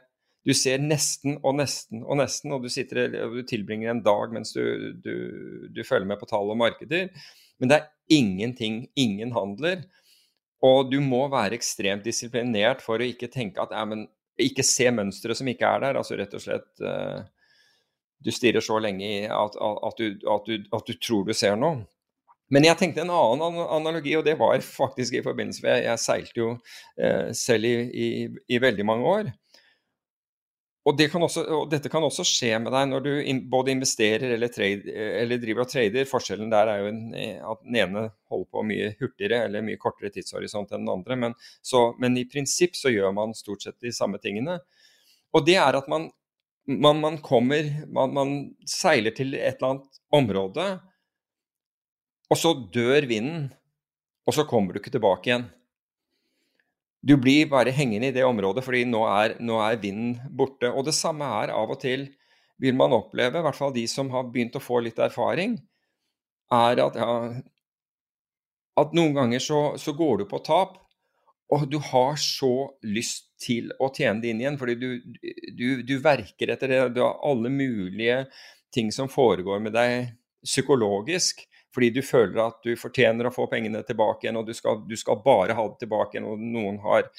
[0.43, 4.33] Du ser nesten og nesten og nesten, og du, sitter, og du tilbringer en dag
[4.35, 5.13] mens du, du,
[5.71, 7.13] du, følger med på tall og markeder.
[7.61, 9.85] Men det er ingenting, ingen handler.
[10.63, 14.07] Og du må være ekstremt disiplinert for å ikke tenke at men,
[14.39, 15.99] ikke se mønstre som ikke er der.
[15.99, 17.23] Altså rett og slett uh,
[18.23, 21.85] Du stirrer så lenge i at, at, du, at, at, du, tror du ser noe.
[22.53, 26.39] Men jeg tenkte en annen analogi, og det var faktisk i forbindelse med Jeg seilte
[26.39, 28.09] jo uh, selv i, i,
[28.47, 29.31] i, veldig mange år.
[30.83, 34.33] Og, det også, og, dette kan også skje med deg når du in, både investerer
[34.35, 36.09] eller, trade, eller, driver og trader.
[36.09, 38.01] Forskjellen der er jo en, at den ene
[38.31, 41.17] holder på mye hurtigere eller mye kortere tidshorisont enn den andre.
[41.21, 44.57] Men, så, men, i prinsipp så gjør man stort sett de samme tingene.
[45.31, 46.09] Og det er at man,
[46.67, 48.35] man, man kommer man, man,
[48.67, 50.67] seiler til et eller annet område,
[52.27, 53.47] og så dør vinden.
[54.27, 55.47] Og så kommer du ikke tilbake igjen.
[57.03, 60.69] Du blir bare hengende i det området fordi nå er, nå er, vinden borte.
[60.71, 62.07] Og det samme er av og til
[62.63, 65.57] vil man oppleve, i hvert fall de som har begynt å få litt erfaring,
[66.53, 67.17] er at, ja,
[68.79, 70.77] at noen ganger så, så, går du på tap,
[71.51, 72.53] og du har så
[72.87, 74.87] lyst til å tjene det inn igjen, fordi du,
[75.57, 76.79] du, du verker etter det.
[76.95, 78.23] Du har alle mulige
[78.73, 80.13] ting som foregår med deg
[80.45, 81.43] psykologisk
[81.73, 84.93] fordi du føler at du fortjener å få pengene tilbake igjen, og du skal, du
[84.99, 87.09] skal bare ha det tilbake igjen, og noen har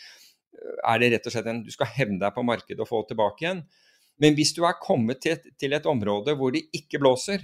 [0.87, 3.13] Er det rett og slett en Du skal hevne deg på markedet og få det
[3.13, 3.65] tilbake igjen.
[4.23, 7.43] Men hvis du er kommet til et, til et område hvor det ikke blåser,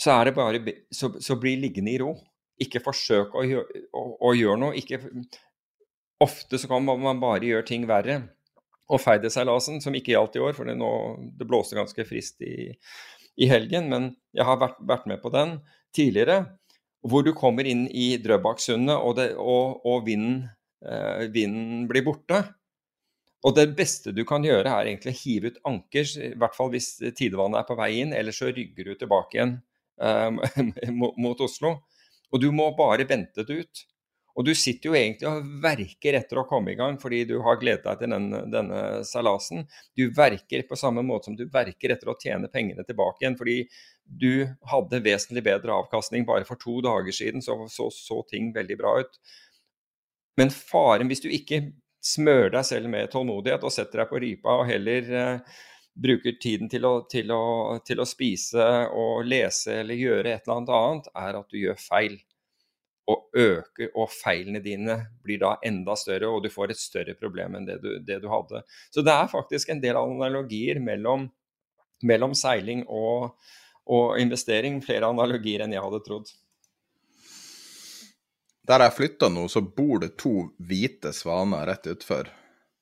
[0.00, 0.60] så, er det bare,
[0.90, 2.14] så, så bli liggende i ro.
[2.60, 4.76] Ikke forsøk å, å, å gjøre noe.
[4.80, 5.00] Ikke,
[6.24, 8.22] ofte så kan man bare gjøre ting verre.
[8.90, 10.90] Og Feideseilasen, som ikke gjaldt i år, for det, nå,
[11.38, 12.72] det blåste ganske frist i,
[13.44, 15.58] i helgen, men jeg har vært, vært med på den
[15.96, 16.44] tidligere,
[17.06, 20.42] hvor du kommer inn i Drøbaksundet og, og, og vinden,
[20.84, 22.42] eh, vinden, blir borte.
[23.46, 26.72] Og det beste du kan gjøre, er egentlig å hive ut anker, i hvert fall
[26.74, 29.54] hvis tidevannet er på vei inn, eller så rygger du tilbake igjen
[30.02, 30.92] eh,
[31.24, 31.78] mot Oslo.
[32.30, 33.86] Og du må bare vente det ut.
[34.38, 37.58] Og du sitter jo egentlig og verker etter å komme i gang fordi du har
[37.60, 39.64] gledet deg til denne, denne seilasen.
[39.98, 43.38] Du verker på samme måte som du verker etter å tjene pengene tilbake igjen.
[43.40, 43.58] Fordi
[44.04, 48.78] du hadde vesentlig bedre avkastning bare for to dager siden, så så, så ting veldig
[48.80, 49.20] bra ut.
[50.40, 51.64] Men faren, hvis du ikke
[52.00, 55.58] smører deg selv med tålmodighet og setter deg på ripa og heller eh,
[56.00, 58.66] bruker tiden til å, til, å, til å, spise
[58.96, 62.16] og lese eller gjøre et eller annet annet, er at du gjør feil
[63.08, 67.56] og øker, og feilene dine blir da enda større, og du får et større problem
[67.58, 68.62] enn det du, det du hadde.
[68.94, 71.28] Så det er faktisk en del analogier mellom,
[72.06, 73.32] mellom seiling og,
[73.86, 74.78] og, investering.
[74.84, 76.30] Flere analogier enn jeg hadde trodd.
[78.70, 82.28] Der jeg flytta nå, så bor det to hvite svaner rett utfor.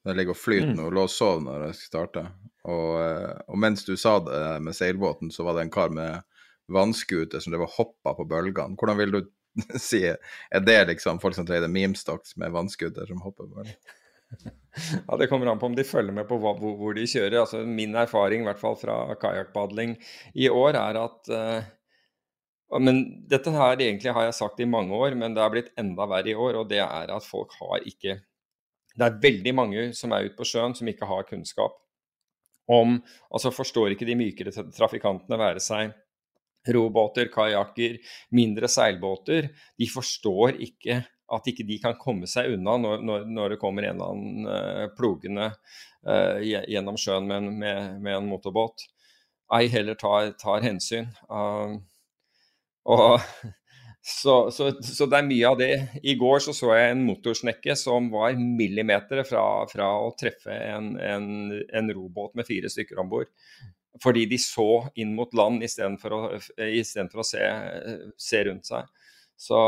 [0.04, 0.90] De ligger og flyter mm.
[0.94, 2.26] lå og sover når jeg starta.
[2.68, 6.20] Og, eh, og, mens du sa det med seilbåten, så var det en kar med
[6.68, 8.76] vannskuter som drev og hoppa på bølgene.
[8.76, 9.20] Hvordan vil du
[9.88, 13.78] si, er det liksom folk som trader memestocks med vannskuter som hopper det?
[15.08, 17.40] Ja, Det kommer an på om de følger med på hva, hvor, hvor, de kjører.
[17.40, 19.96] Altså, min erfaring i hvert fall fra kajakkpadling
[20.36, 21.74] i år er at uh,
[22.84, 26.04] men Dette her egentlig har jeg sagt i mange år, men det har blitt enda
[26.10, 26.60] verre i år.
[26.60, 28.20] og Det er at folk har ikke
[28.98, 31.78] Det er veldig mange som er ute på sjøen som ikke har kunnskap
[32.68, 32.98] om
[33.32, 35.94] Altså forstår ikke de mykere trafikantene være seg
[36.74, 37.98] robåter, kajakker,
[38.36, 41.02] mindre seilbåter, de forstår ikke
[41.34, 44.48] at ikke de kan komme seg unna når, når, når det kommer en eller annen
[44.48, 45.50] uh, plogende
[46.08, 48.86] uh, gjennom sjøen med med, med en, motorbåt.
[49.54, 51.10] Ei heller tar, tar hensyn.
[51.28, 51.76] Uh,
[52.88, 53.20] og
[54.22, 55.72] så, så, så, det er mye av det.
[56.00, 60.94] I går så, så jeg en motorsnekke som var millimeter fra, fra å treffe en,
[60.96, 63.28] en, en robåt med fire stykker om bord
[64.02, 66.20] fordi de så inn mot land istedenfor å,
[66.64, 67.42] i for å se,
[68.16, 68.90] se, rundt seg.
[69.38, 69.60] Så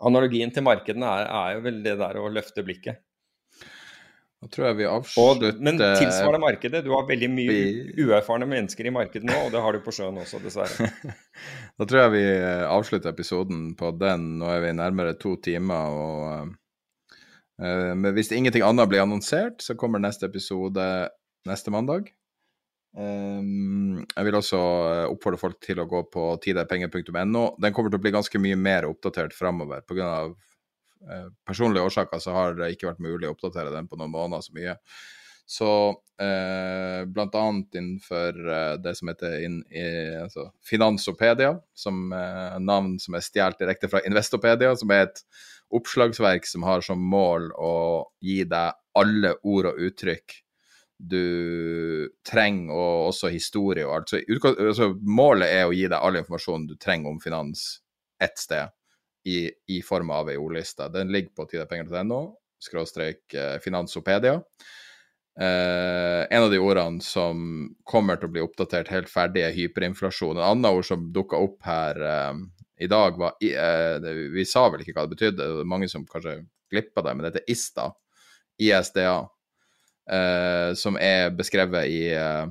[0.00, 3.02] analogien til markedene er, er, jo vel det der å løfte blikket.
[4.40, 6.80] Da tror jeg vi avslutter Men tilsvarende markedet.
[6.86, 7.56] Du har veldig mye
[8.00, 10.88] uerfarne mennesker i markedet nå, og det har du på sjøen også, dessverre.
[11.78, 14.38] da tror jeg vi eh, avslutter episoden på den.
[14.40, 15.92] Nå er vi nærmere to timer.
[15.92, 16.54] og
[17.60, 20.88] uh, Men hvis ingenting annet blir annonsert, så kommer neste episode
[21.48, 22.08] neste mandag.
[22.90, 24.60] Um, jeg vil også
[25.12, 27.44] oppfordre folk til å gå på tiderpenger.no.
[27.60, 29.84] Den kommer til å bli ganske mye mer oppdatert framover.
[29.86, 30.10] Pga.
[31.00, 34.44] Eh, personlige årsaker så har det ikke vært mulig å oppdatere den på noen måneder
[34.44, 34.74] så mye.
[35.50, 35.68] Så
[36.22, 37.44] eh, bl.a.
[37.74, 39.86] innenfor eh, det som heter in, i,
[40.20, 45.24] altså Finansopedia, som eh, navn som er stjålet direkte fra Investopedia, som er et
[45.74, 47.72] oppslagsverk som har som mål å
[48.22, 50.38] gi deg alle ord og uttrykk
[51.00, 54.12] du trenger, og også historie og alt.
[54.12, 57.80] Så, altså, målet er å gi deg all informasjon du trenger om finans
[58.20, 58.68] ett sted
[59.24, 60.88] i, i form av ei ordliste.
[60.92, 62.20] Den ligger på tidepenger.no,
[62.60, 64.38] skråstrek eh, finansopedia.
[65.40, 70.36] Eh, en av de ordene som kommer til å bli oppdatert helt ferdig, er hyperinflasjon.
[70.36, 72.42] En annen ord som dukka opp her eh,
[72.84, 76.06] i dag, var eh, Vi sa vel ikke hva det betydde, det er mange som
[76.08, 77.90] kanskje glippa det, men det heter ISTA.
[78.60, 79.14] ISDA.
[80.10, 82.46] Eh, som er beskrevet i eh,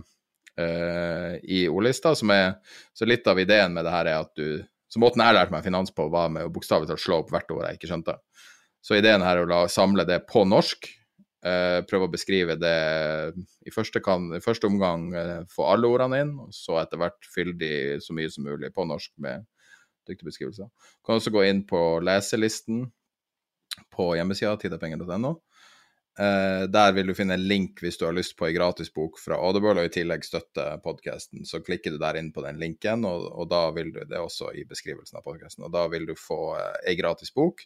[0.60, 2.58] i ordlista, er
[2.94, 4.60] Så litt av ideen med det her er at du
[4.90, 7.52] så måten jeg lærte meg finans på, var med å bokstavelig talt slå opp hvert
[7.54, 8.16] ord jeg ikke skjønte.
[8.82, 10.90] Så ideen her er å la, samle det på norsk.
[11.46, 12.76] Eh, prøve å beskrive det
[13.70, 17.30] i første, kan, i første omgang eh, få alle ordene inn, og så etter hvert
[17.32, 17.72] fylle de
[18.04, 19.46] så mye som mulig på norsk med
[20.10, 20.72] dyktige beskrivelser.
[21.06, 22.88] Kan også gå inn på leselisten
[23.94, 25.36] på hjemmesida tidepenger.no.
[26.20, 29.38] Uh, der vil du finne en link hvis du har lyst på ei gratisbok fra
[29.40, 31.46] Audible, og i tillegg støtte podkasten.
[31.48, 34.26] Så klikker du der inn på den linken, og, og, da vil du det er
[34.26, 35.64] også i beskrivelsen av podkasten.
[35.64, 37.64] Og da vil du få uh, ei gratis bok.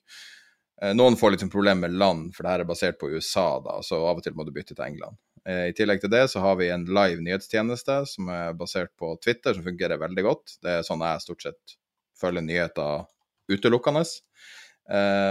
[0.77, 3.47] Uh, noen får litt sånn problemer med land, for det her er basert på USA,
[3.65, 5.17] da, så av og til må du bytte til England.
[5.49, 9.15] Uh, I tillegg til det så har vi en live nyhetstjeneste som er basert på
[9.23, 10.59] Twitter, som fungerer veldig godt.
[10.61, 11.79] Det er sånn jeg stort sett
[12.21, 13.09] følger nyheter
[13.49, 14.05] utelukkende.
[14.05, 14.62] Uh,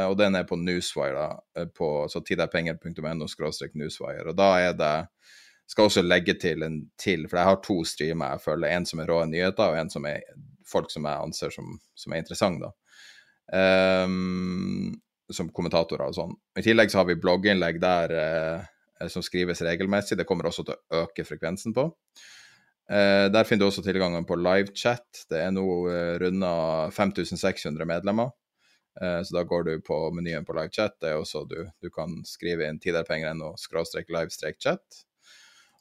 [0.09, 3.27] og den er på Newswire, da, eh, på så tiderpenger.no
[3.75, 4.29] newswire.
[4.31, 4.95] Og da er det
[5.69, 8.69] Skal også legge til en til, for jeg har to streamer jeg følger.
[8.69, 10.21] En som er rå nyheter, og en som er
[10.69, 14.05] folk som jeg anser som, som er interessante, da.
[14.05, 14.93] Um,
[15.33, 16.35] som kommentatorer og sånn.
[16.59, 20.19] I tillegg så har vi blogginnlegg der uh, som skrives regelmessig.
[20.19, 21.89] Det kommer også til å øke frekvensen på.
[22.91, 25.25] Uh, der finner du også tilgangen på livechat.
[25.31, 26.53] Det er nå uh, runda
[26.93, 28.35] 5600 medlemmer.
[29.01, 30.99] Eh, så da går du på menyen på livechat.
[31.01, 35.03] Det er også du, du kan skrive inn tiderpenger.no skråstrek live-chat.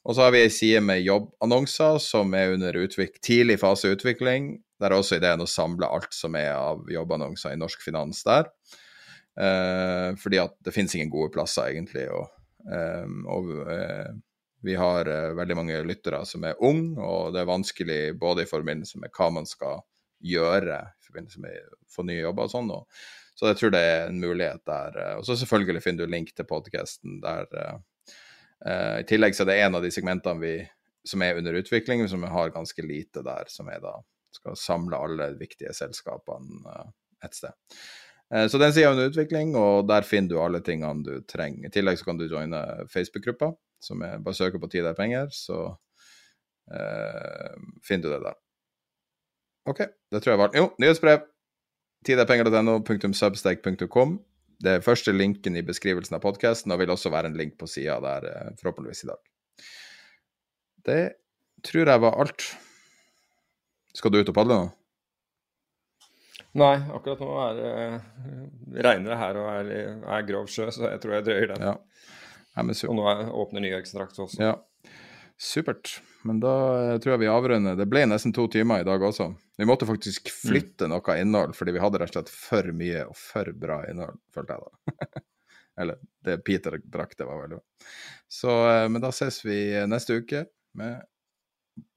[0.02, 2.78] Og så har vi ei side med jobbannonser som er under
[3.22, 4.56] tidlig fase utvikling.
[4.82, 8.50] Der er også ideen å samle alt som er av jobbannonser i norsk finans der.
[9.38, 12.08] Eh, fordi at det finnes ingen gode plasser, egentlig.
[12.10, 12.32] Og,
[12.66, 14.10] eh, og eh,
[14.66, 18.50] vi har eh, veldig mange lyttere som er unge, og det er vanskelig både i
[18.50, 19.84] forbindelse med hva man skal
[20.22, 20.82] gjøre
[21.12, 22.72] forbindelse med få nye jobber og sånn.
[22.74, 23.04] Og,
[23.42, 24.98] så jeg tror det er en mulighet der.
[25.02, 27.48] Eh, og så selvfølgelig finner du link til podkasten der.
[28.62, 30.54] Uh, I tillegg så er det en av de segmentene vi,
[31.08, 33.96] som er under utvikling, som vi har ganske lite der, som er da
[34.32, 36.92] skal samle alle viktige selskapene uh,
[37.26, 37.58] et sted.
[38.32, 41.66] Så den sida er under utvikling, og der finner du alle tingene du trenger.
[41.68, 43.50] I tillegg så kan du joine Facebook-gruppa,
[43.84, 45.58] som er bare søker på Tid er penger, så
[47.84, 48.40] finner du det der.
[49.70, 49.80] OK,
[50.12, 51.20] det tror jeg var Jo, nyhetsbrev.
[52.06, 54.20] Tiderpenger.no.substack.com.
[54.62, 57.68] Det er første linken i beskrivelsen av podkasten, og vil også være en link på
[57.70, 59.20] sida der, eh, forhåpentligvis i dag.
[60.86, 61.04] Det
[61.66, 62.42] tror jeg var alt.
[63.94, 64.70] Skal du ut og padle nå?
[66.62, 68.00] Nei, akkurat nå er det uh,
[68.84, 69.66] regner det her og er,
[70.04, 71.62] er, grov sjø, så jeg tror jeg drøyer den.
[71.64, 71.76] Ja.
[72.90, 74.42] og nå er, åpner nye ekstrakt også.
[74.42, 74.54] Ja.
[75.40, 76.02] Supert.
[76.28, 76.54] Men da
[76.94, 77.78] eh, tror jeg vi avrunder.
[77.78, 79.32] Det ble nesten to timer i dag også.
[79.58, 80.38] Vi måtte faktisk mm.
[80.38, 80.94] flytte mm.
[80.94, 84.58] noe innhold, fordi vi hadde rett og slett for mye og for bra innhold, følte
[84.58, 85.22] jeg da.
[85.82, 87.90] Eller det Peter drakk, det var veldig bra.
[88.32, 90.46] Så, eh, men da ses vi neste uke
[90.78, 91.02] med,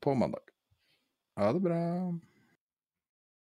[0.02, 0.44] på mandag.
[1.40, 1.82] Ha det bra.